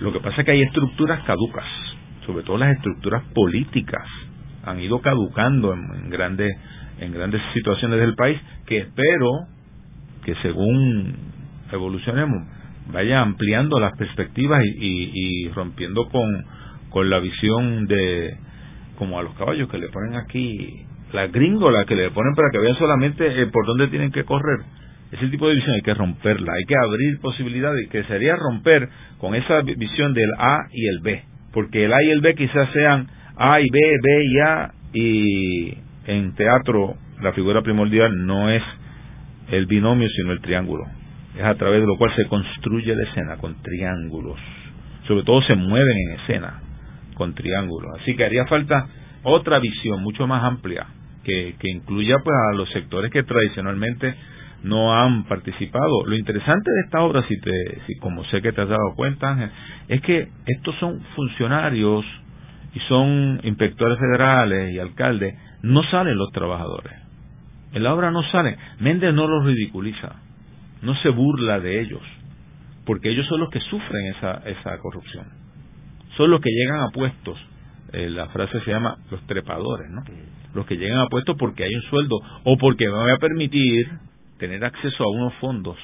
lo 0.00 0.12
que 0.12 0.20
pasa 0.20 0.42
es 0.42 0.44
que 0.44 0.52
hay 0.52 0.62
estructuras 0.62 1.22
caducas, 1.24 1.64
sobre 2.26 2.44
todo 2.44 2.58
las 2.58 2.76
estructuras 2.76 3.22
políticas, 3.34 4.06
han 4.66 4.80
ido 4.80 5.00
caducando 5.00 5.72
en, 5.72 6.10
grandes 6.10 6.54
en 7.00 7.12
grandes 7.12 7.40
situaciones 7.54 8.00
del 8.00 8.14
país 8.14 8.38
que 8.66 8.78
espero 8.78 9.30
que 10.24 10.34
según 10.42 11.16
evolucionemos 11.72 12.63
vaya 12.92 13.20
ampliando 13.20 13.80
las 13.80 13.96
perspectivas 13.96 14.62
y, 14.64 15.10
y, 15.14 15.48
rompiendo 15.48 16.08
con, 16.08 16.44
con 16.90 17.10
la 17.10 17.18
visión 17.20 17.86
de 17.86 18.36
como 18.98 19.18
a 19.18 19.22
los 19.22 19.34
caballos 19.34 19.68
que 19.68 19.78
le 19.78 19.88
ponen 19.88 20.14
aquí 20.14 20.86
la 21.12 21.26
gringola 21.28 21.84
que 21.84 21.96
le 21.96 22.10
ponen 22.10 22.34
para 22.34 22.50
que 22.50 22.58
vean 22.58 22.76
solamente 22.76 23.42
eh, 23.42 23.46
por 23.46 23.66
dónde 23.66 23.88
tienen 23.88 24.12
que 24.12 24.24
correr. 24.24 24.60
Ese 25.12 25.28
tipo 25.28 25.48
de 25.48 25.54
visión 25.54 25.74
hay 25.74 25.82
que 25.82 25.94
romperla 25.94 26.52
hay 26.54 26.64
que 26.64 26.74
abrir 26.76 27.20
posibilidades 27.20 27.88
que 27.88 28.04
sería 28.04 28.36
romper 28.36 28.88
con 29.18 29.34
esa 29.34 29.62
visión 29.62 30.12
del 30.12 30.30
A 30.38 30.66
y 30.72 30.86
el 30.86 31.00
B 31.00 31.22
porque 31.52 31.84
el 31.84 31.92
A 31.92 32.02
y 32.02 32.10
el 32.10 32.20
B 32.20 32.34
quizás 32.34 32.68
sean 32.72 33.08
A 33.36 33.60
y 33.60 33.70
B 33.70 33.78
B 34.02 34.24
y 34.24 34.40
A 34.40 34.70
y 34.92 35.78
en 36.06 36.34
teatro 36.34 36.96
la 37.22 37.32
figura 37.32 37.62
primordial 37.62 38.26
no 38.26 38.50
es 38.50 38.62
el 39.50 39.66
binomio 39.66 40.08
sino 40.10 40.32
el 40.32 40.40
triángulo 40.40 40.84
es 41.36 41.44
a 41.44 41.54
través 41.54 41.80
de 41.80 41.86
lo 41.86 41.96
cual 41.96 42.14
se 42.14 42.26
construye 42.26 42.94
la 42.94 43.02
escena 43.02 43.36
con 43.36 43.60
triángulos. 43.62 44.38
Sobre 45.06 45.24
todo 45.24 45.42
se 45.42 45.54
mueven 45.54 45.96
en 45.96 46.20
escena 46.20 46.60
con 47.14 47.34
triángulos. 47.34 48.00
Así 48.00 48.16
que 48.16 48.24
haría 48.24 48.46
falta 48.46 48.86
otra 49.22 49.58
visión 49.58 50.02
mucho 50.02 50.26
más 50.26 50.44
amplia 50.44 50.86
que, 51.24 51.56
que 51.58 51.70
incluya 51.70 52.16
pues 52.22 52.36
a 52.50 52.56
los 52.56 52.70
sectores 52.70 53.10
que 53.10 53.22
tradicionalmente 53.22 54.14
no 54.62 54.94
han 54.94 55.24
participado. 55.24 56.06
Lo 56.06 56.16
interesante 56.16 56.70
de 56.70 56.80
esta 56.86 57.00
obra, 57.02 57.22
si, 57.28 57.38
te, 57.40 57.80
si 57.86 57.96
como 57.98 58.24
sé 58.26 58.40
que 58.40 58.52
te 58.52 58.62
has 58.62 58.68
dado 58.68 58.94
cuenta, 58.96 59.50
es 59.88 60.00
que 60.02 60.28
estos 60.46 60.74
son 60.76 61.00
funcionarios 61.14 62.04
y 62.74 62.80
son 62.88 63.40
inspectores 63.44 63.98
federales 63.98 64.72
y 64.72 64.78
alcaldes, 64.78 65.34
no 65.62 65.82
salen 65.84 66.16
los 66.16 66.30
trabajadores. 66.32 66.92
En 67.72 67.82
la 67.82 67.92
obra 67.92 68.10
no 68.10 68.22
salen. 68.30 68.56
Méndez 68.78 69.12
no 69.14 69.26
los 69.26 69.44
ridiculiza 69.44 70.23
no 70.84 70.94
se 70.96 71.08
burla 71.08 71.60
de 71.60 71.80
ellos, 71.80 72.02
porque 72.84 73.10
ellos 73.10 73.26
son 73.26 73.40
los 73.40 73.50
que 73.50 73.60
sufren 73.60 74.06
esa, 74.16 74.42
esa 74.46 74.78
corrupción. 74.78 75.26
Son 76.16 76.30
los 76.30 76.40
que 76.40 76.50
llegan 76.50 76.80
a 76.80 76.90
puestos, 76.90 77.38
eh, 77.92 78.10
la 78.10 78.28
frase 78.28 78.60
se 78.60 78.70
llama 78.70 78.96
los 79.10 79.20
trepadores, 79.26 79.90
¿no? 79.90 80.02
Los 80.54 80.66
que 80.66 80.76
llegan 80.76 80.98
a 80.98 81.08
puestos 81.08 81.36
porque 81.38 81.64
hay 81.64 81.74
un 81.74 81.82
sueldo 81.82 82.16
o 82.44 82.56
porque 82.58 82.86
me 82.86 82.92
voy 82.92 83.10
a 83.10 83.18
permitir 83.18 83.88
tener 84.38 84.64
acceso 84.64 85.04
a 85.04 85.10
unos 85.10 85.34
fondos, 85.34 85.76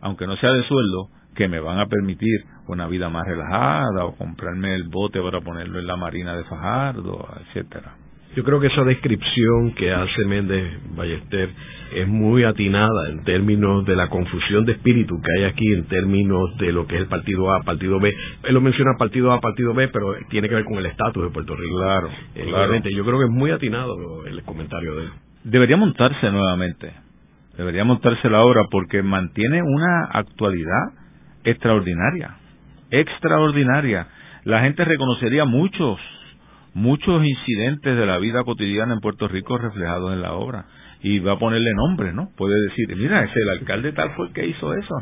aunque 0.00 0.26
no 0.26 0.36
sea 0.36 0.52
de 0.52 0.62
sueldo, 0.64 1.08
que 1.34 1.48
me 1.48 1.60
van 1.60 1.78
a 1.78 1.86
permitir 1.86 2.44
una 2.66 2.86
vida 2.88 3.08
más 3.08 3.26
relajada 3.26 4.04
o 4.04 4.16
comprarme 4.16 4.74
el 4.74 4.88
bote 4.88 5.20
para 5.20 5.40
ponerlo 5.40 5.78
en 5.78 5.86
la 5.86 5.96
marina 5.96 6.36
de 6.36 6.44
Fajardo, 6.44 7.28
etcétera. 7.40 7.94
Yo 8.38 8.44
creo 8.44 8.60
que 8.60 8.68
esa 8.68 8.84
descripción 8.84 9.72
que 9.72 9.92
hace 9.92 10.24
Méndez 10.24 10.78
Ballester 10.94 11.50
es 11.92 12.06
muy 12.06 12.44
atinada 12.44 13.08
en 13.10 13.24
términos 13.24 13.84
de 13.84 13.96
la 13.96 14.06
confusión 14.06 14.64
de 14.64 14.74
espíritu 14.74 15.20
que 15.20 15.40
hay 15.40 15.50
aquí 15.50 15.66
en 15.72 15.86
términos 15.86 16.56
de 16.56 16.70
lo 16.70 16.86
que 16.86 16.94
es 16.94 17.00
el 17.00 17.08
partido 17.08 17.52
A, 17.52 17.64
partido 17.64 17.98
B. 17.98 18.14
Él 18.44 18.54
lo 18.54 18.60
menciona 18.60 18.92
partido 18.96 19.32
A, 19.32 19.40
partido 19.40 19.74
B, 19.74 19.88
pero 19.88 20.14
tiene 20.30 20.48
que 20.48 20.54
ver 20.54 20.64
con 20.66 20.78
el 20.78 20.86
estatus 20.86 21.24
de 21.24 21.30
Puerto 21.30 21.56
Rico. 21.56 21.78
Claro, 21.78 22.10
eh, 22.36 22.94
Yo 22.94 23.04
creo 23.04 23.18
que 23.18 23.24
es 23.24 23.30
muy 23.32 23.50
atinado 23.50 24.24
el 24.24 24.40
comentario 24.44 24.94
de 24.94 25.02
él. 25.06 25.10
Debería 25.42 25.76
montarse 25.76 26.30
nuevamente. 26.30 26.92
Debería 27.56 27.82
montarse 27.82 28.30
la 28.30 28.42
obra 28.42 28.62
porque 28.70 29.02
mantiene 29.02 29.62
una 29.64 30.04
actualidad 30.12 30.92
extraordinaria. 31.42 32.36
Extraordinaria. 32.92 34.06
La 34.44 34.60
gente 34.60 34.84
reconocería 34.84 35.44
muchos 35.44 35.98
muchos 36.78 37.24
incidentes 37.24 37.96
de 37.96 38.06
la 38.06 38.18
vida 38.18 38.44
cotidiana 38.44 38.94
en 38.94 39.00
Puerto 39.00 39.26
Rico 39.26 39.58
reflejados 39.58 40.12
en 40.12 40.22
la 40.22 40.34
obra 40.34 40.66
y 41.02 41.18
va 41.18 41.32
a 41.32 41.38
ponerle 41.38 41.72
nombre, 41.74 42.12
¿no? 42.12 42.30
Puede 42.36 42.54
decir, 42.68 42.96
mira, 42.96 43.22
ese 43.24 43.40
el 43.40 43.48
alcalde 43.60 43.92
tal 43.92 44.12
fue 44.14 44.28
el 44.28 44.32
que 44.32 44.46
hizo 44.46 44.72
eso, 44.74 44.94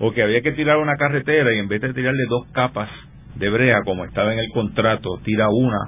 o 0.00 0.12
que 0.12 0.22
había 0.22 0.40
que 0.40 0.52
tirar 0.52 0.78
una 0.78 0.96
carretera 0.96 1.54
y 1.54 1.58
en 1.58 1.68
vez 1.68 1.82
de 1.82 1.92
tirarle 1.92 2.24
dos 2.28 2.46
capas 2.52 2.88
de 3.36 3.48
brea 3.50 3.82
como 3.84 4.04
estaba 4.04 4.32
en 4.32 4.38
el 4.38 4.48
contrato, 4.52 5.20
tira 5.22 5.48
una 5.50 5.78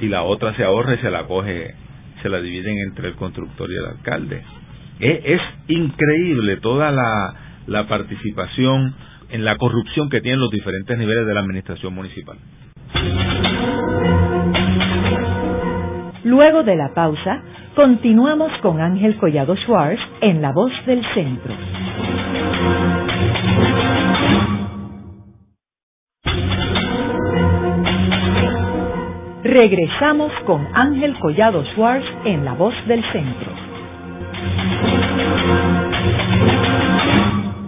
y 0.00 0.08
la 0.08 0.22
otra 0.22 0.54
se 0.54 0.64
ahorra 0.64 0.94
y 0.94 0.98
se 0.98 1.10
la 1.10 1.24
coge, 1.24 1.74
se 2.22 2.28
la 2.28 2.40
dividen 2.40 2.76
entre 2.86 3.08
el 3.08 3.14
constructor 3.14 3.70
y 3.70 3.76
el 3.76 3.86
alcalde. 3.86 4.42
Es, 5.00 5.20
es 5.24 5.40
increíble 5.68 6.58
toda 6.58 6.92
la 7.66 7.88
participación 7.88 8.94
en 9.30 9.44
la 9.44 9.56
corrupción 9.56 10.10
que 10.10 10.20
tienen 10.20 10.40
los 10.40 10.50
diferentes 10.50 10.96
niveles 10.98 11.26
de 11.26 11.34
la 11.34 11.40
administración 11.40 11.94
municipal. 11.94 12.36
Luego 16.24 16.62
de 16.62 16.74
la 16.74 16.94
pausa, 16.94 17.42
continuamos 17.76 18.50
con 18.62 18.80
Ángel 18.80 19.18
Collado 19.18 19.54
Schwartz 19.56 20.00
en 20.22 20.40
La 20.40 20.52
Voz 20.52 20.72
del 20.86 21.04
Centro. 21.12 21.54
Regresamos 29.42 30.32
con 30.46 30.66
Ángel 30.72 31.14
Collado 31.20 31.62
Schwartz 31.74 32.06
en 32.24 32.46
La 32.46 32.54
Voz 32.54 32.74
del 32.88 33.04
Centro. 33.12 33.52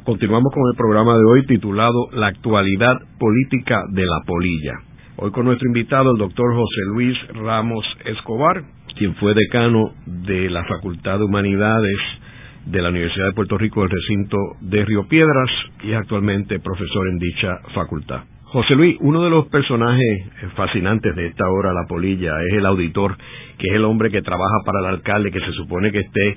Continuamos 0.03 0.55
con 0.55 0.63
el 0.73 0.77
programa 0.79 1.13
de 1.19 1.25
hoy 1.31 1.47
titulado 1.47 2.09
La 2.13 2.29
actualidad 2.29 3.03
política 3.19 3.83
de 3.91 4.07
la 4.07 4.23
polilla. 4.27 4.96
Hoy 5.19 5.31
con 5.31 5.47
nuestro 5.47 5.67
invitado, 5.67 6.11
el 6.11 6.19
doctor 6.19 6.55
José 6.55 6.81
Luis 6.93 7.17
Ramos 7.29 7.87
Escobar, 8.05 8.63
quien 8.99 9.15
fue 9.15 9.33
decano 9.33 9.95
de 10.05 10.51
la 10.51 10.63
Facultad 10.67 11.19
de 11.19 11.25
Humanidades 11.25 11.97
de 12.67 12.83
la 12.83 12.91
Universidad 12.91 13.29
de 13.29 13.33
Puerto 13.33 13.57
Rico 13.57 13.81
del 13.81 13.93
recinto 13.93 14.37
de 14.61 14.85
Río 14.85 15.09
Piedras 15.09 15.49
y 15.83 15.95
actualmente 15.95 16.61
profesor 16.61 17.09
en 17.09 17.19
dicha 17.19 17.49
facultad. 17.75 18.25
José 18.43 18.75
Luis, 18.75 18.99
uno 19.01 19.25
de 19.25 19.31
los 19.31 19.47
personajes 19.47 20.29
fascinantes 20.55 21.17
de 21.17 21.29
esta 21.29 21.49
hora, 21.49 21.73
La 21.73 21.89
Polilla, 21.89 22.35
es 22.51 22.59
el 22.59 22.67
auditor, 22.67 23.17
que 23.57 23.69
es 23.69 23.75
el 23.75 23.87
hombre 23.87 24.11
que 24.11 24.21
trabaja 24.21 24.59
para 24.67 24.81
el 24.81 24.97
alcalde, 24.97 25.31
que 25.31 25.41
se 25.41 25.53
supone 25.53 25.93
que 25.93 26.01
esté 26.01 26.37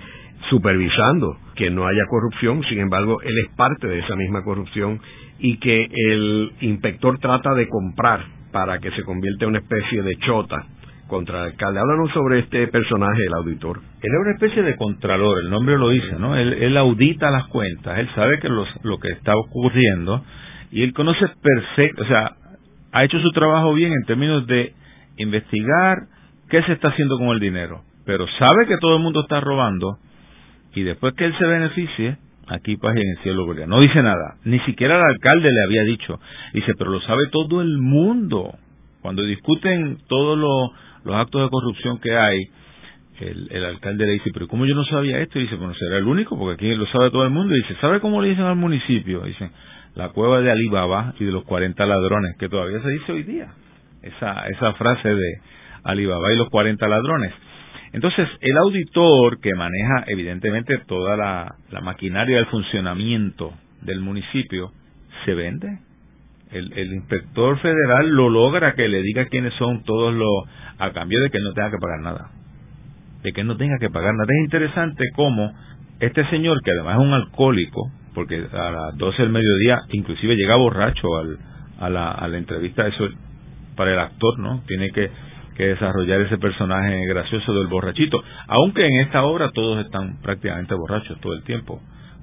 supervisando 0.49 1.35
que 1.55 1.69
no 1.69 1.85
haya 1.85 2.05
corrupción, 2.09 2.63
sin 2.69 2.79
embargo, 2.79 3.21
él 3.23 3.37
es 3.45 3.53
parte 3.57 3.87
de 3.87 3.99
esa 3.99 4.15
misma 4.15 4.41
corrupción 4.45 5.01
y 5.37 5.57
que 5.57 5.85
el 5.91 6.53
inspector 6.61 7.19
trata 7.19 7.53
de 7.55 7.67
comprar 7.67 8.38
para 8.51 8.79
que 8.79 8.91
se 8.91 9.03
convierta 9.03 9.45
en 9.45 9.49
una 9.49 9.59
especie 9.59 10.01
de 10.01 10.17
chota 10.17 10.65
contra 11.07 11.39
el 11.39 11.51
alcalde. 11.51 11.79
Háblanos 11.79 12.11
sobre 12.11 12.39
este 12.39 12.67
personaje, 12.67 13.25
el 13.25 13.33
auditor. 13.33 13.79
Él 14.01 14.11
es 14.13 14.19
una 14.21 14.31
especie 14.33 14.63
de 14.63 14.75
contralor, 14.75 15.39
el 15.39 15.49
nombre 15.49 15.77
lo 15.77 15.89
dice, 15.89 16.13
¿no? 16.19 16.35
Él, 16.35 16.77
audita 16.77 17.31
las 17.31 17.47
cuentas, 17.47 17.97
él 17.99 18.09
sabe 18.15 18.39
que 18.39 18.49
lo 18.49 18.99
que 18.99 19.09
está 19.09 19.33
ocurriendo 19.35 20.23
y 20.71 20.83
él 20.83 20.93
conoce 20.93 21.27
perfecto, 21.41 22.03
o 22.03 22.05
sea, 22.05 22.35
ha 22.91 23.03
hecho 23.03 23.19
su 23.19 23.31
trabajo 23.31 23.73
bien 23.73 23.91
en 23.91 24.05
términos 24.05 24.45
de 24.47 24.73
investigar 25.17 26.07
qué 26.49 26.61
se 26.63 26.73
está 26.73 26.89
haciendo 26.89 27.17
con 27.17 27.29
el 27.29 27.39
dinero, 27.39 27.81
pero 28.05 28.25
sabe 28.39 28.67
que 28.67 28.77
todo 28.77 28.97
el 28.97 29.03
mundo 29.03 29.21
está 29.21 29.39
robando 29.39 29.97
y 30.73 30.83
después 30.83 31.13
que 31.15 31.25
él 31.25 31.35
se 31.37 31.45
beneficie, 31.45 32.17
aquí 32.49 32.77
paz 32.77 32.95
en 32.95 33.07
el 33.07 33.17
cielo 33.23 33.45
gloria. 33.45 33.67
No 33.67 33.79
dice 33.79 34.01
nada, 34.01 34.35
ni 34.43 34.59
siquiera 34.61 34.97
el 34.97 35.03
alcalde 35.03 35.49
le 35.51 35.63
había 35.63 35.83
dicho. 35.83 36.19
Dice, 36.53 36.73
pero 36.77 36.91
lo 36.91 37.01
sabe 37.01 37.27
todo 37.31 37.61
el 37.61 37.77
mundo. 37.77 38.53
Cuando 39.01 39.23
discuten 39.23 39.99
todos 40.07 40.37
los, 40.37 41.15
actos 41.15 41.43
de 41.43 41.49
corrupción 41.49 41.99
que 41.99 42.15
hay, 42.17 42.39
el, 43.19 43.65
alcalde 43.65 44.05
le 44.05 44.13
dice, 44.13 44.31
pero 44.33 44.47
¿cómo 44.47 44.65
yo 44.65 44.75
no 44.75 44.83
sabía 44.85 45.19
esto? 45.19 45.39
Y 45.39 45.43
dice, 45.43 45.55
bueno, 45.55 45.73
será 45.75 45.97
el 45.97 46.05
único, 46.05 46.37
porque 46.37 46.55
aquí 46.55 46.75
lo 46.75 46.85
sabe 46.87 47.11
todo 47.11 47.23
el 47.23 47.29
mundo. 47.29 47.55
Y 47.55 47.61
dice, 47.61 47.75
¿sabe 47.81 47.99
cómo 47.99 48.21
le 48.21 48.29
dicen 48.29 48.45
al 48.45 48.55
municipio? 48.55 49.21
Dice, 49.21 49.49
la 49.95 50.09
cueva 50.09 50.41
de 50.41 50.51
Alibaba 50.51 51.13
y 51.19 51.25
de 51.25 51.31
los 51.31 51.43
40 51.43 51.85
ladrones, 51.85 52.35
que 52.37 52.49
todavía 52.49 52.81
se 52.81 52.89
dice 52.89 53.11
hoy 53.11 53.23
día. 53.23 53.53
Esa, 54.01 54.47
esa 54.47 54.73
frase 54.73 55.13
de 55.13 55.41
Alibaba 55.83 56.31
y 56.33 56.37
los 56.37 56.49
40 56.49 56.87
ladrones. 56.87 57.33
Entonces, 57.91 58.27
el 58.41 58.57
auditor 58.57 59.39
que 59.39 59.55
maneja 59.55 60.03
evidentemente 60.07 60.77
toda 60.87 61.17
la, 61.17 61.55
maquinaria 61.81 62.37
del 62.37 62.45
funcionamiento 62.47 63.53
del 63.81 64.01
municipio, 64.01 64.71
se 65.25 65.33
vende. 65.33 65.79
El, 66.51 66.73
el, 66.73 66.93
inspector 66.93 67.59
federal 67.59 68.09
lo 68.09 68.29
logra 68.29 68.73
que 68.73 68.87
le 68.87 69.01
diga 69.01 69.25
quiénes 69.25 69.53
son 69.55 69.83
todos 69.83 70.13
los, 70.13 70.29
a 70.79 70.91
cambio 70.91 71.19
de 71.21 71.29
que 71.29 71.39
no 71.39 71.53
tenga 71.53 71.71
que 71.71 71.77
pagar 71.77 71.99
nada. 72.01 72.31
De 73.23 73.33
que 73.33 73.43
no 73.43 73.57
tenga 73.57 73.77
que 73.79 73.89
pagar 73.89 74.13
nada. 74.13 74.27
Es 74.29 74.45
interesante 74.45 75.05
cómo 75.15 75.53
este 75.99 76.25
señor, 76.29 76.61
que 76.63 76.71
además 76.71 76.95
es 76.95 77.05
un 77.05 77.13
alcohólico, 77.13 77.91
porque 78.13 78.45
a 78.51 78.71
las 78.71 78.97
12 78.97 79.21
del 79.21 79.31
mediodía 79.31 79.81
inclusive 79.91 80.35
llega 80.35 80.55
borracho 80.55 81.17
al, 81.17 81.37
a, 81.79 81.89
la, 81.89 82.11
a 82.11 82.27
la 82.27 82.37
entrevista, 82.37 82.87
eso 82.87 83.07
para 83.75 83.93
el 83.93 83.99
actor, 83.99 84.39
¿no? 84.39 84.61
Tiene 84.67 84.89
que 84.91 85.09
que 85.59 85.67
desarrollar 85.67 86.21
ese 86.21 86.37
personaje 86.37 87.05
gracioso 87.05 87.53
del 87.53 87.67
borrachito, 87.67 88.23
aunque 88.47 88.87
en 88.87 89.01
esta 89.01 89.25
obra 89.25 89.51
todos 89.51 89.83
están 89.83 90.21
prácticamente 90.21 90.73
borrachos 90.73 91.19
todo 91.19 91.33
el 91.33 91.43
tiempo, 91.43 91.81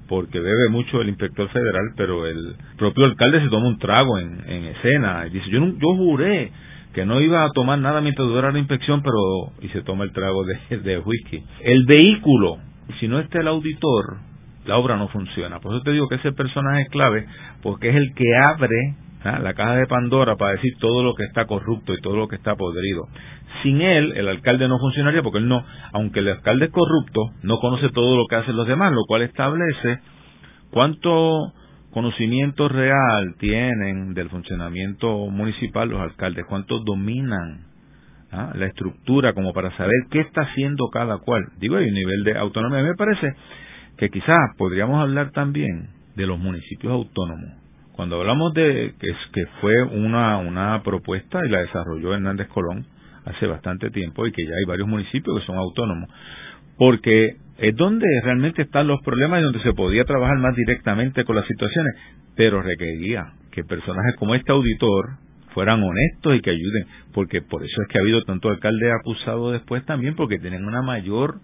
porque 0.09 0.39
bebe 0.39 0.69
mucho 0.71 1.01
el 1.01 1.09
inspector 1.09 1.47
federal, 1.49 1.93
pero 1.95 2.25
el 2.25 2.55
propio 2.79 3.05
alcalde 3.05 3.41
se 3.41 3.49
toma 3.49 3.67
un 3.67 3.77
trago 3.77 4.17
en, 4.17 4.65
escena 4.65 5.27
y 5.27 5.29
dice, 5.29 5.51
yo, 5.51 5.59
yo 5.59 5.95
juré 5.95 6.51
que 6.95 7.05
no 7.05 7.21
iba 7.21 7.45
a 7.45 7.51
tomar 7.51 7.77
nada 7.77 8.01
mientras 8.01 8.27
durara 8.27 8.51
la 8.51 8.57
inspección, 8.57 9.03
pero 9.03 9.51
y 9.61 9.67
se 9.67 9.83
toma 9.83 10.05
el 10.05 10.13
trago 10.13 10.43
de, 10.43 10.77
de 10.83 10.97
whisky. 10.97 11.43
El 11.61 11.85
vehículo, 11.85 12.57
si 12.99 13.07
no 13.07 13.19
está 13.19 13.41
el 13.41 13.49
auditor, 13.49 14.17
la 14.65 14.77
obra 14.77 14.97
no 14.97 15.09
funciona. 15.09 15.59
Por 15.59 15.75
eso 15.75 15.83
te 15.83 15.91
digo 15.91 16.07
que 16.07 16.15
ese 16.15 16.31
personaje 16.31 16.81
es 16.81 16.89
clave, 16.89 17.27
porque 17.61 17.89
es 17.89 17.97
el 17.97 18.15
que 18.15 18.35
abre 18.35 18.95
¿ah? 19.27 19.39
la 19.39 19.53
caja 19.53 19.75
de 19.75 19.87
Pandora 19.87 20.35
para 20.35 20.53
decir 20.53 20.73
todo 20.79 21.03
lo 21.03 21.13
que 21.15 21.23
está 21.23 21.45
corrupto 21.45 21.93
y 21.93 22.01
todo 22.01 22.15
lo 22.15 22.27
que 22.27 22.35
está 22.35 22.55
podrido. 22.55 23.07
Sin 23.63 23.81
él, 23.81 24.13
el 24.15 24.27
alcalde 24.27 24.67
no 24.67 24.79
funcionaría 24.79 25.21
porque 25.21 25.39
él 25.39 25.47
no, 25.47 25.63
aunque 25.93 26.19
el 26.19 26.29
alcalde 26.29 26.65
es 26.65 26.71
corrupto, 26.71 27.31
no 27.43 27.59
conoce 27.59 27.89
todo 27.89 28.15
lo 28.15 28.25
que 28.27 28.35
hacen 28.35 28.55
los 28.55 28.67
demás, 28.67 28.91
lo 28.93 29.05
cual 29.07 29.23
establece 29.23 29.99
cuánto 30.71 31.53
conocimiento 31.91 32.69
real 32.69 33.35
tienen 33.39 34.13
del 34.13 34.29
funcionamiento 34.29 35.27
municipal 35.27 35.89
los 35.89 35.99
alcaldes, 35.99 36.45
cuánto 36.47 36.79
dominan 36.79 37.65
¿ah? 38.31 38.51
la 38.55 38.67
estructura 38.67 39.33
como 39.33 39.53
para 39.53 39.75
saber 39.77 39.95
qué 40.11 40.21
está 40.21 40.41
haciendo 40.41 40.89
cada 40.91 41.17
cual. 41.19 41.43
Digo, 41.59 41.77
hay 41.77 41.87
un 41.87 41.93
nivel 41.93 42.23
de 42.23 42.37
autonomía. 42.37 42.83
Me 42.83 42.95
parece 42.95 43.33
que 43.97 44.09
quizás 44.09 44.37
podríamos 44.57 45.01
hablar 45.01 45.31
también 45.31 45.89
de 46.15 46.27
los 46.27 46.37
municipios 46.37 46.93
autónomos 46.93 47.66
cuando 47.97 48.17
hablamos 48.17 48.53
de 48.53 48.93
que, 48.99 49.45
fue 49.59 49.81
una, 49.81 50.37
una 50.37 50.83
propuesta 50.83 51.39
y 51.43 51.49
la 51.49 51.61
desarrolló 51.61 52.13
Hernández 52.13 52.47
Colón 52.49 52.85
hace 53.25 53.47
bastante 53.47 53.89
tiempo 53.89 54.27
y 54.27 54.31
que 54.31 54.45
ya 54.45 54.51
hay 54.51 54.65
varios 54.67 54.87
municipios 54.87 55.39
que 55.39 55.45
son 55.47 55.57
autónomos, 55.57 56.07
porque 56.77 57.37
es 57.57 57.75
donde 57.75 58.05
realmente 58.23 58.61
están 58.61 58.85
los 58.85 59.01
problemas 59.01 59.39
y 59.39 59.43
donde 59.45 59.63
se 59.63 59.73
podía 59.73 60.05
trabajar 60.05 60.37
más 60.37 60.55
directamente 60.55 61.25
con 61.25 61.37
las 61.37 61.47
situaciones, 61.47 61.95
pero 62.35 62.61
requería 62.61 63.33
que 63.51 63.63
personajes 63.63 64.15
como 64.19 64.35
este 64.35 64.51
auditor 64.51 65.17
fueran 65.55 65.81
honestos 65.81 66.35
y 66.35 66.41
que 66.41 66.51
ayuden, 66.51 66.85
porque 67.15 67.41
por 67.41 67.63
eso 67.63 67.81
es 67.81 67.87
que 67.87 67.97
ha 67.97 68.01
habido 68.01 68.21
tanto 68.25 68.49
alcalde 68.49 68.91
acusado 68.91 69.51
después 69.51 69.83
también, 69.85 70.15
porque 70.15 70.37
tienen 70.37 70.65
una 70.65 70.83
mayor 70.83 71.39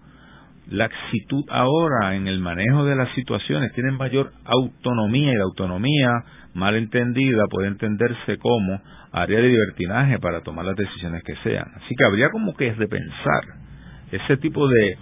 laxitud 0.68 1.44
ahora 1.48 2.14
en 2.16 2.26
el 2.26 2.38
manejo 2.40 2.84
de 2.84 2.96
las 2.96 3.12
situaciones, 3.14 3.72
tienen 3.72 3.96
mayor 3.96 4.32
autonomía 4.44 5.32
y 5.32 5.36
la 5.36 5.44
autonomía 5.44 6.10
mal 6.54 6.76
entendida 6.76 7.44
puede 7.50 7.68
entenderse 7.68 8.38
como 8.38 8.80
área 9.12 9.40
de 9.40 9.48
libertinaje 9.48 10.18
para 10.18 10.40
tomar 10.40 10.64
las 10.64 10.76
decisiones 10.76 11.22
que 11.24 11.36
sean. 11.42 11.66
Así 11.76 11.94
que 11.96 12.04
habría 12.04 12.30
como 12.30 12.56
que 12.56 12.68
es 12.68 12.78
de 12.78 12.88
pensar 12.88 13.64
ese 14.10 14.36
tipo 14.36 14.68
de, 14.68 14.98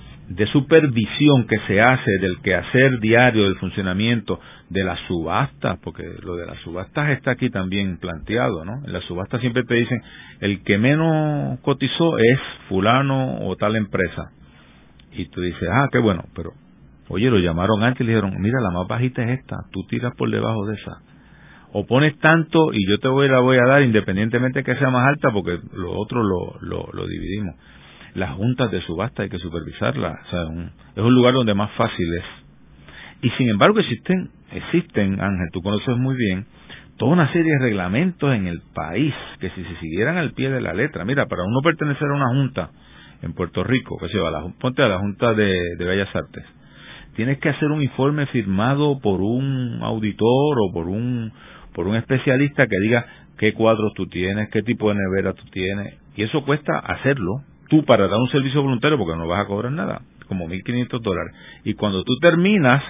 supervisión 0.52 1.46
que 1.46 1.58
se 1.66 1.80
hace 1.80 2.10
del 2.20 2.40
quehacer 2.40 3.00
diario, 3.00 3.44
del 3.44 3.56
funcionamiento, 3.56 4.40
de 4.70 4.82
las 4.82 4.98
subastas, 5.06 5.78
porque 5.82 6.04
lo 6.22 6.36
de 6.36 6.46
las 6.46 6.58
subastas 6.60 7.10
está 7.10 7.32
aquí 7.32 7.50
también 7.50 7.98
planteado, 7.98 8.64
¿no? 8.64 8.82
En 8.84 8.92
las 8.92 9.04
subastas 9.04 9.40
siempre 9.40 9.64
te 9.64 9.74
dicen, 9.74 10.00
el 10.40 10.62
que 10.62 10.78
menos 10.78 11.60
cotizó 11.60 12.16
es 12.18 12.38
fulano 12.68 13.40
o 13.46 13.56
tal 13.56 13.76
empresa. 13.76 14.30
Y 15.14 15.26
tú 15.26 15.40
dices, 15.40 15.68
ah, 15.70 15.88
qué 15.92 15.98
bueno, 15.98 16.24
pero, 16.34 16.50
oye, 17.08 17.30
lo 17.30 17.38
llamaron 17.38 17.82
antes 17.82 18.00
y 18.00 18.04
le 18.04 18.14
dijeron, 18.14 18.34
mira, 18.40 18.60
la 18.60 18.70
más 18.70 18.88
bajita 18.88 19.22
es 19.22 19.40
esta, 19.40 19.56
tú 19.70 19.84
tiras 19.88 20.12
por 20.16 20.30
debajo 20.30 20.66
de 20.66 20.74
esa. 20.74 21.00
O 21.72 21.86
pones 21.86 22.18
tanto 22.18 22.72
y 22.72 22.86
yo 22.88 22.98
te 22.98 23.08
voy, 23.08 23.28
la 23.28 23.40
voy 23.40 23.56
a 23.56 23.66
dar 23.66 23.82
independientemente 23.82 24.62
que 24.62 24.76
sea 24.76 24.90
más 24.90 25.06
alta, 25.06 25.30
porque 25.32 25.58
lo 25.74 25.92
otro 25.92 26.22
lo, 26.22 26.56
lo, 26.60 27.06
dividimos 27.06 27.54
las 28.14 28.34
juntas 28.34 28.70
de 28.70 28.82
subasta 28.82 29.22
hay 29.22 29.30
que 29.30 29.38
supervisarlas. 29.38 30.12
O 30.26 30.30
sea, 30.30 30.42
es 30.96 31.02
un 31.02 31.14
lugar 31.14 31.32
donde 31.32 31.54
más 31.54 31.70
fácil 31.72 32.06
es. 32.12 32.24
Y 33.22 33.30
sin 33.38 33.48
embargo 33.48 33.80
existen, 33.80 34.30
existen, 34.50 35.18
Ángel, 35.18 35.48
tú 35.50 35.62
conoces 35.62 35.96
muy 35.96 36.14
bien, 36.14 36.44
toda 36.98 37.12
una 37.12 37.32
serie 37.32 37.52
de 37.52 37.58
reglamentos 37.60 38.34
en 38.34 38.48
el 38.48 38.60
país 38.74 39.14
que 39.40 39.48
si 39.50 39.64
se 39.64 39.76
siguieran 39.76 40.18
al 40.18 40.32
pie 40.32 40.50
de 40.50 40.60
la 40.60 40.74
letra, 40.74 41.04
mira, 41.04 41.26
para 41.26 41.42
uno 41.44 41.60
pertenecer 41.62 42.06
a 42.06 42.14
una 42.14 42.28
junta 42.28 42.70
en 43.22 43.32
Puerto 43.34 43.64
Rico, 43.64 43.98
que 43.98 44.08
se 44.08 44.18
va, 44.18 44.30
la, 44.30 44.44
ponte 44.60 44.82
a 44.82 44.88
la 44.88 44.98
Junta 44.98 45.32
de, 45.34 45.76
de 45.78 45.84
Bellas 45.84 46.14
Artes, 46.14 46.44
tienes 47.14 47.38
que 47.38 47.48
hacer 47.48 47.70
un 47.70 47.82
informe 47.82 48.26
firmado 48.26 48.98
por 49.00 49.20
un 49.20 49.80
auditor 49.82 50.56
o 50.60 50.72
por 50.72 50.88
un 50.88 51.32
por 51.74 51.86
un 51.86 51.96
especialista 51.96 52.66
que 52.66 52.78
diga 52.80 53.06
qué 53.38 53.54
cuadros 53.54 53.92
tú 53.94 54.06
tienes, 54.06 54.50
qué 54.50 54.62
tipo 54.62 54.90
de 54.90 54.96
nevera 54.96 55.32
tú 55.32 55.44
tienes, 55.50 55.94
y 56.16 56.22
eso 56.22 56.44
cuesta 56.44 56.78
hacerlo, 56.78 57.42
tú 57.68 57.84
para 57.84 58.06
dar 58.08 58.18
un 58.18 58.28
servicio 58.28 58.62
voluntario, 58.62 58.98
porque 58.98 59.16
no 59.16 59.26
vas 59.26 59.40
a 59.40 59.46
cobrar 59.46 59.72
nada, 59.72 60.02
como 60.28 60.46
1.500 60.46 61.00
dólares. 61.00 61.34
Y 61.64 61.74
cuando 61.74 62.04
tú 62.04 62.18
terminas, 62.20 62.82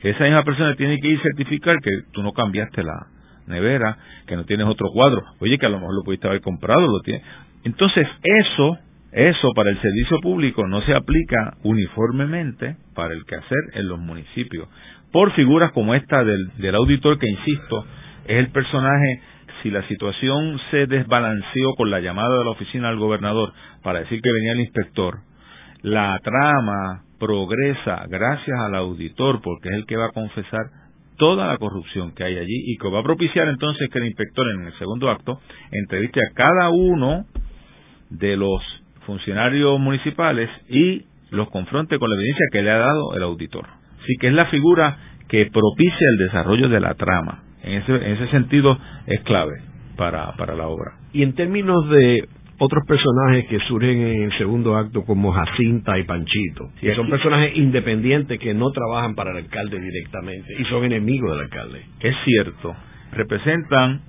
esa 0.00 0.24
misma 0.24 0.44
persona 0.44 0.74
tiene 0.76 0.98
que 1.00 1.08
ir 1.08 1.18
a 1.18 1.22
certificar 1.22 1.76
que 1.80 1.90
tú 2.12 2.22
no 2.22 2.32
cambiaste 2.32 2.82
la 2.82 3.06
nevera, 3.46 3.98
que 4.26 4.36
no 4.36 4.44
tienes 4.44 4.66
otro 4.66 4.88
cuadro. 4.92 5.22
Oye, 5.40 5.58
que 5.58 5.66
a 5.66 5.68
lo 5.68 5.78
mejor 5.78 5.94
lo 5.94 6.02
pudiste 6.02 6.26
haber 6.26 6.40
comprado, 6.40 6.86
lo 6.86 7.00
tienes. 7.00 7.22
Entonces, 7.64 8.06
eso, 8.22 8.78
eso 9.14 9.52
para 9.54 9.70
el 9.70 9.80
servicio 9.80 10.18
público 10.20 10.66
no 10.66 10.82
se 10.82 10.92
aplica 10.92 11.56
uniformemente 11.62 12.76
para 12.94 13.14
el 13.14 13.24
quehacer 13.24 13.58
en 13.74 13.86
los 13.86 14.00
municipios. 14.00 14.68
Por 15.12 15.32
figuras 15.32 15.70
como 15.72 15.94
esta 15.94 16.24
del, 16.24 16.48
del 16.58 16.74
auditor, 16.74 17.18
que 17.20 17.30
insisto, 17.30 17.86
es 18.26 18.38
el 18.38 18.48
personaje 18.48 19.22
si 19.62 19.70
la 19.70 19.86
situación 19.86 20.60
se 20.70 20.86
desbalanceó 20.86 21.74
con 21.76 21.90
la 21.90 22.00
llamada 22.00 22.38
de 22.38 22.44
la 22.44 22.50
oficina 22.50 22.88
del 22.88 22.98
gobernador 22.98 23.52
para 23.82 24.00
decir 24.00 24.20
que 24.20 24.32
venía 24.32 24.52
el 24.52 24.60
inspector, 24.60 25.20
la 25.82 26.18
trama 26.22 27.04
progresa 27.18 28.06
gracias 28.08 28.58
al 28.58 28.74
auditor 28.74 29.40
porque 29.42 29.68
es 29.68 29.74
el 29.76 29.86
que 29.86 29.96
va 29.96 30.06
a 30.06 30.12
confesar 30.12 30.66
toda 31.16 31.46
la 31.46 31.56
corrupción 31.58 32.12
que 32.14 32.24
hay 32.24 32.36
allí 32.36 32.72
y 32.72 32.76
que 32.76 32.88
va 32.88 33.00
a 33.00 33.04
propiciar 33.04 33.48
entonces 33.48 33.88
que 33.90 33.98
el 34.00 34.06
inspector 34.06 34.50
en 34.50 34.66
el 34.66 34.78
segundo 34.78 35.08
acto 35.08 35.40
entreviste 35.70 36.20
a 36.20 36.34
cada 36.34 36.70
uno 36.70 37.26
de 38.10 38.36
los 38.36 38.60
funcionarios 39.06 39.78
municipales 39.80 40.50
y 40.68 41.04
los 41.30 41.50
confronte 41.50 41.98
con 41.98 42.10
la 42.10 42.16
evidencia 42.16 42.46
que 42.52 42.62
le 42.62 42.70
ha 42.70 42.78
dado 42.78 43.16
el 43.16 43.22
auditor. 43.22 43.66
Así 44.02 44.16
que 44.20 44.28
es 44.28 44.34
la 44.34 44.46
figura 44.46 44.96
que 45.28 45.46
propicia 45.46 46.08
el 46.12 46.18
desarrollo 46.26 46.68
de 46.68 46.80
la 46.80 46.94
trama. 46.94 47.42
En 47.62 47.82
ese, 47.82 47.94
en 47.94 48.12
ese 48.12 48.28
sentido 48.28 48.78
es 49.06 49.20
clave 49.20 49.54
para, 49.96 50.32
para 50.32 50.54
la 50.54 50.68
obra. 50.68 50.92
Y 51.12 51.22
en 51.22 51.34
términos 51.34 51.88
de 51.88 52.28
otros 52.58 52.84
personajes 52.86 53.46
que 53.46 53.58
surgen 53.60 54.00
en 54.00 54.22
el 54.24 54.38
segundo 54.38 54.76
acto 54.76 55.04
como 55.04 55.32
Jacinta 55.32 55.98
y 55.98 56.04
Panchito, 56.04 56.70
que 56.80 56.94
son 56.94 57.08
personajes 57.08 57.56
independientes 57.56 58.38
que 58.38 58.54
no 58.54 58.70
trabajan 58.70 59.14
para 59.14 59.32
el 59.32 59.38
alcalde 59.38 59.80
directamente 59.80 60.54
y 60.58 60.64
son 60.64 60.84
enemigos 60.84 61.32
del 61.32 61.40
alcalde. 61.40 61.82
Es 62.00 62.14
cierto, 62.24 62.74
representan 63.12 64.02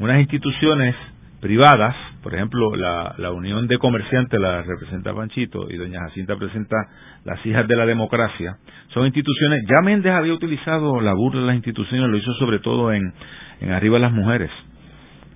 unas 0.00 0.20
instituciones 0.20 0.94
privadas, 1.40 1.94
por 2.24 2.34
ejemplo, 2.34 2.74
la, 2.74 3.14
la 3.18 3.32
Unión 3.32 3.68
de 3.68 3.76
Comerciantes 3.76 4.40
la 4.40 4.62
representa 4.62 5.12
Panchito 5.12 5.70
y 5.70 5.76
doña 5.76 6.00
Jacinta 6.08 6.36
presenta 6.36 6.74
las 7.22 7.44
Hijas 7.44 7.68
de 7.68 7.76
la 7.76 7.84
Democracia, 7.84 8.56
son 8.94 9.04
instituciones, 9.04 9.62
ya 9.68 9.82
Méndez 9.84 10.10
había 10.10 10.32
utilizado 10.32 11.02
la 11.02 11.12
burla 11.12 11.42
de 11.42 11.46
las 11.48 11.56
instituciones, 11.56 12.08
lo 12.08 12.16
hizo 12.16 12.32
sobre 12.36 12.60
todo 12.60 12.94
en, 12.94 13.12
en 13.60 13.72
Arriba 13.72 13.98
las 13.98 14.10
Mujeres, 14.10 14.50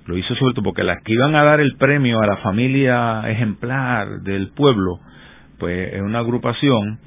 lo 0.07 0.17
hizo 0.17 0.35
sobre 0.37 0.55
todo 0.55 0.63
porque 0.63 0.83
las 0.83 1.03
que 1.03 1.13
iban 1.13 1.35
a 1.35 1.45
dar 1.45 1.61
el 1.61 1.77
premio 1.77 2.23
a 2.23 2.27
la 2.27 2.39
familia 2.39 3.21
ejemplar 3.29 4.23
del 4.23 4.53
pueblo, 4.53 4.99
pues 5.59 5.93
es 5.93 6.01
una 6.01 6.21
agrupación 6.21 7.01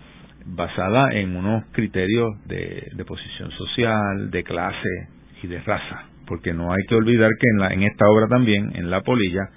basada 0.46 1.12
en 1.12 1.36
unos 1.36 1.64
criterios 1.72 2.30
de, 2.46 2.88
de 2.94 3.04
posición 3.04 3.50
social, 3.50 4.30
de 4.30 4.44
clase 4.44 5.10
y 5.42 5.48
de 5.48 5.60
raza. 5.60 6.04
Porque 6.28 6.54
no 6.54 6.72
hay 6.72 6.84
que 6.88 6.94
olvidar 6.94 7.32
que 7.32 7.48
en, 7.52 7.60
la, 7.60 7.74
en 7.74 7.82
esta 7.82 8.06
obra 8.08 8.28
también, 8.28 8.74
en 8.76 8.92
La 8.92 9.02
Polilla, 9.02 9.50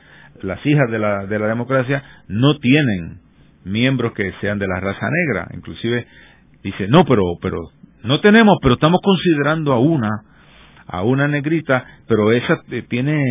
las 0.44 0.64
hijas 0.64 0.90
de 0.90 0.98
la, 0.98 1.26
de 1.26 1.38
la 1.38 1.46
democracia 1.48 2.02
no 2.28 2.58
tienen 2.58 3.20
miembros 3.64 4.12
que 4.12 4.32
sean 4.40 4.58
de 4.58 4.66
la 4.66 4.80
raza 4.80 5.08
negra, 5.10 5.48
inclusive 5.54 6.06
dice, 6.62 6.86
no, 6.88 7.04
pero, 7.04 7.22
pero, 7.40 7.58
no 8.02 8.20
tenemos, 8.20 8.58
pero 8.62 8.74
estamos 8.74 9.00
considerando 9.02 9.72
a 9.72 9.78
una, 9.78 10.10
a 10.86 11.02
una 11.02 11.28
negrita, 11.28 11.84
pero 12.06 12.32
esa 12.32 12.60
tiene, 12.88 13.22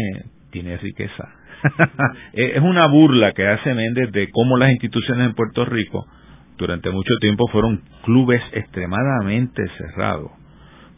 tiene 0.52 0.78
riqueza. 0.78 1.30
es 2.34 2.62
una 2.62 2.88
burla 2.88 3.32
que 3.32 3.48
hace 3.48 3.74
Méndez 3.74 4.12
de 4.12 4.30
cómo 4.32 4.58
las 4.58 4.72
instituciones 4.72 5.28
en 5.28 5.36
Puerto 5.36 5.64
Rico 5.66 6.06
durante 6.58 6.90
mucho 6.92 7.14
tiempo 7.22 7.48
fueron 7.52 7.82
clubes 8.04 8.42
extremadamente 8.52 9.64
cerrados 9.78 10.32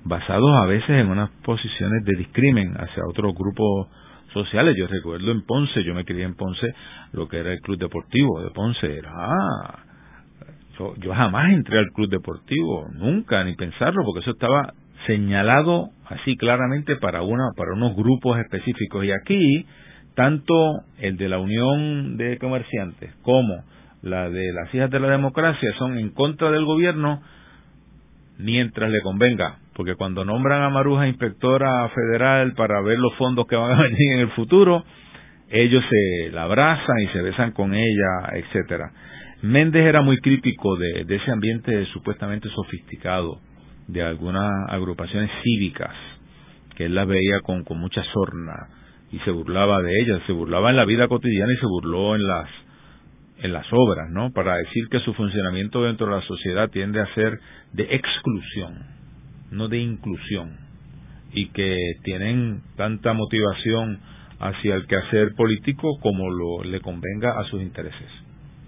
basados 0.05 0.55
a 0.61 0.65
veces 0.65 0.89
en 0.89 1.09
unas 1.09 1.29
posiciones 1.43 2.05
de 2.05 2.17
discrimen 2.17 2.75
hacia 2.77 3.03
otros 3.09 3.33
grupos 3.33 3.87
sociales. 4.35 4.75
Yo 4.77 4.87
recuerdo 4.87 5.31
en 5.31 5.41
Ponce, 5.45 5.83
yo 5.83 5.95
me 5.95 6.03
crié 6.03 6.23
en 6.23 6.35
Ponce, 6.35 6.75
lo 7.13 7.27
que 7.27 7.39
era 7.39 7.53
el 7.53 7.61
club 7.61 7.79
deportivo 7.79 8.41
de 8.41 8.51
Ponce 8.51 8.97
era, 8.97 9.11
ah, 9.15 9.79
yo, 10.77 11.13
jamás 11.13 11.51
entré 11.51 11.79
al 11.79 11.91
club 11.93 12.09
deportivo, 12.09 12.87
nunca, 12.93 13.43
ni 13.45 13.55
pensarlo, 13.55 14.03
porque 14.03 14.19
eso 14.19 14.31
estaba 14.31 14.73
señalado 15.07 15.89
así 16.09 16.35
claramente 16.35 16.95
para 16.97 17.21
una 17.21 17.51
para 17.55 17.73
unos 17.73 17.95
grupos 17.95 18.39
específicos 18.39 19.05
y 19.05 19.11
aquí 19.11 19.65
tanto 20.15 20.53
el 20.97 21.15
de 21.15 21.29
la 21.29 21.37
Unión 21.37 22.17
de 22.17 22.39
Comerciantes 22.39 23.13
como 23.21 23.63
la 24.01 24.29
de 24.31 24.51
las 24.51 24.73
hijas 24.73 24.89
de 24.89 24.99
la 24.99 25.09
democracia 25.09 25.69
son 25.77 25.99
en 25.99 26.09
contra 26.09 26.49
del 26.49 26.65
gobierno 26.65 27.21
mientras 28.39 28.89
le 28.89 29.01
convenga 29.01 29.59
porque 29.75 29.95
cuando 29.95 30.23
nombran 30.23 30.63
a 30.63 30.69
Maruja 30.69 31.07
inspectora 31.07 31.89
federal 31.89 32.53
para 32.53 32.81
ver 32.81 32.97
los 32.97 33.13
fondos 33.15 33.45
que 33.45 33.57
van 33.57 33.73
a 33.73 33.81
venir 33.83 34.13
en 34.13 34.19
el 34.19 34.31
futuro, 34.31 34.83
ellos 35.49 35.83
se 35.89 36.31
la 36.31 36.43
abrazan 36.43 36.99
y 37.03 37.07
se 37.07 37.21
besan 37.21 37.51
con 37.51 37.73
ella, 37.75 38.29
etcétera. 38.33 38.91
Méndez 39.41 39.85
era 39.85 40.01
muy 40.01 40.17
crítico 40.17 40.77
de, 40.77 41.05
ese 41.07 41.29
ambiente 41.29 41.85
supuestamente 41.87 42.49
sofisticado 42.49 43.41
de 43.87 44.01
algunas 44.01 44.49
agrupaciones 44.69 45.29
cívicas, 45.43 45.93
que 46.75 46.85
él 46.85 46.95
las 46.95 47.05
veía 47.05 47.41
con, 47.41 47.63
con 47.63 47.77
mucha 47.77 48.01
sorna 48.13 48.69
y 49.11 49.19
se 49.19 49.31
burlaba 49.31 49.81
de 49.81 49.91
ellas, 50.01 50.21
se 50.25 50.31
burlaba 50.31 50.69
en 50.69 50.77
la 50.77 50.85
vida 50.85 51.07
cotidiana 51.07 51.51
y 51.53 51.57
se 51.57 51.67
burló 51.67 52.15
en 52.15 52.25
las 52.25 52.49
en 53.37 53.51
las 53.51 53.67
obras, 53.69 54.09
¿no? 54.11 54.31
Para 54.31 54.55
decir 54.55 54.87
que 54.89 55.01
su 55.01 55.13
funcionamiento 55.13 55.83
dentro 55.83 56.07
de 56.07 56.15
la 56.15 56.21
sociedad 56.21 56.69
tiende 56.69 57.01
a 57.01 57.13
ser 57.13 57.37
de 57.73 57.83
exclusión 57.93 58.94
no 59.55 59.67
de 59.67 59.79
inclusión, 59.79 60.57
y 61.33 61.47
que 61.49 61.77
tienen 62.03 62.61
tanta 62.75 63.13
motivación 63.13 63.99
hacia 64.39 64.75
el 64.75 64.85
quehacer 64.87 65.33
político 65.35 65.97
como 66.01 66.29
lo, 66.29 66.63
le 66.63 66.79
convenga 66.81 67.39
a 67.39 67.43
sus 67.45 67.61
intereses. 67.61 68.07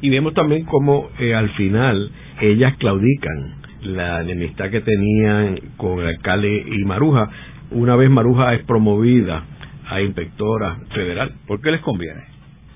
Y 0.02 0.10
vemos 0.10 0.34
también 0.34 0.66
cómo 0.66 1.10
eh, 1.20 1.34
al 1.34 1.50
final 1.52 2.12
ellas 2.42 2.76
claudican 2.78 3.56
la 3.82 4.22
enemistad 4.22 4.70
que 4.70 4.82
tenían 4.82 5.60
con 5.78 6.00
el 6.00 6.08
alcalde 6.08 6.66
y 6.68 6.84
Maruja, 6.84 7.30
una 7.72 7.96
vez 7.96 8.10
Maruja 8.10 8.54
es 8.54 8.64
promovida 8.66 9.44
a 9.90 10.02
inspectora 10.02 10.78
federal. 10.94 11.34
¿Por 11.48 11.62
qué 11.62 11.72
les 11.72 11.82
conviene? 11.82 12.22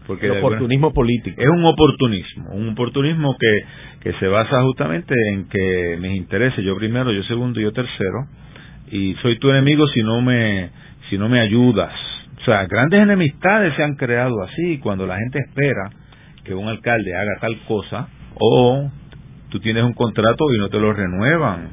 Porque 0.08 0.26
el 0.26 0.40
oportunismo 0.40 0.94
político. 0.94 1.40
Es 1.40 1.48
un 1.48 1.64
oportunismo, 1.64 2.52
un 2.54 2.70
oportunismo 2.70 3.36
que 3.40 3.64
que 4.02 4.14
se 4.14 4.28
basa 4.28 4.62
justamente 4.64 5.14
en 5.32 5.48
que 5.48 5.98
mis 6.00 6.18
intereses, 6.18 6.64
yo 6.66 6.76
primero, 6.76 7.12
yo 7.12 7.24
segundo, 7.24 7.60
yo 7.60 7.72
tercero, 7.72 8.26
y 8.90 9.14
soy 9.22 9.38
tu 9.38 9.50
enemigo 9.50 9.88
si 9.88 10.02
no 10.02 10.22
me, 10.22 10.72
si 11.10 11.18
no 11.18 11.30
me 11.30 11.40
ayudas. 11.40 11.94
O 12.42 12.44
sea, 12.44 12.66
grandes 12.66 13.00
enemistades 13.00 13.76
se 13.76 13.84
han 13.84 13.96
creado 13.96 14.42
así 14.42 14.80
cuando 14.80 15.06
la 15.06 15.18
gente 15.18 15.40
espera 15.40 15.92
que 16.44 16.56
un 16.56 16.68
alcalde 16.68 17.16
haga 17.16 17.40
tal 17.40 17.60
cosa 17.68 18.08
o 18.34 18.90
tú 19.50 19.60
tienes 19.60 19.84
un 19.84 19.94
contrato 19.94 20.52
y 20.52 20.58
no 20.58 20.70
te 20.70 20.80
lo 20.80 20.92
renuevan. 20.94 21.70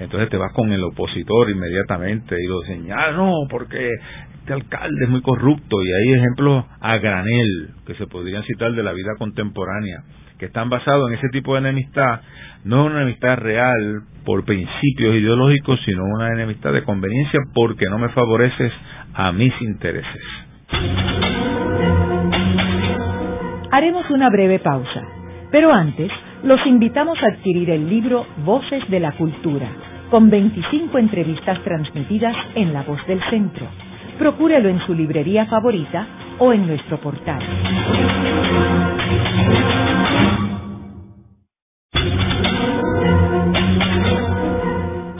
Entonces 0.00 0.28
te 0.28 0.36
vas 0.36 0.52
con 0.52 0.72
el 0.72 0.82
opositor 0.82 1.50
inmediatamente 1.50 2.34
y 2.42 2.48
lo 2.48 2.62
señalas, 2.62 3.14
no, 3.14 3.32
porque 3.48 3.90
este 4.40 4.52
alcalde 4.52 5.04
es 5.04 5.10
muy 5.10 5.22
corrupto 5.22 5.76
y 5.84 5.92
hay 5.92 6.18
ejemplos 6.18 6.64
a 6.80 6.98
granel 6.98 7.74
que 7.86 7.94
se 7.94 8.06
podrían 8.08 8.42
citar 8.42 8.72
de 8.72 8.82
la 8.82 8.92
vida 8.92 9.12
contemporánea 9.18 10.02
que 10.40 10.46
están 10.46 10.70
basados 10.70 11.08
en 11.10 11.18
ese 11.18 11.28
tipo 11.28 11.52
de 11.52 11.60
enemistad, 11.60 12.22
no 12.64 12.80
es 12.80 12.90
una 12.90 13.02
enemistad 13.02 13.36
real 13.36 14.02
por 14.24 14.44
principios 14.46 15.14
ideológicos, 15.14 15.78
sino 15.84 16.02
una 16.02 16.28
enemistad 16.28 16.72
de 16.72 16.82
conveniencia 16.82 17.40
porque 17.54 17.84
no 17.90 17.98
me 17.98 18.08
favoreces 18.08 18.72
a 19.14 19.32
mis 19.32 19.52
intereses. 19.60 20.22
Haremos 23.70 24.08
una 24.10 24.30
breve 24.30 24.58
pausa, 24.60 25.02
pero 25.52 25.72
antes 25.72 26.10
los 26.42 26.64
invitamos 26.66 27.22
a 27.22 27.26
adquirir 27.26 27.68
el 27.68 27.88
libro 27.88 28.26
Voces 28.44 28.88
de 28.88 28.98
la 28.98 29.12
Cultura, 29.12 29.68
con 30.10 30.30
25 30.30 30.98
entrevistas 30.98 31.62
transmitidas 31.64 32.34
en 32.54 32.72
La 32.72 32.82
Voz 32.82 33.06
del 33.06 33.20
Centro. 33.28 33.66
Procúrelo 34.18 34.70
en 34.70 34.80
su 34.86 34.94
librería 34.94 35.44
favorita 35.46 36.06
o 36.38 36.52
en 36.54 36.66
nuestro 36.66 36.98
portal. 36.98 37.40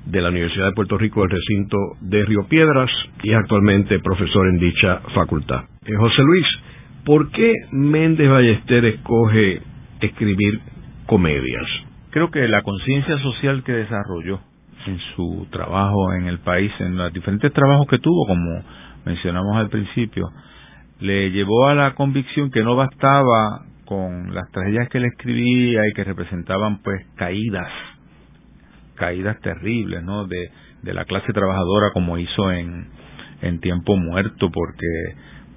de 0.05 0.21
la 0.21 0.29
Universidad 0.29 0.67
de 0.67 0.73
Puerto 0.73 0.97
Rico 0.97 1.21
del 1.21 1.31
recinto 1.31 1.77
de 2.01 2.25
Río 2.25 2.47
Piedras 2.47 2.89
y 3.23 3.33
actualmente 3.33 3.99
profesor 3.99 4.47
en 4.47 4.57
dicha 4.57 5.01
facultad. 5.13 5.63
Eh, 5.85 5.95
José 5.95 6.21
Luis, 6.23 6.47
¿por 7.05 7.31
qué 7.31 7.53
Méndez 7.71 8.29
Ballester 8.29 8.85
escoge 8.85 9.61
escribir 10.01 10.59
comedias? 11.05 11.67
Creo 12.11 12.31
que 12.31 12.47
la 12.47 12.63
conciencia 12.63 13.17
social 13.19 13.63
que 13.63 13.73
desarrolló 13.73 14.39
en 14.87 14.97
su 15.15 15.47
trabajo 15.51 16.13
en 16.13 16.27
el 16.27 16.39
país, 16.39 16.71
en 16.79 16.97
los 16.97 17.13
diferentes 17.13 17.51
trabajos 17.53 17.87
que 17.87 17.99
tuvo, 17.99 18.25
como 18.25 18.63
mencionamos 19.05 19.55
al 19.57 19.69
principio, 19.69 20.29
le 20.99 21.31
llevó 21.31 21.67
a 21.67 21.75
la 21.75 21.93
convicción 21.93 22.49
que 22.51 22.63
no 22.63 22.75
bastaba 22.75 23.65
con 23.85 24.33
las 24.33 24.49
tragedias 24.51 24.89
que 24.89 24.99
él 24.99 25.05
escribía 25.05 25.81
y 25.87 25.93
que 25.93 26.03
representaban 26.03 26.81
pues 26.83 27.05
caídas 27.15 27.67
caídas 28.99 29.39
terribles, 29.41 30.03
¿no? 30.03 30.27
De, 30.27 30.51
de 30.83 30.93
la 30.93 31.05
clase 31.05 31.33
trabajadora 31.33 31.91
como 31.93 32.17
hizo 32.17 32.51
en, 32.51 32.87
en 33.41 33.59
tiempo 33.59 33.95
muerto 33.95 34.51
porque 34.51 34.87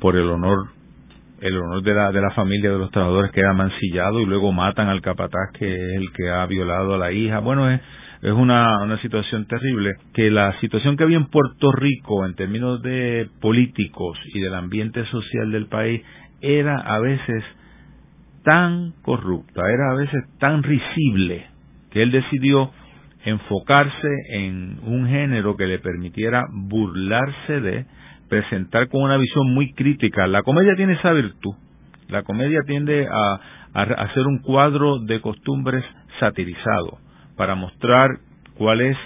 por 0.01 0.17
el 0.17 0.29
honor 0.29 0.69
el 1.41 1.59
honor 1.59 1.83
de 1.83 1.93
la, 1.93 2.13
de 2.13 2.21
la 2.21 2.31
familia 2.31 2.71
de 2.71 2.79
los 2.79 2.91
trabajadores 2.93 3.33
queda 3.33 3.53
mancillado 3.53 4.21
y 4.21 4.27
luego 4.27 4.53
matan 4.53 4.89
al 4.89 5.03
capataz 5.03 5.51
que 5.59 5.75
es 5.75 5.97
el 5.97 6.13
que 6.13 6.31
ha 6.31 6.47
violado 6.47 6.95
a 6.95 6.99
la 6.99 7.11
hija. 7.11 7.41
Bueno, 7.41 7.69
es, 7.69 7.81
es 8.23 8.31
una, 8.31 8.81
una 8.81 8.97
situación 9.03 9.47
terrible 9.47 9.95
que 10.15 10.31
la 10.31 10.59
situación 10.61 10.97
que 10.97 11.03
había 11.03 11.17
en 11.17 11.27
Puerto 11.27 11.73
Rico 11.73 12.25
en 12.25 12.37
términos 12.37 12.81
de 12.83 13.29
políticos 13.41 14.17
y 14.33 14.41
del 14.41 14.55
ambiente 14.55 15.05
social 15.07 15.51
del 15.51 15.67
país 15.67 16.03
era 16.41 16.77
a 16.77 17.01
veces 17.01 17.43
tan 18.45 18.93
corrupta, 19.03 19.63
era 19.69 19.91
a 19.91 19.95
veces 19.97 20.23
tan 20.39 20.63
risible 20.63 21.47
que 21.91 22.05
él 22.05 22.13
decidió 22.13 22.71
enfocarse 23.25 24.09
en 24.31 24.79
un 24.85 25.07
género 25.09 25.57
que 25.57 25.67
le 25.67 25.79
permitiera 25.79 26.45
burlarse 26.51 27.61
de, 27.61 27.87
presentar 28.33 28.89
con 28.89 29.03
una 29.03 29.19
visión 29.19 29.53
muy 29.53 29.75
crítica. 29.75 30.27
La 30.27 30.43
comedia 30.43 30.75
tiene 30.75 30.95
esa 30.95 31.13
virtud. 31.13 31.53
La 32.09 32.23
comedia 32.23 32.61
tiende 32.67 33.07
a, 33.07 33.41
hacer 33.75 34.27
un 34.27 34.39
cuadro 34.39 35.01
de 35.01 35.21
costumbres 35.21 35.85
satirizado 36.19 36.97
para 37.37 37.55
mostrar 37.57 38.09
cuál 38.57 38.81
es 38.81 38.97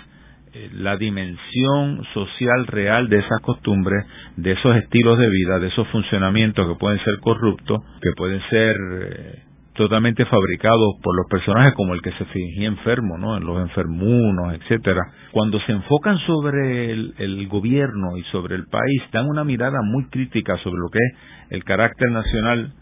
eh, 0.52 0.70
la 0.74 0.96
dimensión 0.96 2.04
social 2.14 2.68
real 2.68 3.08
de 3.08 3.18
esas 3.18 3.40
costumbres, 3.42 4.06
de 4.36 4.52
esos 4.52 4.76
estilos 4.76 5.18
de 5.18 5.28
vida, 5.28 5.58
de 5.58 5.68
esos 5.68 5.88
funcionamientos 5.88 6.68
que 6.68 6.78
pueden 6.78 7.00
ser 7.00 7.18
corruptos, 7.18 7.80
que 8.00 8.10
pueden 8.16 8.40
ser 8.48 8.76
eh, 8.76 9.42
totalmente 9.76 10.24
fabricados 10.24 10.94
por 11.02 11.16
los 11.16 11.26
personajes 11.28 11.74
como 11.74 11.94
el 11.94 12.02
que 12.02 12.12
se 12.12 12.24
fingía 12.26 12.68
enfermo, 12.68 13.18
¿no? 13.18 13.36
En 13.36 13.44
los 13.44 13.60
enfermunos, 13.60 14.54
etcétera. 14.54 15.02
Cuando 15.32 15.60
se 15.60 15.72
enfocan 15.72 16.18
sobre 16.26 16.90
el, 16.90 17.14
el, 17.18 17.46
gobierno 17.48 18.16
y 18.16 18.22
sobre 18.24 18.56
el 18.56 18.66
país, 18.66 19.02
dan 19.12 19.26
una 19.28 19.44
mirada 19.44 19.78
muy 19.82 20.06
crítica 20.06 20.56
sobre 20.58 20.78
lo 20.78 20.88
que 20.88 20.98
es 20.98 21.18
el 21.50 21.64
carácter 21.64 22.10
nacional 22.10 22.72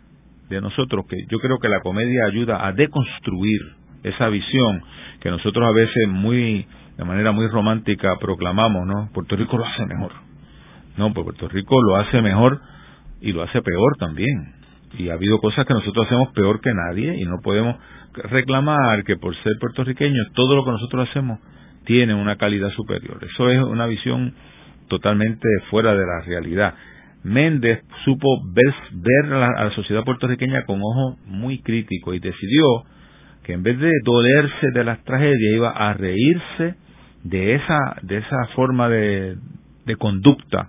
de 0.49 0.61
nosotros, 0.61 1.05
que 1.09 1.17
yo 1.29 1.39
creo 1.39 1.59
que 1.59 1.69
la 1.69 1.81
comedia 1.81 2.27
ayuda 2.27 2.67
a 2.67 2.73
deconstruir 2.73 3.61
esa 4.03 4.29
visión 4.29 4.83
que 5.21 5.31
nosotros 5.31 5.67
a 5.67 5.73
veces 5.73 6.09
muy 6.09 6.67
de 6.97 7.05
manera 7.05 7.33
muy 7.33 7.49
romántica 7.49 8.17
proclamamos, 8.21 8.87
¿no? 8.87 9.11
Puerto 9.13 9.37
Rico 9.37 9.59
lo 9.59 9.67
hace 9.67 9.85
mejor. 9.87 10.13
No, 10.97 11.13
pues 11.13 11.25
Puerto 11.25 11.49
Rico 11.49 11.83
lo 11.83 11.97
hace 11.97 12.23
mejor 12.23 12.61
y 13.21 13.33
lo 13.33 13.43
hace 13.43 13.61
peor 13.63 13.97
también 13.99 14.64
y 14.99 15.09
ha 15.09 15.15
habido 15.15 15.39
cosas 15.39 15.67
que 15.67 15.75
nosotros 15.75 16.07
hacemos 16.07 16.29
peor 16.33 16.61
que 16.61 16.73
nadie 16.73 17.17
y 17.21 17.25
no 17.25 17.41
podemos 17.43 17.77
reclamar 18.15 19.05
que 19.05 19.17
por 19.17 19.35
ser 19.43 19.53
puertorriqueños 19.61 20.33
todo 20.35 20.55
lo 20.57 20.65
que 20.65 20.71
nosotros 20.71 21.09
hacemos 21.09 21.41
tiene 21.85 22.15
una 22.15 22.37
calidad 22.37 22.71
superior. 22.71 23.19
Eso 23.25 23.51
es 23.51 23.63
una 23.63 23.87
visión 23.87 24.35
totalmente 24.89 25.49
fuera 25.71 25.95
de 25.95 26.07
la 26.07 26.21
realidad. 26.25 26.75
Méndez 27.25 27.83
supo 28.05 28.29
ver, 28.53 28.75
ver 28.93 29.33
a, 29.33 29.39
la, 29.39 29.49
a, 29.57 29.65
la, 29.65 29.71
sociedad 29.71 30.05
puertorriqueña 30.05 30.65
con 30.67 30.81
ojo 30.81 31.17
muy 31.27 31.61
crítico 31.63 32.15
y 32.15 32.21
decidió 32.21 32.85
que 33.43 33.55
en 33.55 33.63
vez 33.63 33.79
de 33.79 33.91
dolerse 34.05 34.71
de 34.73 34.85
las 34.85 35.03
tragedias 35.05 35.55
iba 35.55 35.71
a 35.71 35.95
reírse 35.95 36.75
de 37.25 37.55
esa, 37.55 37.97
de 38.03 38.19
esa 38.19 38.47
forma 38.55 38.89
de, 38.89 39.37
de 39.87 39.97
conducta 39.97 40.69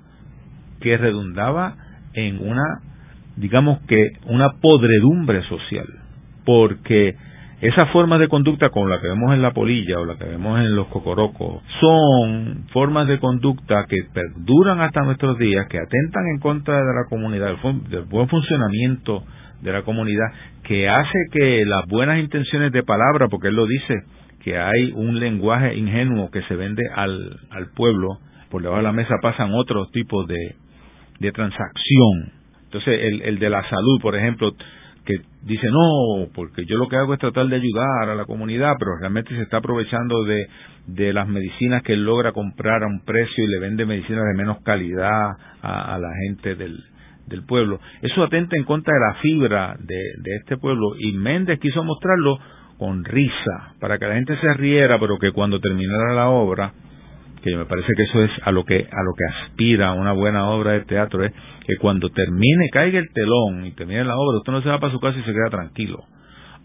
que 0.79 0.97
redundaba 0.97 1.75
en 2.13 2.39
una 2.39 2.63
digamos 3.37 3.79
que 3.87 4.11
una 4.27 4.53
podredumbre 4.61 5.43
social, 5.43 5.87
porque 6.45 7.15
esa 7.61 7.87
forma 7.87 8.17
de 8.17 8.27
conducta 8.27 8.69
como 8.69 8.87
la 8.87 8.99
que 8.99 9.07
vemos 9.07 9.33
en 9.33 9.41
la 9.41 9.51
polilla 9.51 9.99
o 9.99 10.05
la 10.05 10.17
que 10.17 10.25
vemos 10.25 10.59
en 10.59 10.75
los 10.75 10.87
cocorocos 10.87 11.63
son 11.79 12.65
formas 12.71 13.07
de 13.07 13.17
conducta 13.19 13.85
que 13.87 13.97
perduran 14.13 14.81
hasta 14.81 15.01
nuestros 15.01 15.37
días, 15.37 15.65
que 15.67 15.79
atentan 15.79 16.27
en 16.33 16.39
contra 16.39 16.75
de 16.75 16.93
la 16.93 17.09
comunidad, 17.09 17.55
del 17.89 18.03
buen 18.03 18.27
funcionamiento 18.27 19.23
de 19.61 19.71
la 19.71 19.83
comunidad, 19.83 20.27
que 20.63 20.89
hace 20.89 21.17
que 21.31 21.65
las 21.65 21.85
buenas 21.87 22.19
intenciones 22.19 22.71
de 22.71 22.83
palabra, 22.83 23.29
porque 23.29 23.47
él 23.47 23.55
lo 23.55 23.65
dice, 23.65 23.95
que 24.43 24.57
hay 24.59 24.91
un 24.93 25.19
lenguaje 25.19 25.75
ingenuo 25.75 26.29
que 26.29 26.43
se 26.43 26.55
vende 26.55 26.83
al, 26.93 27.39
pueblo, 27.73 28.19
por 28.49 28.61
debajo 28.61 28.77
de 28.77 28.83
la 28.83 28.91
mesa 28.91 29.15
pasan 29.21 29.53
otros 29.53 29.91
tipos 29.91 30.27
de 30.27 31.31
transacción 31.31 32.34
entonces, 32.75 32.99
el, 33.03 33.21
el 33.21 33.39
de 33.39 33.49
la 33.49 33.63
salud, 33.69 34.01
por 34.01 34.17
ejemplo, 34.17 34.51
que 35.05 35.13
dice, 35.43 35.67
no, 35.69 36.27
porque 36.33 36.65
yo 36.65 36.77
lo 36.77 36.89
que 36.89 36.97
hago 36.97 37.13
es 37.13 37.19
tratar 37.19 37.47
de 37.47 37.55
ayudar 37.55 38.09
a 38.09 38.15
la 38.15 38.25
comunidad, 38.25 38.73
pero 38.77 38.97
realmente 38.99 39.33
se 39.33 39.43
está 39.43 39.57
aprovechando 39.57 40.25
de, 40.25 40.47
de 40.87 41.13
las 41.13 41.25
medicinas 41.27 41.83
que 41.83 41.93
él 41.93 42.03
logra 42.03 42.33
comprar 42.33 42.83
a 42.83 42.87
un 42.87 43.05
precio 43.05 43.45
y 43.45 43.47
le 43.47 43.59
vende 43.59 43.85
medicinas 43.85 44.25
de 44.25 44.37
menos 44.37 44.57
calidad 44.63 45.37
a, 45.61 45.95
a 45.95 45.99
la 45.99 46.09
gente 46.25 46.55
del, 46.55 46.83
del 47.27 47.45
pueblo. 47.45 47.79
Eso 48.01 48.23
atenta 48.23 48.57
en 48.57 48.65
contra 48.65 48.93
de 48.93 48.99
la 48.99 49.21
fibra 49.21 49.77
de, 49.79 49.95
de 50.21 50.35
este 50.41 50.57
pueblo 50.57 50.95
y 50.99 51.13
Méndez 51.13 51.59
quiso 51.59 51.81
mostrarlo 51.83 52.39
con 52.77 53.05
risa, 53.05 53.73
para 53.79 53.97
que 53.97 54.05
la 54.05 54.15
gente 54.15 54.35
se 54.41 54.53
riera, 54.55 54.99
pero 54.99 55.17
que 55.17 55.31
cuando 55.31 55.61
terminara 55.61 56.13
la 56.13 56.27
obra 56.27 56.73
que 57.51 57.57
me 57.57 57.65
parece 57.65 57.93
que 57.95 58.03
eso 58.03 58.23
es 58.23 58.31
a 58.43 58.51
lo 58.51 58.63
que 58.63 58.75
a 58.75 59.03
lo 59.03 59.13
que 59.13 59.25
aspira 59.25 59.93
una 59.93 60.13
buena 60.13 60.49
obra 60.49 60.71
de 60.71 60.81
teatro 60.81 61.23
es 61.23 61.31
que 61.65 61.75
cuando 61.77 62.09
termine 62.09 62.69
caiga 62.71 62.97
el 62.97 63.11
telón 63.13 63.65
y 63.65 63.71
termine 63.71 64.03
la 64.03 64.17
obra 64.17 64.39
usted 64.39 64.51
no 64.51 64.61
se 64.61 64.69
va 64.69 64.79
para 64.79 64.91
su 64.91 64.99
casa 64.99 65.19
y 65.19 65.23
se 65.23 65.31
queda 65.31 65.49
tranquilo. 65.49 66.03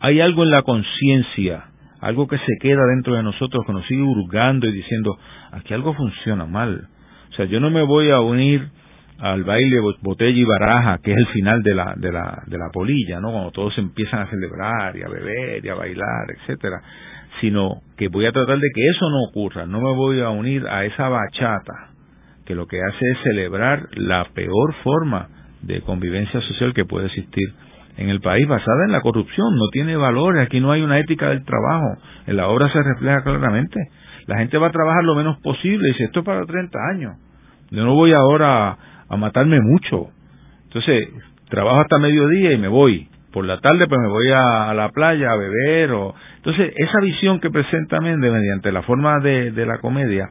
Hay 0.01 0.21
algo 0.21 0.43
en 0.43 0.51
la 0.51 0.63
conciencia 0.63 1.65
algo 2.01 2.27
que 2.27 2.39
se 2.39 2.57
queda 2.63 2.81
dentro 2.87 3.15
de 3.15 3.23
nosotros 3.23 3.63
que 3.67 3.73
nos 3.75 3.87
sigue 3.87 4.01
hurgando 4.01 4.67
y 4.67 4.73
diciendo 4.73 5.19
aquí 5.53 5.75
algo 5.75 5.93
funciona 5.93 6.47
mal. 6.47 6.89
O 7.31 7.35
sea 7.35 7.45
yo 7.45 7.61
no 7.61 7.71
me 7.71 7.83
voy 7.83 8.11
a 8.11 8.21
unir 8.21 8.67
al 9.19 9.45
baile 9.45 9.81
botella 10.01 10.39
y 10.39 10.45
baraja, 10.45 10.99
que 11.03 11.13
es 11.13 11.19
el 11.19 11.27
final 11.27 11.63
de 11.63 11.75
la, 11.75 11.93
de 11.95 12.11
la, 12.11 12.43
de 12.47 12.57
la 12.57 12.71
polilla, 12.73 13.21
¿no? 13.21 13.33
Cuando 13.33 13.51
todos 13.51 13.77
empiezan 13.77 14.21
a 14.21 14.31
celebrar 14.31 14.97
y 14.97 15.03
a 15.03 15.09
beber 15.09 15.63
y 15.63 15.69
a 15.69 15.75
bailar, 15.75 16.25
etcétera, 16.39 16.81
sino 17.41 17.83
que 17.97 18.09
voy 18.09 18.27
a 18.27 18.33
tratar 18.33 18.59
de 18.59 18.69
que 18.75 18.89
eso 18.89 19.09
no 19.11 19.23
ocurra, 19.29 19.67
no 19.67 19.81
me 19.81 19.95
voy 19.95 20.21
a 20.21 20.31
unir 20.31 20.67
a 20.67 20.85
esa 20.85 21.09
bachata 21.09 21.91
que 22.45 22.55
lo 22.55 22.67
que 22.67 22.81
hace 22.81 23.11
es 23.13 23.19
celebrar 23.23 23.89
la 23.93 24.25
peor 24.35 24.75
forma 24.83 25.29
de 25.63 25.83
convivencia 25.83 26.41
social 26.41 26.75
que 26.75 26.85
puede 26.85 27.07
existir 27.07 27.49
en 27.97 28.09
el 28.09 28.21
país 28.21 28.49
basada 28.49 28.87
en 28.87 28.93
la 28.93 29.03
corrupción, 29.03 29.55
no 29.57 29.69
tiene 29.73 29.97
valores, 29.97 30.43
aquí 30.43 30.59
no 30.59 30.73
hay 30.73 30.83
una 30.83 30.99
ética 30.99 31.29
del 31.29 31.45
trabajo, 31.45 31.99
en 32.27 32.37
la 32.37 32.49
obra 32.49 32.73
se 32.73 32.83
refleja 32.83 33.23
claramente. 33.23 33.79
La 34.27 34.39
gente 34.39 34.57
va 34.59 34.69
a 34.69 34.73
trabajar 34.73 35.05
lo 35.05 35.15
menos 35.15 35.39
posible, 35.41 35.89
y 35.89 35.93
dice, 35.93 36.05
esto 36.05 36.21
es 36.21 36.27
para 36.27 36.47
30 36.47 36.79
años, 36.93 37.17
yo 37.71 37.85
no 37.85 37.95
voy 37.95 38.13
ahora 38.13 38.77
a 39.09 39.17
matarme 39.17 39.61
mucho. 39.61 40.09
Entonces, 40.65 41.09
trabajo 41.49 41.81
hasta 41.81 41.99
mediodía 41.99 42.53
y 42.53 42.59
me 42.59 42.69
voy. 42.69 43.09
Por 43.33 43.45
la 43.45 43.61
tarde 43.61 43.87
pues 43.87 44.01
me 44.01 44.09
voy 44.09 44.29
a, 44.31 44.75
la 44.75 44.89
playa 44.91 45.31
a 45.31 45.37
beber 45.37 45.93
o 45.93 46.15
entonces 46.37 46.73
esa 46.77 47.01
visión 47.01 47.41
que 47.41 47.51
presenta 47.51 48.01
Méndez 48.01 48.33
mediante 48.33 48.73
la 48.73 48.83
forma 48.83 49.21
de, 49.21 49.53
de 49.53 49.67
la 49.67 49.79
comedia 49.79 50.29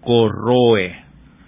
corroe, 0.00 0.94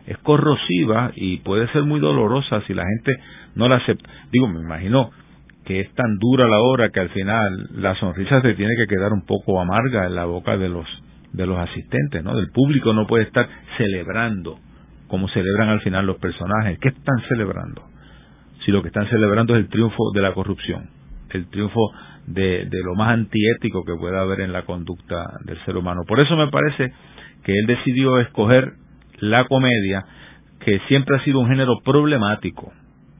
es 0.06 0.18
corrosiva 0.18 1.12
y 1.16 1.38
puede 1.38 1.66
ser 1.68 1.82
muy 1.82 1.98
dolorosa 1.98 2.62
si 2.66 2.74
la 2.74 2.84
gente 2.84 3.16
no 3.54 3.68
la 3.68 3.76
acepta. 3.76 4.08
Digo, 4.30 4.48
me 4.48 4.60
imagino 4.60 5.10
que 5.64 5.80
es 5.80 5.92
tan 5.94 6.18
dura 6.18 6.46
la 6.46 6.60
hora 6.60 6.90
que 6.90 7.00
al 7.00 7.08
final 7.08 7.68
la 7.74 7.94
sonrisa 7.96 8.40
se 8.42 8.54
tiene 8.54 8.74
que 8.76 8.86
quedar 8.86 9.12
un 9.12 9.24
poco 9.24 9.60
amarga 9.60 10.06
en 10.06 10.14
la 10.14 10.26
boca 10.26 10.56
de 10.56 10.68
los 10.68 10.86
de 11.32 11.46
los 11.46 11.58
asistentes, 11.58 12.22
¿no? 12.22 12.36
Del 12.36 12.50
público 12.52 12.92
no 12.92 13.08
puede 13.08 13.24
estar 13.24 13.48
celebrando 13.76 14.56
como 15.08 15.28
celebran 15.28 15.68
al 15.68 15.80
final 15.80 16.06
los 16.06 16.16
personajes. 16.18 16.78
¿Qué 16.78 16.88
están 16.88 17.20
celebrando? 17.28 17.82
Si 18.64 18.72
lo 18.72 18.82
que 18.82 18.88
están 18.88 19.08
celebrando 19.08 19.54
es 19.54 19.60
el 19.60 19.68
triunfo 19.68 20.12
de 20.14 20.22
la 20.22 20.32
corrupción, 20.32 20.90
el 21.30 21.48
triunfo 21.48 21.92
de, 22.26 22.66
de 22.66 22.82
lo 22.82 22.94
más 22.94 23.10
antiético 23.10 23.84
que 23.84 23.94
pueda 23.94 24.20
haber 24.20 24.40
en 24.40 24.52
la 24.52 24.62
conducta 24.62 25.38
del 25.44 25.62
ser 25.64 25.76
humano. 25.76 26.02
Por 26.06 26.20
eso 26.20 26.36
me 26.36 26.48
parece 26.48 26.92
que 27.44 27.52
él 27.58 27.66
decidió 27.66 28.18
escoger 28.20 28.72
la 29.18 29.44
comedia, 29.44 30.04
que 30.60 30.80
siempre 30.88 31.16
ha 31.16 31.24
sido 31.24 31.40
un 31.40 31.48
género 31.48 31.74
problemático 31.84 32.72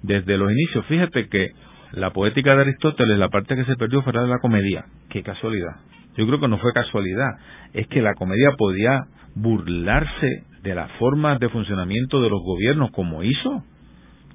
desde 0.03 0.39
los 0.39 0.51
inicios. 0.51 0.85
Fíjate 0.87 1.29
que 1.29 1.51
la 1.93 2.11
poética 2.11 2.55
de 2.55 2.63
Aristóteles, 2.63 3.19
la 3.19 3.29
parte 3.29 3.55
que 3.55 3.65
se 3.65 3.77
perdió 3.77 4.03
fue 4.03 4.13
la 4.13 4.23
de 4.23 4.29
la 4.29 4.39
comedia. 4.39 4.85
Qué 5.11 5.23
casualidad. 5.23 5.77
Yo 6.17 6.27
creo 6.27 6.41
que 6.41 6.49
no 6.49 6.59
fue 6.59 6.73
casualidad. 6.73 7.31
Es 7.73 7.87
que 7.89 8.03
la 8.03 8.15
comedia 8.15 8.51
podía 8.57 9.05
burlarse 9.35 10.45
de 10.63 10.75
las 10.75 10.91
formas 10.93 11.39
de 11.41 11.49
funcionamiento 11.49 12.23
de 12.23 12.31
los 12.31 12.41
gobiernos 12.43 12.91
como 12.91 13.23
hizo. 13.23 13.63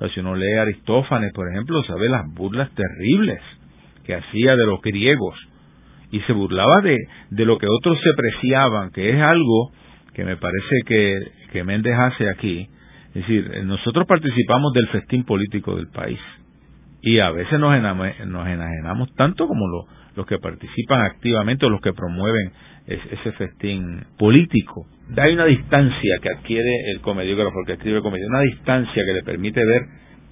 Si 0.07 0.21
uno 0.21 0.35
lee 0.35 0.53
Aristófanes, 0.53 1.33
por 1.33 1.49
ejemplo, 1.49 1.83
sabe 1.83 2.07
las 2.09 2.25
burlas 2.33 2.69
terribles 2.73 3.39
que 4.05 4.15
hacía 4.15 4.55
de 4.55 4.65
los 4.65 4.81
griegos 4.81 5.35
y 6.11 6.21
se 6.21 6.33
burlaba 6.33 6.81
de, 6.81 6.97
de 7.29 7.45
lo 7.45 7.57
que 7.57 7.67
otros 7.67 7.99
se 8.01 8.13
preciaban, 8.13 8.91
que 8.91 9.09
es 9.09 9.21
algo 9.21 9.71
que 10.13 10.23
me 10.23 10.37
parece 10.37 10.75
que, 10.85 11.19
que 11.51 11.63
Méndez 11.63 11.95
hace 11.97 12.29
aquí. 12.29 12.67
Es 13.09 13.27
decir, 13.27 13.63
nosotros 13.65 14.07
participamos 14.07 14.73
del 14.73 14.87
festín 14.87 15.23
político 15.25 15.75
del 15.75 15.87
país 15.89 16.19
y 17.01 17.19
a 17.19 17.31
veces 17.31 17.59
nos, 17.59 17.71
nos 17.81 18.47
enajenamos 18.47 19.13
tanto 19.15 19.47
como 19.47 19.65
los 20.15 20.25
que 20.25 20.37
participan 20.37 21.01
activamente 21.01 21.65
o 21.65 21.69
los 21.69 21.81
que 21.81 21.93
promueven 21.93 22.51
ese 22.89 23.31
festín 23.33 24.03
político. 24.17 24.87
Hay 25.17 25.33
una 25.33 25.45
distancia 25.45 26.15
que 26.21 26.29
adquiere 26.29 26.91
el 26.91 27.01
comediógrafo, 27.01 27.55
que 27.65 27.73
escribe 27.73 28.01
comedia, 28.01 28.25
una 28.27 28.41
distancia 28.41 29.03
que 29.05 29.13
le 29.13 29.23
permite 29.23 29.63
ver 29.63 29.83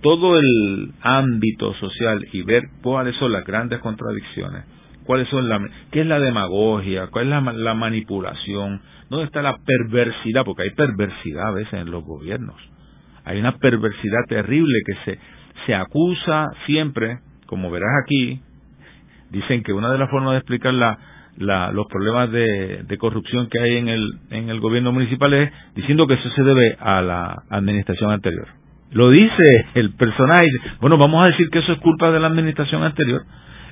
todo 0.01 0.39
el 0.39 0.91
ámbito 1.01 1.73
social 1.75 2.25
y 2.31 2.41
ver 2.43 2.63
cuáles 2.81 3.15
son 3.17 3.31
las 3.31 3.45
grandes 3.45 3.79
contradicciones, 3.79 4.65
cuáles 5.05 5.27
son 5.29 5.49
la, 5.49 5.59
qué 5.91 6.01
es 6.01 6.07
la 6.07 6.19
demagogia, 6.19 7.07
cuál 7.07 7.25
es 7.25 7.29
la, 7.29 7.41
la 7.53 7.73
manipulación, 7.73 8.81
dónde 9.09 9.25
está 9.25 9.41
la 9.41 9.57
perversidad, 9.57 10.43
porque 10.43 10.63
hay 10.63 10.71
perversidad 10.71 11.47
a 11.47 11.51
veces 11.51 11.73
en 11.73 11.91
los 11.91 12.03
gobiernos. 12.03 12.55
Hay 13.23 13.39
una 13.39 13.57
perversidad 13.57 14.21
terrible 14.27 14.79
que 14.85 14.93
se, 15.05 15.19
se 15.65 15.75
acusa 15.75 16.47
siempre, 16.65 17.19
como 17.45 17.69
verás 17.69 17.89
aquí, 18.03 18.41
dicen 19.29 19.63
que 19.63 19.73
una 19.73 19.91
de 19.91 19.97
las 19.97 20.09
formas 20.09 20.33
de 20.33 20.37
explicar 20.37 20.73
la, 20.73 20.97
los 21.37 21.87
problemas 21.87 22.31
de, 22.31 22.97
corrupción 22.99 23.47
que 23.49 23.59
hay 23.59 23.77
en 23.77 23.89
el, 23.89 24.13
en 24.31 24.49
el 24.49 24.59
gobierno 24.59 24.91
municipal 24.91 25.33
es 25.33 25.51
diciendo 25.75 26.07
que 26.07 26.15
eso 26.15 26.29
se 26.31 26.43
debe 26.43 26.75
a 26.79 27.01
la 27.01 27.43
administración 27.49 28.11
anterior. 28.11 28.47
Lo 28.91 29.09
dice 29.09 29.65
el 29.75 29.93
personaje, 29.95 30.47
bueno, 30.79 30.97
vamos 30.97 31.23
a 31.23 31.27
decir 31.27 31.47
que 31.51 31.59
eso 31.59 31.73
es 31.73 31.79
culpa 31.79 32.11
de 32.11 32.19
la 32.19 32.27
administración 32.27 32.83
anterior. 32.83 33.21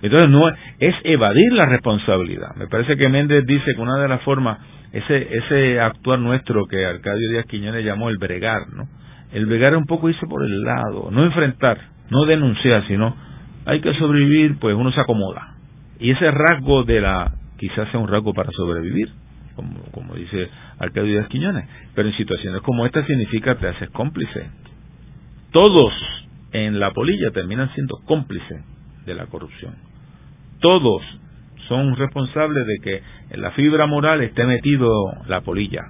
Entonces 0.01 0.29
no 0.29 0.47
es 0.49 0.95
evadir 1.03 1.53
la 1.53 1.65
responsabilidad. 1.65 2.55
Me 2.57 2.67
parece 2.67 2.97
que 2.97 3.09
Méndez 3.09 3.45
dice 3.45 3.73
que 3.73 3.81
una 3.81 3.97
de 3.97 4.07
las 4.07 4.21
formas, 4.23 4.59
ese, 4.91 5.37
ese 5.37 5.79
actuar 5.79 6.19
nuestro 6.19 6.65
que 6.65 6.85
Arcadio 6.85 7.29
Díaz 7.29 7.45
Quiñones 7.45 7.85
llamó 7.85 8.09
el 8.09 8.17
bregar, 8.17 8.67
¿no? 8.75 8.83
El 9.33 9.45
bregar 9.47 9.73
es 9.73 9.79
un 9.79 9.85
poco 9.85 10.09
irse 10.09 10.27
por 10.27 10.43
el 10.43 10.63
lado, 10.63 11.09
no 11.11 11.23
enfrentar, 11.23 11.77
no 12.09 12.25
denunciar, 12.25 12.85
sino 12.87 13.15
hay 13.65 13.81
que 13.81 13.93
sobrevivir, 13.95 14.57
pues 14.59 14.75
uno 14.75 14.91
se 14.91 15.01
acomoda. 15.01 15.55
Y 15.99 16.11
ese 16.11 16.29
rasgo 16.29 16.83
de 16.83 17.01
la 17.01 17.31
quizás 17.57 17.89
sea 17.91 17.99
un 17.99 18.07
rasgo 18.07 18.33
para 18.33 18.51
sobrevivir, 18.51 19.09
como, 19.55 19.79
como 19.91 20.15
dice 20.15 20.49
Arcadio 20.79 21.11
Díaz 21.11 21.27
Quiñones, 21.27 21.65
pero 21.93 22.09
en 22.09 22.15
situaciones 22.15 22.61
como 22.61 22.85
esta 22.85 23.05
significa 23.05 23.55
te 23.55 23.67
haces 23.67 23.89
cómplice. 23.91 24.49
Todos 25.51 25.93
en 26.51 26.79
la 26.79 26.91
polilla 26.91 27.31
terminan 27.31 27.73
siendo 27.73 27.97
cómplices 28.05 28.63
de 29.05 29.15
la 29.15 29.27
corrupción. 29.27 29.75
Todos 30.59 31.01
son 31.67 31.95
responsables 31.95 32.65
de 32.65 32.77
que 32.81 33.01
en 33.31 33.41
la 33.41 33.51
fibra 33.51 33.85
moral 33.87 34.21
esté 34.21 34.45
metido 34.45 34.89
la 35.27 35.41
polilla, 35.41 35.81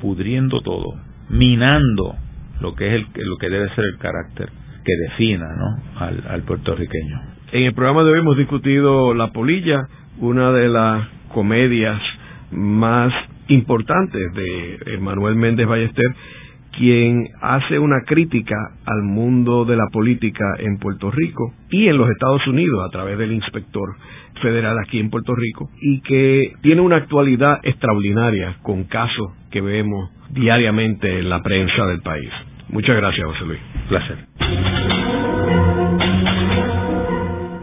pudriendo 0.00 0.60
todo, 0.60 0.94
minando 1.28 2.16
lo 2.60 2.74
que 2.74 2.88
es 2.88 2.94
el, 2.94 3.26
lo 3.26 3.36
que 3.36 3.48
debe 3.48 3.68
ser 3.74 3.84
el 3.84 3.98
carácter 3.98 4.50
que 4.84 4.92
defina 5.08 5.46
¿no? 5.56 6.00
al, 6.00 6.24
al 6.28 6.42
puertorriqueño. 6.42 7.20
En 7.52 7.64
el 7.64 7.74
programa 7.74 8.04
de 8.04 8.12
hoy 8.12 8.18
hemos 8.20 8.36
discutido 8.36 9.14
la 9.14 9.32
polilla, 9.32 9.82
una 10.20 10.52
de 10.52 10.68
las 10.68 11.08
comedias 11.32 12.00
más 12.50 13.12
importantes 13.48 14.32
de 14.34 14.98
Manuel 15.00 15.34
Méndez 15.34 15.66
Ballester, 15.66 16.14
quien 16.76 17.26
hace 17.40 17.78
una 17.78 18.02
crítica 18.06 18.56
al 18.86 19.02
mundo 19.02 19.64
de 19.64 19.76
la 19.76 19.88
política 19.92 20.44
en 20.58 20.78
Puerto 20.78 21.10
Rico 21.10 21.52
y 21.70 21.88
en 21.88 21.96
los 21.96 22.08
Estados 22.10 22.46
Unidos 22.46 22.84
a 22.86 22.90
través 22.90 23.18
del 23.18 23.32
inspector 23.32 23.96
federal 24.40 24.78
aquí 24.78 24.98
en 25.00 25.10
Puerto 25.10 25.34
Rico 25.34 25.70
y 25.80 26.00
que 26.02 26.52
tiene 26.62 26.80
una 26.80 26.96
actualidad 26.96 27.60
extraordinaria 27.62 28.56
con 28.62 28.84
casos 28.84 29.32
que 29.50 29.60
vemos 29.60 30.10
diariamente 30.30 31.18
en 31.18 31.28
la 31.28 31.42
prensa 31.42 31.86
del 31.86 32.00
país. 32.00 32.30
Muchas 32.68 32.96
gracias, 32.96 33.26
José 33.26 33.44
Luis. 33.46 33.60
Placer. 33.88 34.89